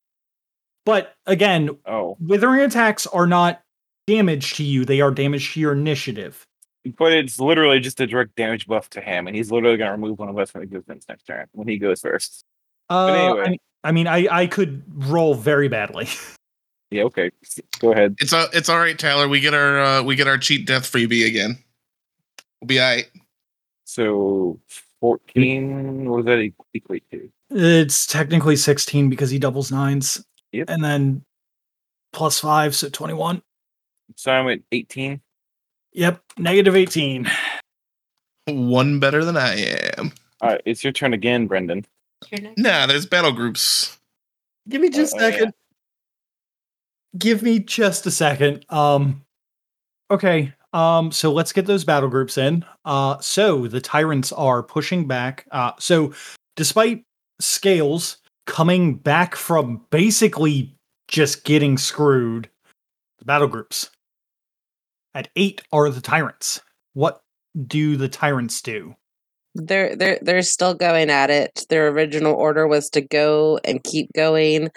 But 0.84 1.14
again, 1.26 1.70
Oh, 1.86 2.16
withering 2.20 2.60
attacks 2.60 3.06
are 3.06 3.26
not 3.26 3.62
damage 4.06 4.54
to 4.54 4.64
you; 4.64 4.84
they 4.84 5.00
are 5.00 5.10
damage 5.10 5.54
to 5.54 5.60
your 5.60 5.72
initiative. 5.72 6.46
but 6.98 7.12
it's 7.12 7.40
literally 7.40 7.80
just 7.80 7.98
a 8.00 8.06
direct 8.06 8.36
damage 8.36 8.66
buff 8.66 8.90
to 8.90 9.00
him, 9.00 9.26
and 9.26 9.34
he's 9.34 9.50
literally 9.50 9.76
gonna 9.78 9.92
remove 9.92 10.18
one 10.18 10.28
of 10.28 10.38
us 10.38 10.50
from 10.50 10.62
existence 10.62 11.06
next 11.08 11.24
turn 11.24 11.46
when 11.52 11.66
he 11.68 11.78
goes 11.78 12.00
first. 12.02 12.44
Uh, 12.90 13.06
anyway. 13.06 13.42
I 13.42 13.48
mean, 13.48 13.58
I 13.84 13.92
mean, 13.92 14.06
I 14.06 14.28
I 14.42 14.46
could 14.46 14.82
roll 15.08 15.34
very 15.34 15.68
badly. 15.68 16.08
Yeah, 16.90 17.04
okay. 17.04 17.32
Go 17.80 17.90
ahead. 17.90 18.14
It's 18.20 18.32
uh, 18.32 18.46
it's 18.52 18.68
all 18.68 18.78
right, 18.78 18.96
Tyler. 18.96 19.26
We 19.26 19.40
get 19.40 19.52
our 19.52 19.80
uh, 19.80 20.02
we 20.04 20.14
get 20.14 20.28
our 20.28 20.38
cheat 20.38 20.64
death 20.64 20.84
freebie 20.84 21.26
again. 21.26 21.58
We'll 22.60 22.66
be 22.68 22.78
all 22.78 22.86
right. 22.88 23.06
So 23.84 24.60
fourteen. 25.00 26.08
What 26.08 26.18
does 26.18 26.26
that 26.26 26.52
equate 26.74 27.10
to? 27.10 27.28
It's 27.50 28.06
technically 28.06 28.54
sixteen 28.54 29.08
because 29.10 29.30
he 29.30 29.40
doubles 29.40 29.72
nines, 29.72 30.24
Yep. 30.54 30.70
and 30.70 30.84
then 30.84 31.22
plus 32.12 32.38
five, 32.40 32.74
so 32.74 32.88
twenty-one. 32.88 33.42
So 34.16 34.32
I'm 34.32 34.48
at 34.48 34.60
eighteen. 34.72 35.20
Yep, 35.92 36.22
negative 36.38 36.76
eighteen. 36.76 37.28
One 38.46 39.00
better 39.00 39.24
than 39.24 39.36
I 39.36 39.54
am. 39.98 40.12
All 40.40 40.50
right, 40.50 40.60
it's 40.64 40.84
your 40.84 40.92
turn 40.92 41.12
again, 41.14 41.46
Brendan. 41.46 41.84
Nah, 42.56 42.86
there's 42.86 43.06
battle 43.06 43.32
groups. 43.32 43.98
Give 44.68 44.80
me 44.80 44.90
just 44.90 45.14
Uh, 45.14 45.18
a 45.18 45.20
oh, 45.20 45.26
yeah. 45.26 45.32
second. 45.32 45.54
Give 47.18 47.42
me 47.42 47.58
just 47.60 48.06
a 48.06 48.10
second. 48.10 48.64
Um 48.68 49.24
okay. 50.10 50.52
Um 50.72 51.12
so 51.12 51.32
let's 51.32 51.52
get 51.52 51.66
those 51.66 51.84
battle 51.84 52.08
groups 52.08 52.38
in. 52.38 52.64
Uh 52.84 53.18
so 53.20 53.66
the 53.68 53.80
tyrants 53.80 54.32
are 54.32 54.62
pushing 54.62 55.06
back. 55.06 55.46
Uh 55.50 55.72
so 55.78 56.12
despite 56.56 57.04
scales 57.40 58.18
coming 58.46 58.96
back 58.96 59.34
from 59.36 59.84
basically 59.90 60.76
just 61.08 61.44
getting 61.44 61.78
screwed, 61.78 62.48
the 63.18 63.24
battle 63.24 63.48
groups 63.48 63.90
at 65.14 65.28
8 65.36 65.62
are 65.72 65.90
the 65.90 66.00
tyrants. 66.00 66.60
What 66.92 67.22
do 67.66 67.96
the 67.96 68.08
tyrants 68.08 68.60
do? 68.62 68.94
They're 69.56 69.94
they're 69.94 70.18
they're 70.20 70.42
still 70.42 70.74
going 70.74 71.10
at 71.10 71.30
it. 71.30 71.64
Their 71.68 71.86
original 71.88 72.34
order 72.34 72.66
was 72.66 72.90
to 72.90 73.00
go 73.00 73.60
and 73.64 73.84
keep 73.84 74.12
going 74.12 74.68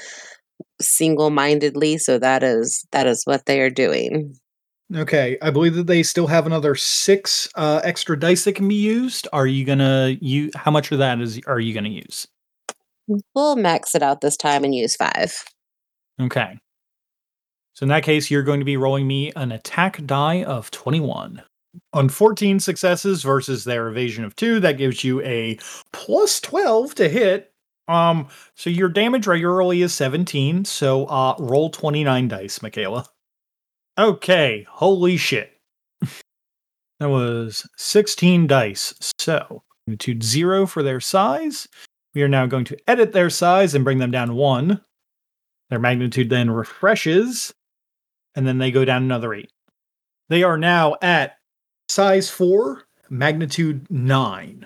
single-mindedly, 0.80 1.98
so 1.98 2.20
that 2.20 2.44
is 2.44 2.86
that 2.92 3.08
is 3.08 3.24
what 3.26 3.48
they 3.48 3.60
are 3.62 3.72
doing. 3.72 4.36
Okay, 4.96 5.38
I 5.42 5.50
believe 5.50 5.74
that 5.76 5.88
they 5.88 6.04
still 6.04 6.28
have 6.28 6.46
another 6.46 6.76
six 6.76 7.50
uh, 7.56 7.82
extra 7.84 8.18
dice 8.18 8.44
that 8.46 8.54
can 8.54 8.68
be 8.68 8.76
used. 8.76 9.28
Are 9.34 9.48
you 9.48 9.66
gonna 9.66 10.16
you? 10.22 10.52
How 10.56 10.70
much 10.70 10.92
of 10.92 11.00
that 11.00 11.20
is 11.20 11.42
are 11.48 11.60
you 11.60 11.74
gonna 11.74 11.90
use? 11.90 12.28
We'll 13.08 13.56
max 13.56 13.96
it 13.96 14.04
out 14.04 14.22
this 14.22 14.38
time 14.38 14.64
and 14.64 14.76
use 14.76 14.96
five. 14.96 15.44
Okay. 16.20 16.58
So 17.74 17.84
in 17.84 17.90
that 17.90 18.04
case, 18.04 18.32
you're 18.32 18.44
going 18.44 18.60
to 18.60 18.66
be 18.66 18.78
rolling 18.78 19.08
me 19.08 19.32
an 19.36 19.52
attack 19.52 20.04
die 20.06 20.44
of 20.44 20.72
21. 20.72 21.44
On 21.94 22.10
14 22.10 22.60
successes 22.60 23.22
versus 23.22 23.64
their 23.64 23.88
evasion 23.88 24.24
of 24.24 24.36
2, 24.36 24.60
that 24.62 24.78
gives 24.78 25.04
you 25.04 25.22
a 25.22 25.60
plus 25.94 26.40
12 26.42 26.96
to 26.96 27.08
hit. 27.08 27.54
Um 27.88 28.28
so 28.56 28.70
your 28.70 28.90
damage 28.90 29.28
regularly 29.28 29.82
is 29.82 29.94
17, 29.94 30.66
so 30.66 31.06
uh 31.06 31.36
roll 31.40 31.70
29 31.70 32.28
dice, 32.28 32.62
Michaela. 32.62 33.06
Okay, 33.98 34.66
holy 34.70 35.18
shit. 35.18 35.54
that 37.00 37.10
was 37.10 37.68
16 37.78 38.48
dice. 38.48 38.94
So, 39.20 39.64
magnitude 39.86 40.24
0 40.24 40.66
for 40.66 40.84
their 40.84 41.00
size. 41.00 41.68
We 42.18 42.24
are 42.24 42.28
now 42.28 42.48
going 42.48 42.66
to 42.66 42.78
edit 42.90 43.12
their 43.14 43.30
size 43.30 43.76
and 43.76 43.84
bring 43.84 44.00
them 44.00 44.10
down 44.10 44.34
1. 44.34 44.82
Their 45.70 45.78
magnitude 45.78 46.32
then 46.32 46.50
refreshes, 46.50 47.54
and 48.34 48.48
then 48.48 48.58
they 48.58 48.72
go 48.72 48.84
down 48.86 49.04
another 49.04 49.36
eight. 49.36 49.52
They 50.28 50.42
are 50.42 50.58
now 50.58 50.96
at 51.04 51.36
size 51.90 52.28
four, 52.28 52.86
magnitude 53.12 53.86
nine. 53.92 54.66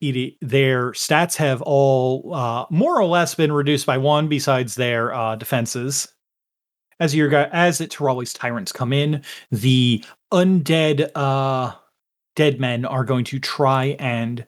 It- 0.00 0.36
Their 0.40 0.92
stats 0.92 1.34
have 1.34 1.62
all 1.62 2.32
uh, 2.32 2.66
more 2.70 2.96
or 3.00 3.06
less 3.06 3.34
been 3.34 3.50
reduced 3.50 3.86
by 3.86 3.98
one, 3.98 4.28
besides 4.28 4.76
their 4.76 5.12
uh, 5.12 5.34
defenses. 5.34 6.06
As 7.00 7.12
your 7.12 7.34
as 7.34 7.78
the 7.78 7.88
Tirali's 7.88 8.32
tyrants 8.32 8.70
come 8.70 8.92
in, 8.92 9.24
the 9.50 10.04
undead 10.32 11.10
uh, 11.16 11.72
dead 12.36 12.60
men 12.60 12.84
are 12.84 13.02
going 13.04 13.24
to 13.24 13.40
try 13.40 13.96
and 13.98 14.46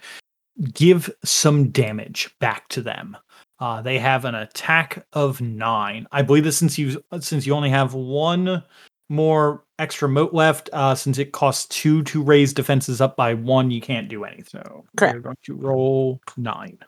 give 0.72 1.10
some 1.24 1.70
damage 1.70 2.34
back 2.40 2.68
to 2.68 2.82
them. 2.82 3.16
Uh, 3.58 3.80
they 3.80 3.98
have 3.98 4.24
an 4.24 4.34
attack 4.34 5.06
of 5.12 5.40
nine. 5.40 6.06
I 6.12 6.22
believe 6.22 6.44
that 6.44 6.52
since 6.52 6.78
you 6.78 7.02
since 7.20 7.46
you 7.46 7.54
only 7.54 7.70
have 7.70 7.94
one 7.94 8.62
more 9.08 9.64
extra 9.78 10.08
mote 10.08 10.34
left, 10.34 10.68
uh, 10.72 10.94
since 10.94 11.18
it 11.18 11.32
costs 11.32 11.66
two 11.68 12.02
to 12.04 12.22
raise 12.22 12.52
defenses 12.52 13.00
up 13.00 13.16
by 13.16 13.34
one, 13.34 13.70
you 13.70 13.80
can't 13.80 14.08
do 14.08 14.24
anything. 14.24 14.62
So 14.62 14.84
Correct. 14.96 15.14
we're 15.16 15.20
going 15.20 15.36
to 15.44 15.54
roll 15.54 16.20
nine. 16.36 16.78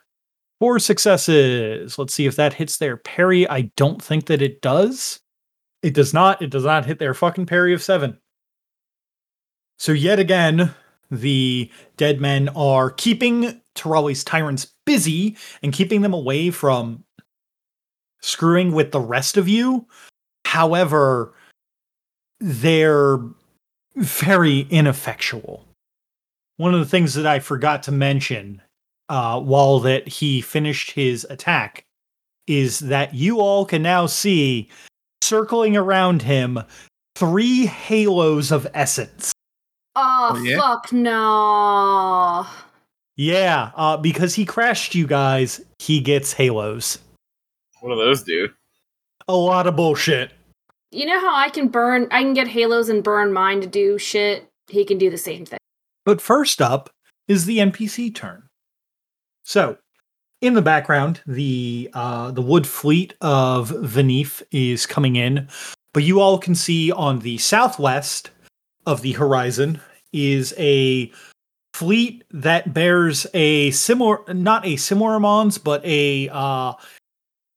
Four 0.61 0.79
successes. 0.79 1.99
Let's 1.99 2.13
see 2.13 2.27
if 2.27 2.37
that 2.37 2.53
hits 2.53 2.79
their 2.79 2.97
parry. 2.97 3.49
I 3.49 3.63
don't 3.77 4.03
think 4.03 4.27
that 4.27 4.43
it 4.43 4.61
does. 4.61 5.21
It 5.83 5.95
does 5.95 6.13
not. 6.13 6.43
It 6.43 6.51
does 6.51 6.65
not 6.65 6.85
hit 6.85 6.99
their 6.99 7.15
fucking 7.15 7.47
parry 7.47 7.73
of 7.73 7.83
seven. 7.83 8.19
So 9.79 9.93
yet 9.93 10.19
again, 10.19 10.75
the 11.11 11.71
dead 11.97 12.21
men 12.21 12.49
are 12.51 12.91
keeping 12.91 13.61
Tirali's 13.75 14.25
tyrants 14.25 14.73
busy 14.85 15.37
and 15.63 15.73
keeping 15.73 16.03
them 16.03 16.13
away 16.13 16.51
from 16.51 17.05
screwing 18.21 18.73
with 18.73 18.93
the 18.93 19.01
rest 19.01 19.37
of 19.37 19.49
you. 19.49 19.87
However, 20.45 21.35
they're 22.41 23.19
very 23.97 24.61
ineffectual. 24.71 25.65
One 26.57 26.75
of 26.75 26.81
the 26.81 26.87
things 26.87 27.15
that 27.15 27.27
I 27.27 27.39
forgot 27.39 27.83
to 27.85 27.93
mention 27.93 28.63
uh, 29.09 29.41
while 29.41 29.79
that 29.81 30.09
he 30.09 30.41
finished 30.41 30.91
his 30.91 31.27
attack 31.31 31.85
is 32.47 32.81
that 32.81 33.15
you 33.15 33.41
all 33.41 33.65
can 33.65 33.83
now 33.83 34.07
see 34.07 34.69
circling 35.23 35.77
around 35.77 36.23
him 36.23 36.59
three 37.15 37.67
halos 37.67 38.51
of 38.51 38.67
essence. 38.75 39.33
Oh, 40.01 40.33
Oh, 40.37 40.43
yeah? 40.43 40.59
fuck 40.59 40.93
no. 40.93 42.47
Yeah, 43.17 43.73
uh, 43.75 43.97
because 43.97 44.35
he 44.35 44.45
crashed 44.45 44.95
you 44.95 45.07
guys, 45.09 45.61
he 45.81 46.01
gets 46.01 46.33
halos. 46.33 46.99
What 47.81 47.91
do 47.91 47.97
those 47.97 48.23
do? 48.23 48.49
A 49.27 49.35
lot 49.35 49.67
of 49.67 49.75
bullshit. 49.75 50.31
You 50.93 51.05
know 51.07 51.21
how 51.21 51.35
I 51.35 51.49
can 51.51 51.67
burn, 51.69 52.07
I 52.13 52.23
can 52.23 52.33
get 52.33 52.47
halos 52.47 52.89
and 52.89 53.03
burn 53.03 53.33
mine 53.33 53.61
to 53.61 53.67
do 53.67 53.99
shit? 53.99 54.49
He 54.69 54.85
can 54.85 54.99
do 54.99 55.11
the 55.11 55.19
same 55.19 55.45
thing. 55.45 55.59
But 56.05 56.21
first 56.21 56.63
up 56.63 56.91
is 57.27 57.45
the 57.45 57.59
NPC 57.59 58.15
turn. 58.15 58.45
So, 59.43 59.79
in 60.41 60.55
the 60.55 60.63
background, 60.63 61.21
the 61.27 61.91
uh, 61.95 62.31
the 62.31 62.41
wood 62.43 62.67
fleet 62.67 63.15
of 63.21 63.71
Venif 63.71 64.43
is 64.53 64.87
coming 64.87 65.17
in, 65.17 65.49
but 65.93 66.05
you 66.05 66.21
all 66.21 66.39
can 66.39 66.55
see 66.55 66.93
on 66.93 67.19
the 67.19 67.39
southwest 67.39 68.31
of 68.87 69.03
the 69.03 69.13
horizon 69.13 69.81
is 70.13 70.55
a 70.59 71.13
fleet 71.75 72.25
that 72.31 72.73
bears 72.73 73.27
a 73.35 73.71
similar, 73.71 74.19
not 74.33 74.67
a 74.67 74.77
similar 74.77 75.21
mons, 75.21 75.59
but 75.59 75.85
a 75.85 76.29
uh, 76.31 76.73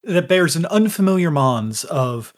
that 0.03 0.27
bears 0.27 0.55
an 0.55 0.65
unfamiliar 0.67 1.31
mons 1.31 1.83
of 1.85 2.33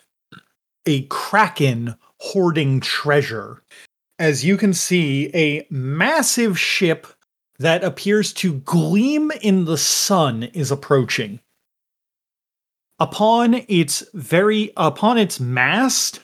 a 0.86 1.04
kraken 1.04 1.96
hoarding 2.20 2.80
treasure 2.80 3.62
as 4.20 4.46
you 4.46 4.58
can 4.58 4.74
see, 4.74 5.30
a 5.34 5.66
massive 5.70 6.58
ship 6.60 7.08
that 7.60 7.84
appears 7.84 8.34
to 8.34 8.54
gleam 8.60 9.32
in 9.42 9.66
the 9.66 9.78
sun 9.78 10.44
is 10.44 10.72
approaching. 10.72 11.40
Upon 13.00 13.66
its 13.68 14.04
very 14.14 14.72
upon 14.78 15.18
its 15.18 15.40
mast, 15.40 16.20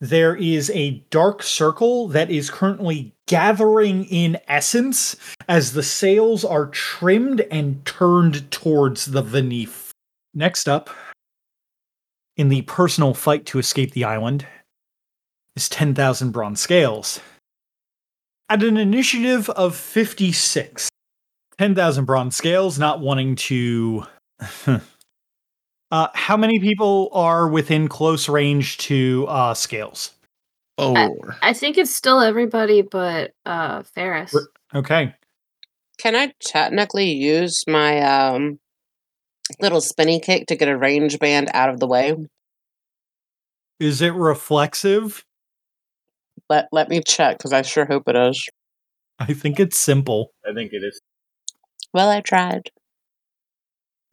there 0.00 0.36
is 0.36 0.70
a 0.70 1.02
dark 1.10 1.42
circle 1.42 2.08
that 2.08 2.30
is 2.30 2.50
currently 2.50 3.14
gathering 3.26 4.04
in 4.04 4.38
essence 4.48 5.16
as 5.48 5.72
the 5.72 5.82
sails 5.82 6.44
are 6.44 6.66
trimmed 6.66 7.40
and 7.50 7.84
turned 7.84 8.50
towards 8.50 9.06
the 9.06 9.22
Venif. 9.22 9.90
Next 10.34 10.68
up, 10.68 10.90
in 12.36 12.48
the 12.48 12.62
personal 12.62 13.14
fight 13.14 13.46
to 13.46 13.58
escape 13.58 13.92
the 13.92 14.04
island, 14.04 14.46
is 15.56 15.68
10,000 15.68 16.32
bronze 16.32 16.60
scales. 16.60 17.20
At 18.48 18.62
an 18.62 18.76
initiative 18.76 19.48
of 19.50 19.76
56, 19.76 20.88
10,000 21.58 22.04
bronze 22.04 22.36
scales, 22.36 22.78
not 22.78 23.00
wanting 23.00 23.36
to. 23.36 24.04
uh, 25.94 26.08
how 26.14 26.36
many 26.36 26.58
people 26.58 27.08
are 27.12 27.48
within 27.48 27.86
close 27.86 28.28
range 28.28 28.78
to 28.78 29.26
uh, 29.28 29.54
scales? 29.54 30.10
Four. 30.76 31.36
I 31.40 31.52
think 31.52 31.78
it's 31.78 31.94
still 31.94 32.20
everybody 32.20 32.82
but 32.82 33.30
uh 33.46 33.84
Ferris. 33.94 34.36
Okay. 34.74 35.14
Can 35.98 36.16
I 36.16 36.32
technically 36.40 37.12
use 37.12 37.62
my 37.68 38.00
um 38.00 38.58
little 39.60 39.80
spinny 39.80 40.18
kick 40.18 40.48
to 40.48 40.56
get 40.56 40.68
a 40.68 40.76
range 40.76 41.20
band 41.20 41.48
out 41.54 41.68
of 41.68 41.78
the 41.78 41.86
way? 41.86 42.16
Is 43.78 44.02
it 44.02 44.14
reflexive? 44.14 45.24
Let 46.50 46.66
let 46.72 46.88
me 46.88 47.02
check 47.06 47.38
because 47.38 47.52
I 47.52 47.62
sure 47.62 47.84
hope 47.84 48.08
it 48.08 48.16
is. 48.16 48.48
I 49.20 49.32
think 49.32 49.60
it's 49.60 49.78
simple. 49.78 50.32
I 50.44 50.52
think 50.52 50.72
it 50.72 50.82
is. 50.82 51.00
Well, 51.92 52.10
I 52.10 52.20
tried. 52.20 52.72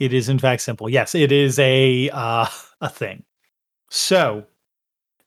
It 0.01 0.13
is 0.13 0.29
in 0.29 0.39
fact 0.39 0.63
simple. 0.63 0.89
Yes, 0.89 1.13
it 1.13 1.31
is 1.31 1.59
a 1.59 2.09
uh, 2.11 2.47
a 2.81 2.89
thing. 2.89 3.23
So, 3.91 4.45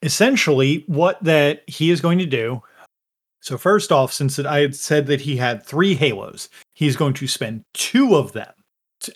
essentially, 0.01 0.83
what 0.87 1.23
that 1.23 1.63
he 1.65 1.91
is 1.91 2.01
going 2.01 2.19
to 2.19 2.25
do. 2.25 2.61
So 3.39 3.57
first 3.57 3.93
off, 3.93 4.11
since 4.11 4.37
I 4.37 4.59
had 4.59 4.75
said 4.75 5.07
that 5.07 5.21
he 5.21 5.37
had 5.37 5.63
three 5.63 5.95
halos, 5.95 6.49
he's 6.73 6.97
going 6.97 7.13
to 7.13 7.27
spend 7.27 7.63
two 7.73 8.17
of 8.17 8.33
them 8.33 8.51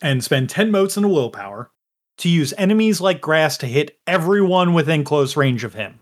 and 0.01 0.23
spend 0.23 0.49
ten 0.49 0.71
motes 0.71 0.95
and 0.95 1.05
a 1.05 1.09
willpower 1.09 1.71
to 2.19 2.29
use 2.29 2.53
enemies 2.57 3.01
like 3.01 3.19
grass 3.19 3.57
to 3.57 3.65
hit 3.65 3.99
everyone 4.07 4.73
within 4.73 5.03
close 5.03 5.35
range 5.35 5.65
of 5.65 5.73
him. 5.73 5.99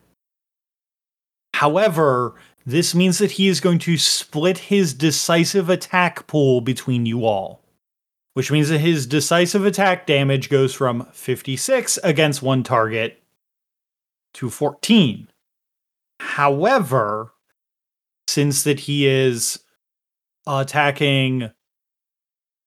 However, 1.55 2.35
this 2.63 2.93
means 2.93 3.17
that 3.17 3.31
he 3.31 3.47
is 3.47 3.59
going 3.59 3.79
to 3.79 3.97
split 3.97 4.59
his 4.59 4.93
decisive 4.93 5.67
attack 5.67 6.27
pool 6.27 6.61
between 6.61 7.07
you 7.07 7.25
all 7.25 7.63
which 8.37 8.51
means 8.51 8.69
that 8.69 8.77
his 8.77 9.07
decisive 9.07 9.65
attack 9.65 10.05
damage 10.05 10.47
goes 10.47 10.71
from 10.71 11.07
56 11.11 11.97
against 12.03 12.43
one 12.43 12.61
target 12.61 13.23
to 14.35 14.51
14. 14.51 15.27
However, 16.19 17.33
since 18.27 18.61
that 18.61 18.81
he 18.81 19.07
is 19.07 19.57
attacking 20.45 21.49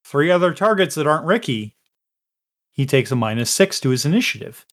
three 0.05 0.29
other 0.29 0.53
targets 0.53 0.97
that 0.97 1.07
aren't 1.07 1.25
Ricky, 1.25 1.77
he 2.73 2.85
takes 2.85 3.13
a 3.13 3.17
minus 3.17 3.53
6 3.53 3.79
to 3.79 3.91
his 3.91 4.05
initiative, 4.05 4.67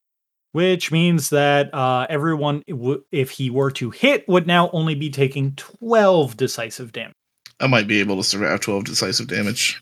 which 0.50 0.90
means 0.90 1.30
that 1.30 1.72
uh, 1.72 2.08
everyone 2.10 2.64
if 3.12 3.30
he 3.30 3.50
were 3.50 3.70
to 3.70 3.90
hit 3.90 4.26
would 4.26 4.48
now 4.48 4.68
only 4.72 4.96
be 4.96 5.10
taking 5.10 5.54
12 5.54 6.36
decisive 6.36 6.90
damage. 6.90 7.14
I 7.60 7.68
might 7.68 7.86
be 7.86 8.00
able 8.00 8.16
to 8.16 8.24
survive 8.24 8.58
12 8.58 8.82
decisive 8.82 9.28
damage. 9.28 9.80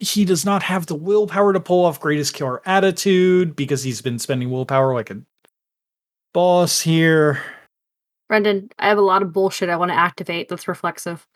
He 0.00 0.24
does 0.24 0.46
not 0.46 0.62
have 0.62 0.86
the 0.86 0.94
willpower 0.94 1.52
to 1.52 1.60
pull 1.60 1.84
off 1.84 2.00
greatest 2.00 2.34
killer 2.34 2.62
attitude 2.66 3.54
because 3.54 3.82
he's 3.82 4.00
been 4.00 4.18
spending 4.18 4.50
willpower 4.50 4.94
like 4.94 5.10
a 5.10 5.20
boss 6.32 6.80
here. 6.80 7.42
Brendan, 8.26 8.70
I 8.78 8.88
have 8.88 8.98
a 8.98 9.02
lot 9.02 9.22
of 9.22 9.32
bullshit 9.32 9.68
I 9.68 9.76
want 9.76 9.90
to 9.90 9.96
activate 9.96 10.48
that's 10.48 10.68
reflexive. 10.68 11.26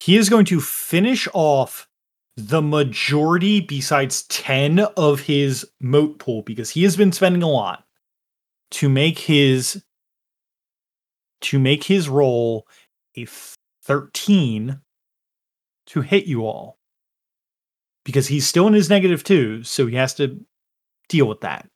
He 0.00 0.16
is 0.16 0.28
going 0.28 0.44
to 0.46 0.60
finish 0.60 1.28
off 1.32 1.88
the 2.36 2.60
majority 2.60 3.60
besides 3.60 4.22
10 4.24 4.80
of 4.96 5.20
his 5.20 5.66
moat 5.80 6.18
pool 6.18 6.42
because 6.42 6.70
he 6.70 6.82
has 6.82 6.96
been 6.96 7.12
spending 7.12 7.42
a 7.42 7.48
lot 7.48 7.84
to 8.72 8.88
make 8.88 9.18
his 9.18 9.82
to 11.40 11.58
make 11.58 11.84
his 11.84 12.08
roll 12.08 12.66
a 13.16 13.26
13 13.84 14.80
to 15.86 16.00
hit 16.02 16.26
you 16.26 16.46
all 16.46 16.79
because 18.04 18.28
he's 18.28 18.46
still 18.46 18.66
in 18.66 18.72
his 18.72 18.90
negative 18.90 19.24
two, 19.24 19.62
so 19.62 19.86
he 19.86 19.96
has 19.96 20.14
to 20.14 20.40
deal 21.08 21.26
with 21.26 21.40
that. 21.40 21.68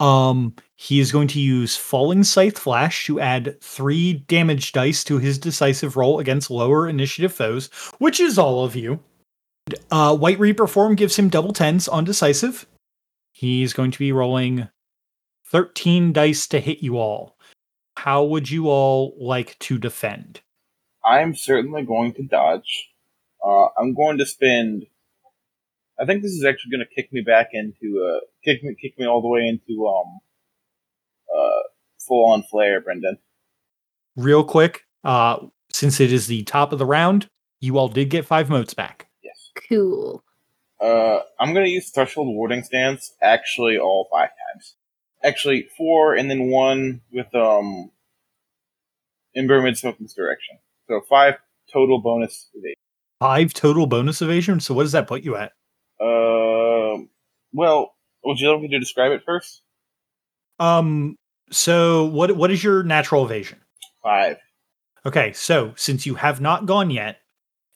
Um, 0.00 0.56
he 0.74 0.98
is 0.98 1.12
going 1.12 1.28
to 1.28 1.40
use 1.40 1.76
Falling 1.76 2.24
Scythe 2.24 2.58
Flash 2.58 3.06
to 3.06 3.20
add 3.20 3.60
three 3.60 4.14
damage 4.14 4.72
dice 4.72 5.04
to 5.04 5.18
his 5.18 5.38
decisive 5.38 5.96
roll 5.96 6.18
against 6.18 6.50
lower 6.50 6.88
initiative 6.88 7.32
foes, 7.32 7.68
which 7.98 8.18
is 8.18 8.36
all 8.36 8.64
of 8.64 8.74
you. 8.74 8.98
Uh, 9.90 10.16
White 10.16 10.40
Reaper 10.40 10.66
form 10.66 10.96
gives 10.96 11.16
him 11.16 11.28
double 11.28 11.52
tens 11.52 11.86
on 11.86 12.02
decisive. 12.02 12.66
He's 13.30 13.72
going 13.72 13.92
to 13.92 13.98
be 13.98 14.10
rolling 14.10 14.68
13 15.46 16.12
dice 16.12 16.46
to 16.48 16.58
hit 16.58 16.82
you 16.82 16.98
all. 16.98 17.36
How 17.96 18.24
would 18.24 18.50
you 18.50 18.68
all 18.68 19.14
like 19.20 19.58
to 19.60 19.78
defend? 19.78 20.40
I'm 21.04 21.34
certainly 21.34 21.84
going 21.84 22.14
to 22.14 22.22
dodge. 22.22 22.90
Uh, 23.44 23.66
I'm 23.78 23.94
going 23.94 24.18
to 24.18 24.26
spend. 24.26 24.86
I 26.02 26.04
think 26.04 26.22
this 26.22 26.32
is 26.32 26.44
actually 26.44 26.72
going 26.72 26.84
to 26.88 26.94
kick 26.94 27.12
me 27.12 27.20
back 27.20 27.50
into 27.52 28.04
uh, 28.04 28.20
kick 28.44 28.64
me 28.64 28.74
kick 28.80 28.98
me 28.98 29.06
all 29.06 29.22
the 29.22 29.28
way 29.28 29.46
into 29.46 29.86
um 29.86 30.18
uh 31.32 31.62
full 32.06 32.32
on 32.32 32.42
flare, 32.42 32.80
Brendan. 32.80 33.18
Real 34.16 34.42
quick, 34.42 34.82
uh, 35.04 35.38
since 35.72 36.00
it 36.00 36.12
is 36.12 36.26
the 36.26 36.42
top 36.42 36.72
of 36.72 36.80
the 36.80 36.86
round, 36.86 37.28
you 37.60 37.78
all 37.78 37.88
did 37.88 38.10
get 38.10 38.26
five 38.26 38.50
motes 38.50 38.74
back. 38.74 39.08
Yes. 39.22 39.50
Cool. 39.68 40.24
Uh, 40.80 41.20
I'm 41.38 41.54
going 41.54 41.64
to 41.64 41.70
use 41.70 41.90
threshold 41.90 42.26
warding 42.26 42.64
stance 42.64 43.14
actually 43.22 43.78
all 43.78 44.08
five 44.10 44.30
times. 44.30 44.74
Actually, 45.22 45.68
four 45.78 46.14
and 46.14 46.28
then 46.28 46.48
one 46.48 47.02
with 47.12 47.32
um 47.32 47.92
Ember 49.36 49.62
mid 49.62 49.78
smoke 49.78 50.00
misdirection. 50.00 50.58
So 50.88 51.00
five 51.08 51.34
total 51.72 52.00
bonus 52.00 52.50
evasion. 52.54 52.74
Five 53.20 53.54
total 53.54 53.86
bonus 53.86 54.20
evasion. 54.20 54.58
So 54.58 54.74
what 54.74 54.82
does 54.82 54.92
that 54.92 55.06
put 55.06 55.22
you 55.22 55.36
at? 55.36 55.52
Um, 56.02 57.08
well, 57.52 57.94
would 58.24 58.40
you 58.40 58.50
like 58.52 58.62
me 58.62 58.68
to 58.68 58.80
describe 58.80 59.12
it 59.12 59.22
first? 59.24 59.62
Um. 60.58 61.16
So 61.50 62.06
what 62.06 62.36
what 62.36 62.50
is 62.50 62.64
your 62.64 62.82
natural 62.82 63.24
evasion? 63.24 63.60
Five. 64.02 64.38
Okay. 65.04 65.32
So 65.32 65.74
since 65.76 66.06
you 66.06 66.14
have 66.16 66.40
not 66.40 66.66
gone 66.66 66.90
yet, 66.90 67.18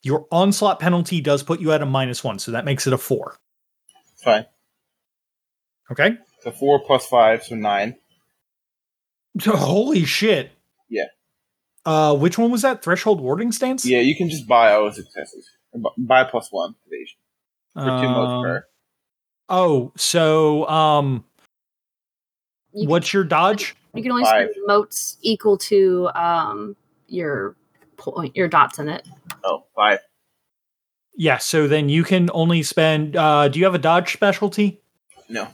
your 0.03 0.25
onslaught 0.31 0.79
penalty 0.79 1.21
does 1.21 1.43
put 1.43 1.59
you 1.59 1.71
at 1.71 1.81
a 1.81 1.85
minus 1.85 2.23
one. 2.23 2.39
So 2.39 2.51
that 2.51 2.65
makes 2.65 2.87
it 2.87 2.93
a 2.93 2.97
four. 2.97 3.37
Fine. 4.23 4.45
Okay. 5.91 6.17
So 6.41 6.51
four 6.51 6.83
plus 6.85 7.05
five, 7.05 7.43
so 7.43 7.55
nine. 7.55 7.95
Holy 9.45 10.05
shit. 10.05 10.51
Yeah. 10.89 11.05
Uh, 11.85 12.15
which 12.15 12.37
one 12.37 12.51
was 12.51 12.63
that? 12.63 12.83
Threshold 12.83 13.21
warding 13.21 13.51
stance. 13.51 13.85
Yeah, 13.85 13.99
you 13.99 14.15
can 14.15 14.29
just 14.29 14.47
buy 14.47 14.73
all 14.73 14.91
successes. 14.91 15.49
Buy 15.97 16.23
plus 16.23 16.51
one 16.51 16.75
evasion 16.87 17.17
for 17.17 17.17
two 17.17 17.17
motes 17.17 17.26
Um, 17.77 18.43
per. 18.43 18.65
Oh, 19.49 19.91
so 19.95 20.67
um, 20.67 21.23
You 22.73 22.81
can- 22.83 22.89
what's 22.89 23.13
your 23.13 23.23
dodge? 23.23 23.75
You 23.93 24.03
can 24.03 24.11
only 24.11 24.23
Five. 24.25 24.49
spend 24.51 24.67
motes 24.67 25.17
equal 25.21 25.57
to 25.59 26.09
um 26.13 26.75
your 27.07 27.55
point 27.95 28.35
your 28.35 28.47
dots 28.47 28.77
in 28.79 28.89
it. 28.89 29.07
Oh, 29.43 29.63
five. 29.75 29.99
Yeah. 31.15 31.37
So 31.37 31.67
then 31.67 31.89
you 31.89 32.03
can 32.03 32.29
only 32.33 32.61
spend. 32.63 33.15
Uh, 33.15 33.47
do 33.47 33.57
you 33.57 33.65
have 33.65 33.73
a 33.73 33.79
dodge 33.79 34.13
specialty? 34.13 34.81
No. 35.29 35.47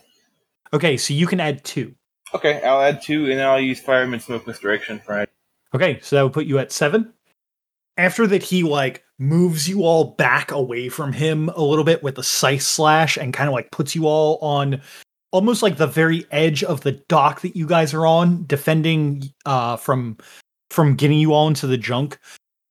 Okay, 0.73 0.97
so 0.97 1.13
you 1.13 1.25
can 1.27 1.39
add 1.39 1.63
two. 1.63 1.93
Okay, 2.33 2.61
I'll 2.63 2.81
add 2.81 3.01
two, 3.01 3.29
and 3.29 3.39
then 3.39 3.47
I'll 3.47 3.59
use 3.61 3.79
fireman 3.79 4.19
smoke 4.19 4.45
misdirection 4.47 4.99
for 4.99 5.21
it. 5.21 5.29
Okay, 5.73 5.99
so 6.01 6.15
that 6.15 6.21
will 6.23 6.29
put 6.31 6.45
you 6.47 6.57
at 6.59 6.71
seven. 6.71 7.13
After 7.97 8.25
that, 8.27 8.43
he 8.43 8.63
like 8.63 9.03
moves 9.19 9.69
you 9.69 9.83
all 9.83 10.15
back 10.15 10.51
away 10.51 10.89
from 10.89 11.13
him 11.13 11.49
a 11.49 11.61
little 11.61 11.85
bit 11.85 12.03
with 12.03 12.17
a 12.17 12.23
scythe 12.23 12.63
slash 12.63 13.17
and 13.17 13.33
kind 13.33 13.47
of 13.47 13.53
like 13.53 13.71
puts 13.71 13.95
you 13.95 14.07
all 14.07 14.37
on 14.41 14.81
almost 15.31 15.63
like 15.63 15.77
the 15.77 15.87
very 15.87 16.25
edge 16.31 16.63
of 16.63 16.81
the 16.81 16.91
dock 16.91 17.41
that 17.41 17.55
you 17.55 17.65
guys 17.67 17.93
are 17.93 18.05
on, 18.05 18.45
defending 18.45 19.23
uh 19.45 19.75
from 19.77 20.17
from 20.71 20.95
getting 20.95 21.19
you 21.19 21.33
all 21.33 21.47
into 21.47 21.67
the 21.67 21.77
junk. 21.77 22.17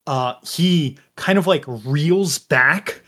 Uh 0.07 0.35
he 0.43 0.97
kind 1.15 1.37
of 1.37 1.47
like 1.47 1.63
reels 1.67 2.39
back 2.39 3.01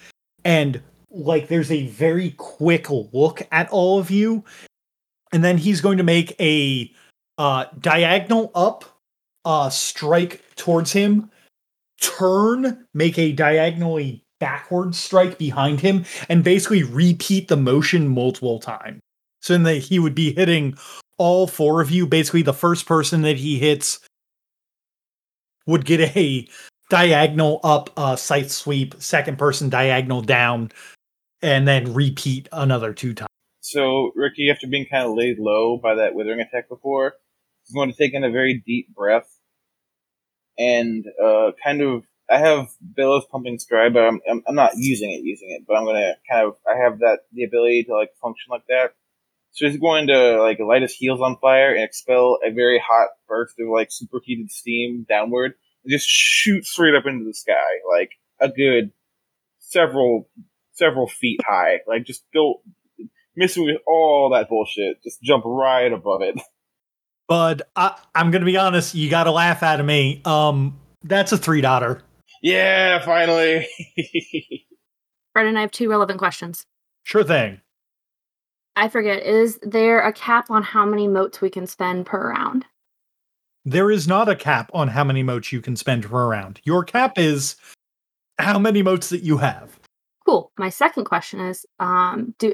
and 0.44 0.82
like 1.10 1.48
there's 1.48 1.72
a 1.72 1.88
very 1.88 2.32
quick 2.32 2.90
look 2.90 3.42
at 3.52 3.70
all 3.70 4.00
of 4.00 4.10
you. 4.10 4.44
And 5.34 5.44
then 5.44 5.58
he's 5.58 5.82
going 5.82 5.98
to 5.98 6.04
make 6.04 6.40
a 6.40 6.92
uh 7.38 7.66
diagonal 7.80 8.52
up 8.56 8.86
uh 9.44 9.70
strike 9.70 10.42
towards 10.56 10.94
him 10.94 11.30
turn 12.02 12.86
make 12.94 13.18
a 13.18 13.32
diagonally 13.32 14.24
backward 14.40 14.96
strike 14.96 15.38
behind 15.38 15.80
him 15.80 16.06
and 16.30 16.44
basically 16.44 16.84
repeat 16.84 17.48
the 17.48 17.58
motion 17.58 18.08
multiple 18.08 18.60
times. 18.60 19.00
So 19.42 19.58
that 19.60 19.76
he 19.76 20.00
would 20.00 20.16
be 20.16 20.34
hitting 20.34 20.76
all 21.18 21.48
four 21.48 21.82
of 21.82 21.92
you. 21.92 22.08
Basically 22.08 22.42
the 22.42 22.54
first 22.54 22.86
person 22.86 23.22
that 23.22 23.38
he 23.38 23.60
hits 23.60 24.00
would 25.68 25.86
get 25.86 26.16
a 26.16 26.48
diagonal 26.90 27.60
up 27.64 27.90
uh 27.98 28.16
sight 28.16 28.52
sweep 28.52 28.94
second 29.00 29.40
person 29.40 29.70
diagonal 29.70 30.22
down 30.22 30.72
and 31.42 31.68
then 31.68 31.94
repeat 31.94 32.48
another 32.52 32.94
two 32.94 33.14
times. 33.14 33.30
So, 33.62 34.12
Ricky, 34.16 34.50
after 34.52 34.68
being 34.68 34.86
kind 34.86 35.08
of 35.08 35.16
laid 35.16 35.40
low 35.40 35.78
by 35.78 35.96
that 35.96 36.14
withering 36.14 36.40
attack 36.40 36.70
before, 36.70 37.14
he's 37.64 37.74
going 37.74 37.92
to 37.92 37.98
take 37.98 38.14
in 38.14 38.24
a 38.24 38.30
very 38.30 38.62
deep 38.66 38.94
breath 38.94 39.35
and 40.58 41.06
uh, 41.24 41.52
kind 41.64 41.82
of. 41.82 42.04
I 42.28 42.40
have 42.40 42.70
Billows 42.96 43.24
pumping 43.32 43.60
stride, 43.60 43.94
but 43.94 44.04
I'm, 44.04 44.20
I'm 44.30 44.44
I'm 44.48 44.56
not 44.56 44.72
using 44.76 45.12
it, 45.12 45.22
using 45.24 45.52
it. 45.52 45.64
But 45.68 45.76
I'm 45.76 45.86
gonna 45.86 46.14
kind 46.30 46.48
of. 46.48 46.56
I 46.68 46.76
have 46.84 47.00
that 47.00 47.20
the 47.34 47.44
ability 47.44 47.84
to 47.84 47.94
like 47.96 48.10
function 48.22 48.50
like 48.50 48.66
that. 48.68 48.94
So 49.52 49.68
he's 49.68 49.78
going 49.80 50.08
to 50.08 50.42
like 50.42 50.60
light 50.60 50.82
his 50.82 50.94
heels 50.94 51.22
on 51.22 51.38
fire 51.38 51.74
and 51.74 51.84
expel 51.84 52.40
a 52.46 52.52
very 52.52 52.78
hot 52.78 53.10
burst 53.30 53.56
of 53.60 53.70
like 53.70 53.88
superheated 53.90 54.52
steam 54.52 55.06
downward 55.08 55.54
and 55.84 55.92
just 55.92 56.10
shoot 56.10 56.66
straight 56.66 56.94
up 56.94 57.06
into 57.06 57.24
the 57.24 57.34
sky, 57.34 57.54
like 57.90 58.12
a 58.42 58.50
good 58.50 58.92
several 59.60 60.30
several 60.74 61.08
feet 61.08 61.40
high. 61.46 61.80
Like 61.88 62.06
just 62.06 62.26
go 62.34 62.62
missing 63.36 63.66
with 63.66 63.78
all 63.88 64.32
that 64.34 64.50
bullshit. 64.50 65.02
Just 65.04 65.22
jump 65.22 65.44
right 65.46 65.92
above 65.92 66.22
it. 66.22 66.36
Bud, 67.28 67.64
I, 67.76 67.98
I'm 68.14 68.32
gonna 68.32 68.46
be 68.46 68.58
honest. 68.58 68.96
You 68.96 69.10
got 69.10 69.24
to 69.24 69.32
laugh 69.32 69.64
out 69.64 69.80
of 69.80 69.86
me. 69.86 70.22
Um, 70.26 70.78
that's 71.04 71.32
a 71.32 71.38
three 71.38 71.62
dotter. 71.62 72.02
Yeah, 72.42 73.04
finally. 73.04 73.68
Brendan, 75.34 75.58
I 75.58 75.62
have 75.62 75.72
two 75.72 75.90
relevant 75.90 76.20
questions. 76.20 76.66
Sure 77.04 77.24
thing. 77.24 77.62
I 78.76 78.90
forget, 78.90 79.24
is 79.24 79.58
there 79.62 80.00
a 80.02 80.12
cap 80.12 80.50
on 80.50 80.62
how 80.62 80.86
many 80.86 81.08
motes 81.08 81.42
we 81.42 81.50
can 81.50 81.66
spend 81.66 82.06
per 82.06 82.30
round? 82.30 82.66
There 83.64 83.90
is 83.90 84.08
not 84.08 84.30
a 84.30 84.36
cap 84.36 84.70
on 84.74 84.90
how 84.90 85.04
many 85.04 85.24
motes 85.24 85.52
you 85.52 85.62
can 85.62 85.76
spend 85.76 86.04
per 86.04 86.28
round. 86.28 86.60
Your 86.66 86.84
cap 86.84 87.18
is 87.18 87.56
how 88.38 88.60
many 88.60 88.84
motes 88.84 89.10
that 89.10 89.24
you 89.24 89.38
have. 89.38 89.80
Cool. 90.26 90.52
My 90.58 90.70
second 90.70 91.06
question 91.06 91.40
is, 91.40 91.66
um, 91.80 92.36
do 92.38 92.54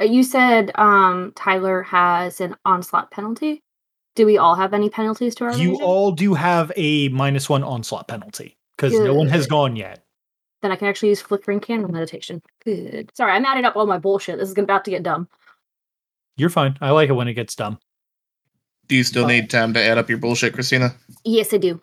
uh, 0.00 0.04
you 0.04 0.22
said 0.22 0.70
um 0.76 1.32
Tyler 1.36 1.82
has 1.82 2.40
an 2.40 2.56
onslaught 2.64 3.10
penalty? 3.10 3.62
Do 4.18 4.26
we 4.26 4.36
all 4.36 4.56
have 4.56 4.74
any 4.74 4.90
penalties 4.90 5.36
to 5.36 5.44
our 5.44 5.52
You 5.52 5.68
evasion? 5.68 5.84
all 5.84 6.10
do 6.10 6.34
have 6.34 6.72
a 6.74 7.08
minus 7.10 7.48
one 7.48 7.62
onslaught 7.62 8.08
penalty 8.08 8.56
because 8.76 8.92
no 8.92 9.14
one 9.14 9.28
has 9.28 9.46
gone 9.46 9.76
yet. 9.76 10.02
Then 10.60 10.72
I 10.72 10.76
can 10.76 10.88
actually 10.88 11.10
use 11.10 11.20
flickering 11.20 11.60
candle 11.60 11.88
meditation. 11.88 12.42
Good. 12.64 13.12
Sorry, 13.14 13.30
I'm 13.30 13.44
adding 13.44 13.64
up 13.64 13.76
all 13.76 13.86
my 13.86 13.98
bullshit. 13.98 14.40
This 14.40 14.48
is 14.48 14.58
about 14.58 14.84
to 14.86 14.90
get 14.90 15.04
dumb. 15.04 15.28
You're 16.36 16.50
fine. 16.50 16.76
I 16.80 16.90
like 16.90 17.10
it 17.10 17.12
when 17.12 17.28
it 17.28 17.34
gets 17.34 17.54
dumb. 17.54 17.78
Do 18.88 18.96
you 18.96 19.04
still 19.04 19.24
need 19.24 19.50
time 19.50 19.72
to 19.74 19.80
add 19.80 19.98
up 19.98 20.08
your 20.08 20.18
bullshit, 20.18 20.52
Christina? 20.52 20.96
Yes, 21.24 21.54
I 21.54 21.58
do. 21.58 21.80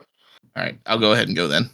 All 0.57 0.63
right, 0.63 0.77
I'll 0.87 0.99
go 0.99 1.13
ahead 1.13 1.27
and 1.29 1.37
go 1.37 1.47
then. 1.47 1.69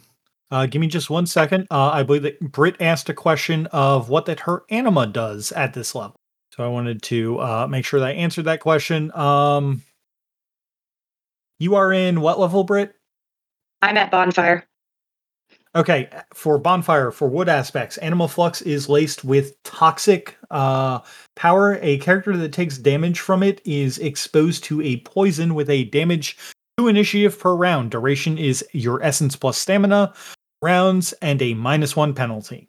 Uh, 0.52 0.66
give 0.66 0.80
me 0.80 0.86
just 0.86 1.10
one 1.10 1.26
second. 1.26 1.66
Uh, 1.72 1.90
I 1.90 2.04
believe 2.04 2.22
that 2.22 2.38
Britt 2.38 2.76
asked 2.78 3.08
a 3.08 3.14
question 3.14 3.66
of 3.72 4.10
what 4.10 4.26
that 4.26 4.38
her 4.40 4.62
anima 4.70 5.08
does 5.08 5.50
at 5.50 5.74
this 5.74 5.96
level. 5.96 6.14
So 6.52 6.62
I 6.62 6.68
wanted 6.68 7.02
to 7.02 7.40
uh, 7.40 7.66
make 7.68 7.84
sure 7.84 7.98
that 7.98 8.10
I 8.10 8.12
answered 8.12 8.44
that 8.44 8.60
question. 8.60 9.10
Um, 9.16 9.82
you 11.62 11.76
are 11.76 11.92
in 11.92 12.20
what 12.20 12.40
level, 12.40 12.64
Britt? 12.64 12.94
I'm 13.82 13.96
at 13.96 14.10
bonfire. 14.10 14.66
Okay, 15.74 16.10
for 16.34 16.58
bonfire, 16.58 17.10
for 17.10 17.28
wood 17.28 17.48
aspects, 17.48 17.96
Anima 17.98 18.28
Flux 18.28 18.60
is 18.60 18.90
laced 18.90 19.24
with 19.24 19.60
toxic 19.62 20.36
uh, 20.50 20.98
power. 21.34 21.78
A 21.80 21.98
character 21.98 22.36
that 22.36 22.52
takes 22.52 22.76
damage 22.76 23.20
from 23.20 23.42
it 23.42 23.62
is 23.64 23.98
exposed 23.98 24.64
to 24.64 24.82
a 24.82 24.98
poison 24.98 25.54
with 25.54 25.70
a 25.70 25.84
damage 25.84 26.36
to 26.76 26.88
initiative 26.88 27.38
per 27.38 27.54
round. 27.54 27.90
Duration 27.90 28.36
is 28.36 28.64
your 28.72 29.02
essence 29.02 29.34
plus 29.34 29.56
stamina 29.56 30.12
rounds 30.60 31.12
and 31.22 31.40
a 31.40 31.54
minus 31.54 31.96
one 31.96 32.12
penalty. 32.12 32.68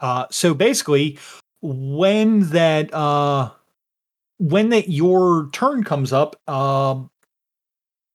Uh, 0.00 0.26
so 0.30 0.52
basically, 0.52 1.18
when 1.62 2.50
that 2.50 2.92
uh, 2.92 3.50
when 4.38 4.70
that 4.70 4.90
your 4.90 5.48
turn 5.52 5.84
comes 5.84 6.12
up, 6.12 6.36
um, 6.48 7.08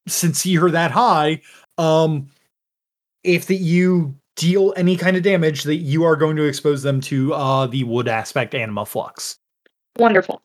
since 0.07 0.45
you're 0.45 0.71
that 0.71 0.91
high, 0.91 1.41
um, 1.77 2.27
if 3.23 3.47
that 3.47 3.55
you 3.55 4.15
deal 4.35 4.73
any 4.77 4.95
kind 4.95 5.17
of 5.17 5.23
damage, 5.23 5.63
that 5.63 5.75
you 5.75 6.03
are 6.03 6.15
going 6.15 6.35
to 6.37 6.43
expose 6.43 6.83
them 6.83 7.01
to 7.01 7.33
uh, 7.33 7.67
the 7.67 7.83
wood 7.83 8.07
aspect 8.07 8.55
anima 8.55 8.85
flux. 8.85 9.37
Wonderful. 9.97 10.41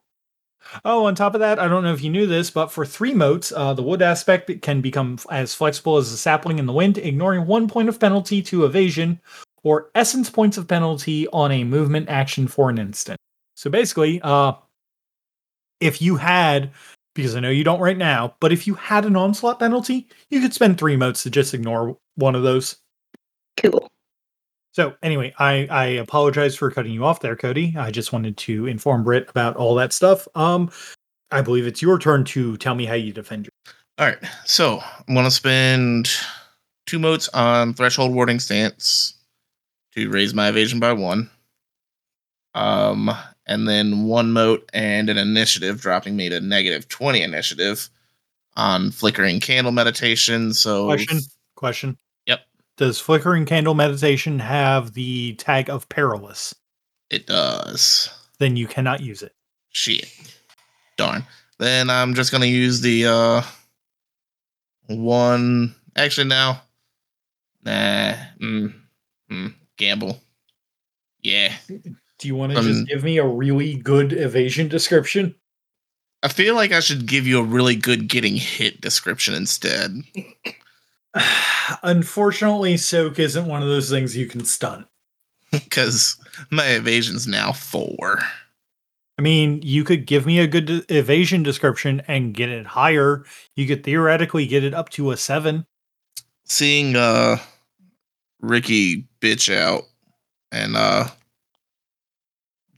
Oh, 0.85 1.07
on 1.07 1.15
top 1.15 1.35
of 1.35 1.41
that, 1.41 1.59
I 1.59 1.69
don't 1.69 1.83
know 1.83 1.93
if 1.93 2.03
you 2.03 2.11
knew 2.11 2.27
this, 2.27 2.51
but 2.51 2.71
for 2.71 2.87
three 2.87 3.13
motes, 3.13 3.53
uh, 3.53 3.75
the 3.75 3.83
wood 3.83 4.01
aspect 4.01 4.63
can 4.63 4.81
become 4.81 5.19
as 5.31 5.55
flexible 5.55 5.97
as 5.97 6.13
a 6.13 6.17
sapling 6.17 6.59
in 6.59 6.67
the 6.67 6.73
wind, 6.73 6.99
ignoring 6.99 7.47
one 7.47 7.69
point 7.69 7.89
of 7.89 8.01
penalty 8.01 8.41
to 8.43 8.65
evasion 8.65 9.21
or 9.65 9.91
essence 9.95 10.31
points 10.31 10.57
of 10.57 10.69
penalty 10.69 11.29
on 11.29 11.53
a 11.53 11.65
movement 11.65 12.09
action 12.09 12.49
for 12.49 12.71
an 12.71 12.79
instant. 12.79 13.19
So 13.55 13.71
basically, 13.71 14.21
uh, 14.23 14.53
if 15.81 16.01
you 16.01 16.17
had, 16.17 16.71
because 17.15 17.37
I 17.37 17.41
know 17.41 17.51
you 17.51 17.65
don't 17.65 17.81
right 17.81 17.97
now, 17.97 18.35
but 18.41 18.53
if 18.53 18.67
you 18.67 18.75
had 18.75 19.05
an 19.05 19.17
onslaught 19.17 19.59
penalty, 19.59 20.09
you 20.31 20.41
could 20.41 20.55
spend 20.55 20.79
three 20.79 20.97
motes 20.97 21.23
to 21.23 21.31
just 21.31 21.55
ignore 21.55 21.97
one 22.17 22.35
of 22.35 22.43
those. 22.43 22.77
Cool. 23.57 23.89
So 24.73 24.95
anyway, 25.03 25.35
I 25.39 25.67
I 25.71 25.85
apologize 25.85 26.57
for 26.57 26.71
cutting 26.71 26.93
you 26.93 27.05
off 27.05 27.21
there, 27.21 27.37
Cody. 27.37 27.75
I 27.77 27.91
just 27.91 28.13
wanted 28.13 28.37
to 28.39 28.67
inform 28.67 29.05
Britt 29.05 29.29
about 29.29 29.57
all 29.57 29.75
that 29.75 29.93
stuff. 29.93 30.27
Um, 30.35 30.71
I 31.31 31.43
believe 31.43 31.67
it's 31.67 31.83
your 31.83 31.99
turn 31.99 32.25
to 32.27 32.57
tell 32.57 32.75
me 32.75 32.87
how 32.87 32.95
you 32.95 33.13
defend 33.13 33.47
your. 33.47 33.75
All 33.99 34.07
right, 34.07 34.19
so 34.47 34.83
I'm 35.07 35.15
gonna 35.15 35.31
spend 35.31 36.11
two 36.87 36.99
motes 36.99 37.29
on 37.29 37.75
threshold 37.75 38.15
warding 38.15 38.41
stance 38.41 39.15
to 39.95 40.09
raise 40.09 40.33
my 40.33 40.49
evasion 40.49 40.81
by 40.81 40.95
one. 40.95 41.31
Um, 42.55 43.11
and 43.47 43.69
then 43.69 44.05
one 44.05 44.33
mote 44.33 44.69
and 44.73 45.09
an 45.09 45.19
initiative, 45.19 45.81
dropping 45.81 46.17
me 46.17 46.29
to 46.29 46.41
negative 46.41 46.89
twenty 46.89 47.23
initiative 47.23 47.89
on 48.57 48.91
flickering 48.91 49.41
candle 49.41 49.73
meditation. 49.73 50.55
So 50.55 50.87
Question. 50.87 51.21
Question. 51.55 51.99
Yep. 52.27 52.41
Does 52.77 52.99
flickering 52.99 53.47
candle 53.47 53.75
meditation 53.75 54.39
have 54.39 54.95
the 54.95 55.35
tag 55.35 55.71
of 55.71 55.89
perilous? 55.89 56.55
it 57.13 57.27
does. 57.27 58.09
Then 58.39 58.57
you 58.57 58.67
cannot 58.67 59.01
use 59.01 59.23
it. 59.23 59.35
Shit. 59.69 60.11
Darn. 60.97 61.25
Then 61.59 61.91
I'm 61.91 62.15
just 62.15 62.33
gonna 62.33 62.47
use 62.47 62.81
the 62.81 63.07
uh 63.07 63.43
one 64.87 65.75
actually 65.95 66.27
now. 66.27 66.63
Nah. 67.65 68.15
Mm, 68.41 68.75
mm, 69.31 69.55
gamble. 69.77 70.21
Yeah. 71.21 71.53
Do 72.23 72.29
you 72.29 72.37
want 72.37 72.53
to 72.53 72.59
Um, 72.61 72.65
just 72.65 72.87
give 72.87 73.03
me 73.03 73.19
a 73.19 73.27
really 73.27 73.75
good 73.75 74.13
evasion 74.13 74.69
description? 74.69 75.35
I 76.23 76.29
feel 76.29 76.55
like 76.55 76.71
I 76.71 76.79
should 76.79 77.07
give 77.07 77.27
you 77.27 77.41
a 77.41 77.43
really 77.43 77.75
good 77.75 78.07
getting 78.07 78.37
hit 78.37 78.81
description 78.81 79.35
instead. 79.35 80.05
Unfortunately, 81.83 82.77
soak 82.77 83.19
isn't 83.19 83.47
one 83.47 83.61
of 83.61 83.69
those 83.69 83.91
things 83.91 84.17
you 84.17 84.27
can 84.27 84.45
stunt. 84.45 84.87
Because 85.51 86.17
my 86.51 86.65
evasion's 86.69 87.27
now 87.27 87.53
four. 87.53 88.21
I 89.19 89.23
mean, 89.23 89.61
you 89.63 89.83
could 89.85 90.07
give 90.07 90.25
me 90.25 90.39
a 90.39 90.47
good 90.47 90.87
evasion 90.91 91.43
description 91.43 92.03
and 92.09 92.33
get 92.33 92.49
it 92.49 92.65
higher. 92.65 93.25
You 93.57 93.67
could 93.67 93.85
theoretically 93.85 94.47
get 94.47 94.65
it 94.65 94.73
up 94.73 94.89
to 94.91 95.11
a 95.11 95.17
seven. 95.17 95.67
Seeing 96.45 96.95
uh 96.97 97.37
Ricky 98.41 99.09
bitch 99.21 99.55
out 99.55 99.83
and 100.53 100.75
uh 100.77 101.09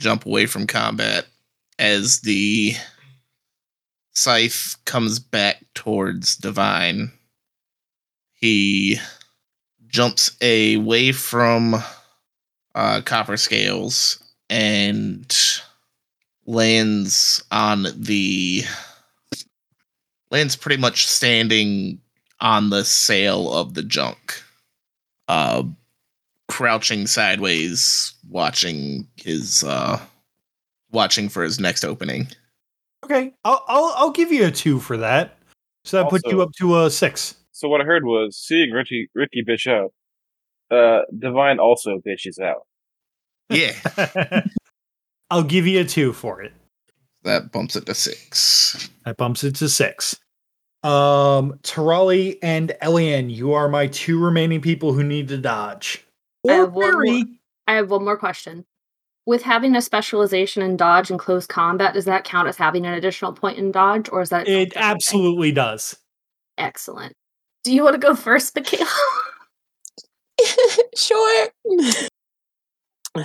jump 0.04 0.26
away 0.26 0.44
from 0.44 0.66
combat 0.66 1.24
as 1.78 2.20
the 2.20 2.74
scythe 4.12 4.76
comes 4.84 5.18
back 5.18 5.64
towards 5.74 6.36
Divine. 6.36 7.10
He 8.34 8.98
jumps 9.86 10.36
away 10.42 11.12
from 11.12 11.82
uh, 12.74 13.00
Copper 13.00 13.38
Scales 13.38 14.22
and 14.50 15.34
lands 16.44 17.42
on 17.50 17.86
the 17.96 18.64
lands 20.30 20.54
pretty 20.54 20.80
much 20.80 21.06
standing 21.06 21.98
on 22.42 22.68
the 22.68 22.84
sail 22.84 23.50
of 23.50 23.72
the 23.72 23.82
junk, 23.82 24.42
uh, 25.28 25.62
crouching 26.54 27.04
sideways, 27.04 28.14
watching 28.30 29.08
his 29.16 29.64
uh, 29.64 29.98
watching 30.92 31.28
for 31.28 31.42
his 31.42 31.58
next 31.58 31.84
opening. 31.84 32.28
Okay, 33.04 33.34
I'll 33.44 33.64
I'll, 33.66 33.92
I'll 33.96 34.10
give 34.12 34.30
you 34.30 34.46
a 34.46 34.52
two 34.52 34.78
for 34.78 34.96
that. 34.98 35.36
So 35.84 35.96
that 35.96 36.10
puts 36.10 36.22
you 36.30 36.42
up 36.42 36.52
to 36.58 36.78
a 36.78 36.90
six. 36.90 37.34
So 37.50 37.68
what 37.68 37.80
I 37.80 37.84
heard 37.84 38.04
was 38.04 38.38
seeing 38.38 38.70
Ricky 38.70 39.10
Ricky 39.16 39.42
bitch 39.42 39.66
out. 39.66 39.92
Uh, 40.70 41.02
Divine 41.18 41.58
also 41.58 42.00
bitches 42.06 42.38
out. 42.38 42.66
Yeah, 43.50 44.44
I'll 45.30 45.42
give 45.42 45.66
you 45.66 45.80
a 45.80 45.84
two 45.84 46.12
for 46.12 46.40
it. 46.40 46.52
that 47.24 47.50
bumps 47.50 47.74
it 47.74 47.86
to 47.86 47.94
six. 47.94 48.90
That 49.04 49.16
bumps 49.16 49.42
it 49.42 49.56
to 49.56 49.68
six. 49.68 50.14
Um, 50.84 51.58
Tirali 51.64 52.38
and 52.42 52.76
Elian, 52.80 53.28
you 53.28 53.54
are 53.54 53.68
my 53.68 53.88
two 53.88 54.20
remaining 54.22 54.60
people 54.60 54.92
who 54.92 55.02
need 55.02 55.26
to 55.28 55.38
dodge. 55.38 56.04
I 56.48 56.52
Or 56.52 56.56
have 56.60 56.72
one 56.72 56.92
parry. 56.92 57.10
more. 57.10 57.24
I 57.66 57.74
have 57.76 57.90
one 57.90 58.04
more 58.04 58.16
question. 58.18 58.64
With 59.26 59.42
having 59.42 59.74
a 59.74 59.80
specialization 59.80 60.62
in 60.62 60.76
dodge 60.76 61.10
and 61.10 61.18
close 61.18 61.46
combat, 61.46 61.94
does 61.94 62.04
that 62.04 62.24
count 62.24 62.46
as 62.48 62.56
having 62.58 62.84
an 62.84 62.92
additional 62.92 63.32
point 63.32 63.56
in 63.58 63.72
dodge, 63.72 64.08
or 64.12 64.20
is 64.20 64.28
that 64.30 64.42
It 64.46 64.66
different 64.70 64.72
thing? 64.74 64.82
absolutely 64.82 65.52
does. 65.52 65.96
excellent? 66.58 67.14
Do 67.64 67.72
you 67.72 67.82
want 67.82 67.94
to 67.94 67.98
go 67.98 68.14
first, 68.14 68.54
Michaela? 68.54 68.86
sure. 70.96 71.48
All 73.16 73.24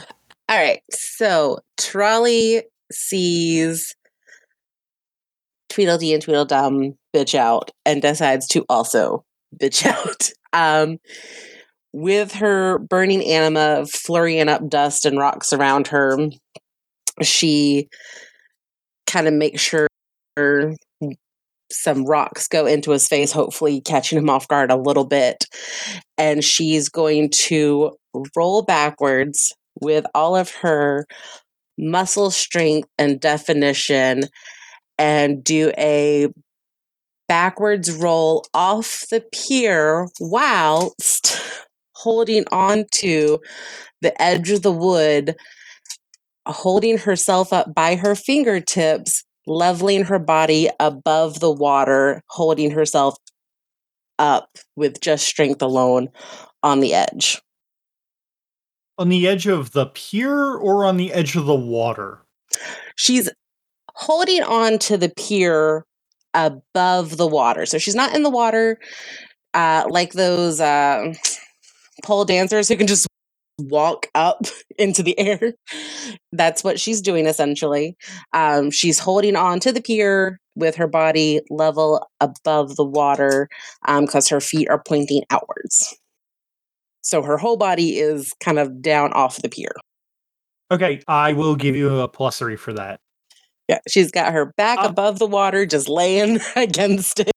right. 0.49 0.81
So 0.89 1.59
Tirali 1.77 2.61
sees 2.91 3.93
Tweedledee 5.69 6.13
and 6.13 6.23
Tweedledum 6.23 6.97
bitch 7.13 7.35
out 7.35 7.71
and 7.85 8.01
decides 8.01 8.47
to 8.47 8.65
also 8.69 9.25
bitch 9.57 9.85
out. 9.85 10.29
Um, 10.53 10.97
with 11.93 12.33
her 12.33 12.79
burning 12.79 13.23
anima 13.25 13.85
flurrying 13.87 14.49
up 14.49 14.67
dust 14.69 15.05
and 15.05 15.17
rocks 15.17 15.53
around 15.53 15.87
her, 15.87 16.17
she 17.21 17.87
kind 19.07 19.27
of 19.27 19.33
makes 19.33 19.61
sure 19.61 19.87
some 21.71 22.05
rocks 22.05 22.47
go 22.47 22.65
into 22.65 22.91
his 22.91 23.07
face, 23.07 23.31
hopefully 23.31 23.81
catching 23.81 24.17
him 24.17 24.29
off 24.29 24.47
guard 24.47 24.71
a 24.71 24.77
little 24.77 25.05
bit. 25.05 25.45
And 26.17 26.43
she's 26.43 26.89
going 26.89 27.29
to 27.45 27.97
roll 28.35 28.63
backwards 28.63 29.53
with 29.81 30.05
all 30.13 30.35
of 30.35 30.51
her 30.55 31.05
muscle 31.77 32.31
strength 32.31 32.89
and 32.97 33.19
definition 33.19 34.23
and 34.97 35.43
do 35.43 35.71
a 35.77 36.27
backwards 37.27 37.91
roll 37.91 38.45
off 38.53 39.05
the 39.11 39.23
pier 39.31 40.07
whilst 40.19 41.39
holding 41.99 42.45
on 42.51 42.85
to 42.91 43.39
the 44.01 44.19
edge 44.21 44.51
of 44.51 44.61
the 44.61 44.71
wood, 44.71 45.35
holding 46.45 46.97
herself 46.97 47.51
up 47.51 47.73
by 47.75 47.95
her 47.95 48.15
fingertips, 48.15 49.23
leveling 49.45 50.05
her 50.05 50.19
body 50.19 50.69
above 50.79 51.39
the 51.41 51.51
water, 51.51 52.21
holding 52.27 52.71
herself 52.71 53.15
up 54.17 54.49
with 54.75 55.01
just 55.01 55.25
strength 55.25 55.61
alone 55.61 56.09
on 56.63 56.79
the 56.79 56.93
edge. 56.93 57.41
On 58.97 59.09
the 59.09 59.27
edge 59.27 59.47
of 59.47 59.71
the 59.71 59.87
pier 59.87 60.55
or 60.55 60.85
on 60.85 60.97
the 60.97 61.13
edge 61.13 61.35
of 61.35 61.45
the 61.45 61.55
water? 61.55 62.19
She's 62.95 63.29
holding 63.95 64.43
on 64.43 64.79
to 64.79 64.97
the 64.97 65.09
pier 65.09 65.85
above 66.33 67.17
the 67.17 67.27
water. 67.27 67.65
So 67.65 67.77
she's 67.77 67.95
not 67.95 68.13
in 68.13 68.23
the 68.23 68.29
water 68.29 68.77
uh, 69.53 69.85
like 69.89 70.13
those 70.13 70.59
uh, 70.61 71.13
pole 72.03 72.25
dancers 72.25 72.67
who 72.67 72.75
can 72.75 72.87
just 72.87 73.07
walk 73.59 74.07
up 74.15 74.45
into 74.77 75.03
the 75.03 75.17
air. 75.19 75.53
That's 76.31 76.63
what 76.63 76.79
she's 76.79 77.01
doing 77.01 77.25
essentially. 77.25 77.95
Um, 78.33 78.71
she's 78.71 78.99
holding 78.99 79.35
on 79.35 79.59
to 79.61 79.71
the 79.71 79.81
pier 79.81 80.39
with 80.55 80.75
her 80.75 80.87
body 80.87 81.41
level 81.49 82.05
above 82.19 82.75
the 82.75 82.85
water 82.85 83.47
because 83.85 84.31
um, 84.31 84.35
her 84.35 84.41
feet 84.41 84.69
are 84.69 84.81
pointing 84.85 85.23
outwards. 85.29 85.97
So 87.01 87.21
her 87.21 87.37
whole 87.37 87.57
body 87.57 87.97
is 87.97 88.33
kind 88.43 88.59
of 88.59 88.81
down 88.81 89.13
off 89.13 89.41
the 89.41 89.49
pier. 89.49 89.71
Okay, 90.71 91.01
I 91.07 91.33
will 91.33 91.55
give 91.55 91.75
you 91.75 91.99
a 91.99 92.07
plus 92.07 92.39
three 92.39 92.55
for 92.55 92.73
that. 92.73 92.99
Yeah, 93.67 93.79
she's 93.87 94.11
got 94.11 94.33
her 94.33 94.53
back 94.57 94.79
uh, 94.79 94.87
above 94.89 95.19
the 95.19 95.27
water, 95.27 95.65
just 95.65 95.87
laying 95.87 96.39
against 96.55 97.19
it. 97.19 97.31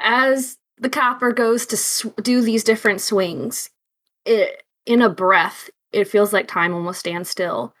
As 0.00 0.56
the 0.78 0.90
copper 0.90 1.32
goes 1.32 1.66
to 1.66 1.76
sw- 1.76 2.14
do 2.22 2.40
these 2.40 2.64
different 2.64 3.00
swings, 3.00 3.70
it, 4.24 4.62
in 4.86 5.02
a 5.02 5.08
breath, 5.08 5.70
it 5.92 6.08
feels 6.08 6.32
like 6.32 6.48
time 6.48 6.74
almost 6.74 7.00
stands 7.00 7.28
still. 7.28 7.74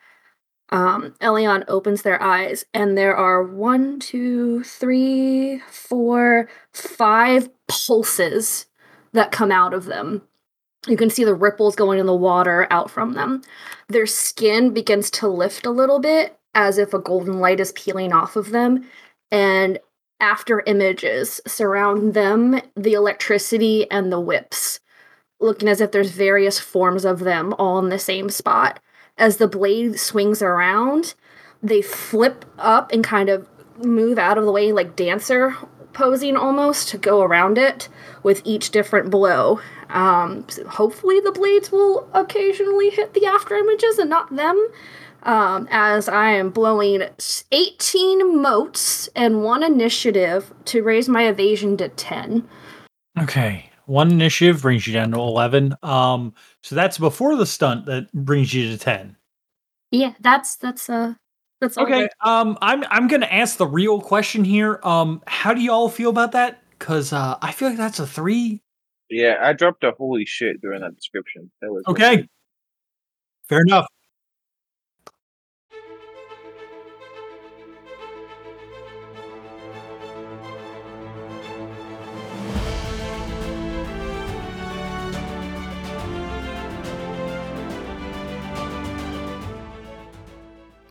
Um, 0.70 1.14
Elian 1.20 1.64
opens 1.68 2.02
their 2.02 2.22
eyes, 2.22 2.64
and 2.72 2.96
there 2.96 3.14
are 3.14 3.42
one, 3.42 4.00
two, 4.00 4.62
three, 4.62 5.58
four, 5.70 6.48
five 6.72 7.48
pulses 7.68 8.66
that 9.12 9.32
come 9.32 9.52
out 9.52 9.74
of 9.74 9.84
them. 9.84 10.22
You 10.86 10.96
can 10.96 11.10
see 11.10 11.24
the 11.24 11.34
ripples 11.34 11.76
going 11.76 11.98
in 11.98 12.06
the 12.06 12.14
water 12.14 12.66
out 12.70 12.90
from 12.90 13.12
them. 13.12 13.42
Their 13.88 14.06
skin 14.06 14.72
begins 14.72 15.10
to 15.12 15.28
lift 15.28 15.66
a 15.66 15.70
little 15.70 16.00
bit 16.00 16.38
as 16.54 16.78
if 16.78 16.92
a 16.92 16.98
golden 16.98 17.38
light 17.38 17.60
is 17.60 17.72
peeling 17.72 18.12
off 18.12 18.36
of 18.36 18.50
them. 18.50 18.84
And 19.30 19.78
after 20.22 20.62
images 20.66 21.42
surround 21.46 22.14
them, 22.14 22.62
the 22.74 22.94
electricity 22.94 23.90
and 23.90 24.10
the 24.10 24.20
whips 24.20 24.80
looking 25.42 25.68
as 25.68 25.80
if 25.80 25.90
there's 25.90 26.12
various 26.12 26.58
forms 26.58 27.04
of 27.04 27.18
them 27.18 27.52
all 27.58 27.78
in 27.78 27.90
the 27.90 27.98
same 27.98 28.30
spot. 28.30 28.80
As 29.18 29.36
the 29.36 29.48
blade 29.48 29.98
swings 29.98 30.40
around, 30.40 31.14
they 31.62 31.82
flip 31.82 32.44
up 32.58 32.92
and 32.92 33.04
kind 33.04 33.28
of 33.28 33.48
move 33.84 34.18
out 34.18 34.38
of 34.38 34.44
the 34.44 34.52
way 34.52 34.72
like 34.72 34.96
dancer 34.96 35.56
posing 35.92 36.36
almost 36.36 36.88
to 36.88 36.96
go 36.96 37.20
around 37.20 37.58
it 37.58 37.88
with 38.22 38.40
each 38.44 38.70
different 38.70 39.10
blow. 39.10 39.60
Um, 39.90 40.46
so 40.48 40.66
hopefully, 40.66 41.20
the 41.20 41.32
blades 41.32 41.70
will 41.70 42.08
occasionally 42.14 42.88
hit 42.88 43.12
the 43.12 43.26
after 43.26 43.54
images 43.56 43.98
and 43.98 44.08
not 44.08 44.34
them. 44.34 44.68
Um, 45.24 45.68
as 45.70 46.08
I 46.08 46.30
am 46.30 46.50
blowing 46.50 47.02
18 47.52 48.40
motes 48.40 49.08
and 49.14 49.44
one 49.44 49.62
initiative 49.62 50.52
to 50.66 50.82
raise 50.82 51.08
my 51.08 51.28
evasion 51.28 51.76
to 51.76 51.88
10. 51.88 52.48
Okay. 53.20 53.70
One 53.86 54.10
initiative 54.10 54.62
brings 54.62 54.86
you 54.86 54.92
down 54.92 55.12
to 55.12 55.18
11. 55.18 55.76
Um, 55.82 56.34
so 56.62 56.74
that's 56.74 56.98
before 56.98 57.36
the 57.36 57.46
stunt 57.46 57.86
that 57.86 58.12
brings 58.12 58.52
you 58.52 58.70
to 58.70 58.78
10. 58.78 59.16
Yeah, 59.92 60.14
that's 60.20 60.56
that's 60.56 60.88
uh 60.88 61.14
that's 61.60 61.78
okay. 61.78 62.08
Um, 62.22 62.58
I'm 62.60 62.82
I'm 62.90 63.06
gonna 63.06 63.26
ask 63.26 63.58
the 63.58 63.66
real 63.66 64.00
question 64.00 64.42
here. 64.42 64.80
Um, 64.82 65.22
how 65.28 65.54
do 65.54 65.60
y'all 65.60 65.88
feel 65.88 66.10
about 66.10 66.32
that? 66.32 66.60
Because 66.70 67.12
uh, 67.12 67.36
I 67.40 67.52
feel 67.52 67.68
like 67.68 67.76
that's 67.76 68.00
a 68.00 68.06
three. 68.06 68.62
Yeah, 69.10 69.36
I 69.40 69.52
dropped 69.52 69.84
a 69.84 69.92
holy 69.92 70.24
shit 70.24 70.60
during 70.60 70.80
that 70.80 70.96
description. 70.96 71.52
That 71.60 71.70
was 71.70 71.84
okay. 71.86 72.26
Fair 73.48 73.60
enough. 73.60 73.86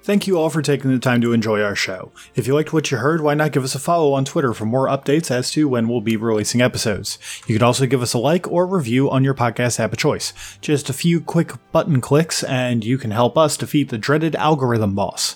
Thank 0.04 0.26
you 0.26 0.40
all 0.40 0.50
for 0.50 0.64
taking 0.64 0.92
the 0.92 0.98
time 0.98 1.22
to 1.22 1.32
enjoy 1.32 1.62
our 1.62 1.76
show. 1.76 2.12
If 2.34 2.48
you 2.48 2.56
liked 2.56 2.74
what 2.74 2.90
you 2.90 2.98
heard, 2.98 3.22
why 3.22 3.36
not 3.36 3.52
give 3.52 3.64
us 3.64 3.76
a 3.76 3.80
follow 3.80 4.14
on 4.14 4.26
Twitter 4.26 4.52
for 4.52 4.66
more 4.66 4.88
updates 4.88 5.30
as 5.30 5.52
to 5.52 5.70
when 5.70 5.88
we'll 5.88 6.02
be 6.02 6.18
releasing 6.18 6.60
episodes. 6.60 7.20
You 7.46 7.56
can 7.56 7.64
also 7.64 7.86
give 7.86 8.02
us 8.02 8.16
a 8.16 8.18
like 8.18 8.52
or 8.52 8.66
review 8.66 9.12
on 9.12 9.24
your 9.24 9.36
podcast 9.36 9.80
app 9.80 9.92
of 9.92 10.00
choice. 10.00 10.34
Just 10.60 10.90
a 10.90 10.94
few 10.94 11.22
quick 11.22 11.54
button 11.72 12.02
clicks, 12.02 12.44
and 12.44 12.84
you 12.84 12.98
can 12.98 13.12
help 13.12 13.38
us 13.38 13.56
defeat 13.56 13.90
the 13.90 14.00
dreaded 14.00 14.36
algorithm 14.36 14.96
boss. 14.96 15.36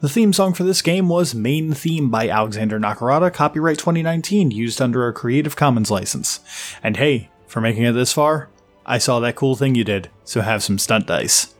The 0.00 0.08
theme 0.08 0.32
song 0.32 0.54
for 0.54 0.64
this 0.64 0.80
game 0.80 1.10
was 1.10 1.34
Main 1.34 1.74
Theme 1.74 2.08
by 2.08 2.30
Alexander 2.30 2.80
Nakarada, 2.80 3.30
copyright 3.30 3.78
2019, 3.78 4.50
used 4.50 4.80
under 4.80 5.06
a 5.06 5.12
Creative 5.12 5.54
Commons 5.54 5.90
license. 5.90 6.40
And 6.82 6.96
hey, 6.96 7.28
for 7.46 7.60
making 7.60 7.82
it 7.82 7.92
this 7.92 8.14
far, 8.14 8.48
I 8.86 8.96
saw 8.96 9.20
that 9.20 9.36
cool 9.36 9.56
thing 9.56 9.74
you 9.74 9.84
did, 9.84 10.08
so 10.24 10.40
have 10.40 10.62
some 10.62 10.78
stunt 10.78 11.06
dice. 11.06 11.52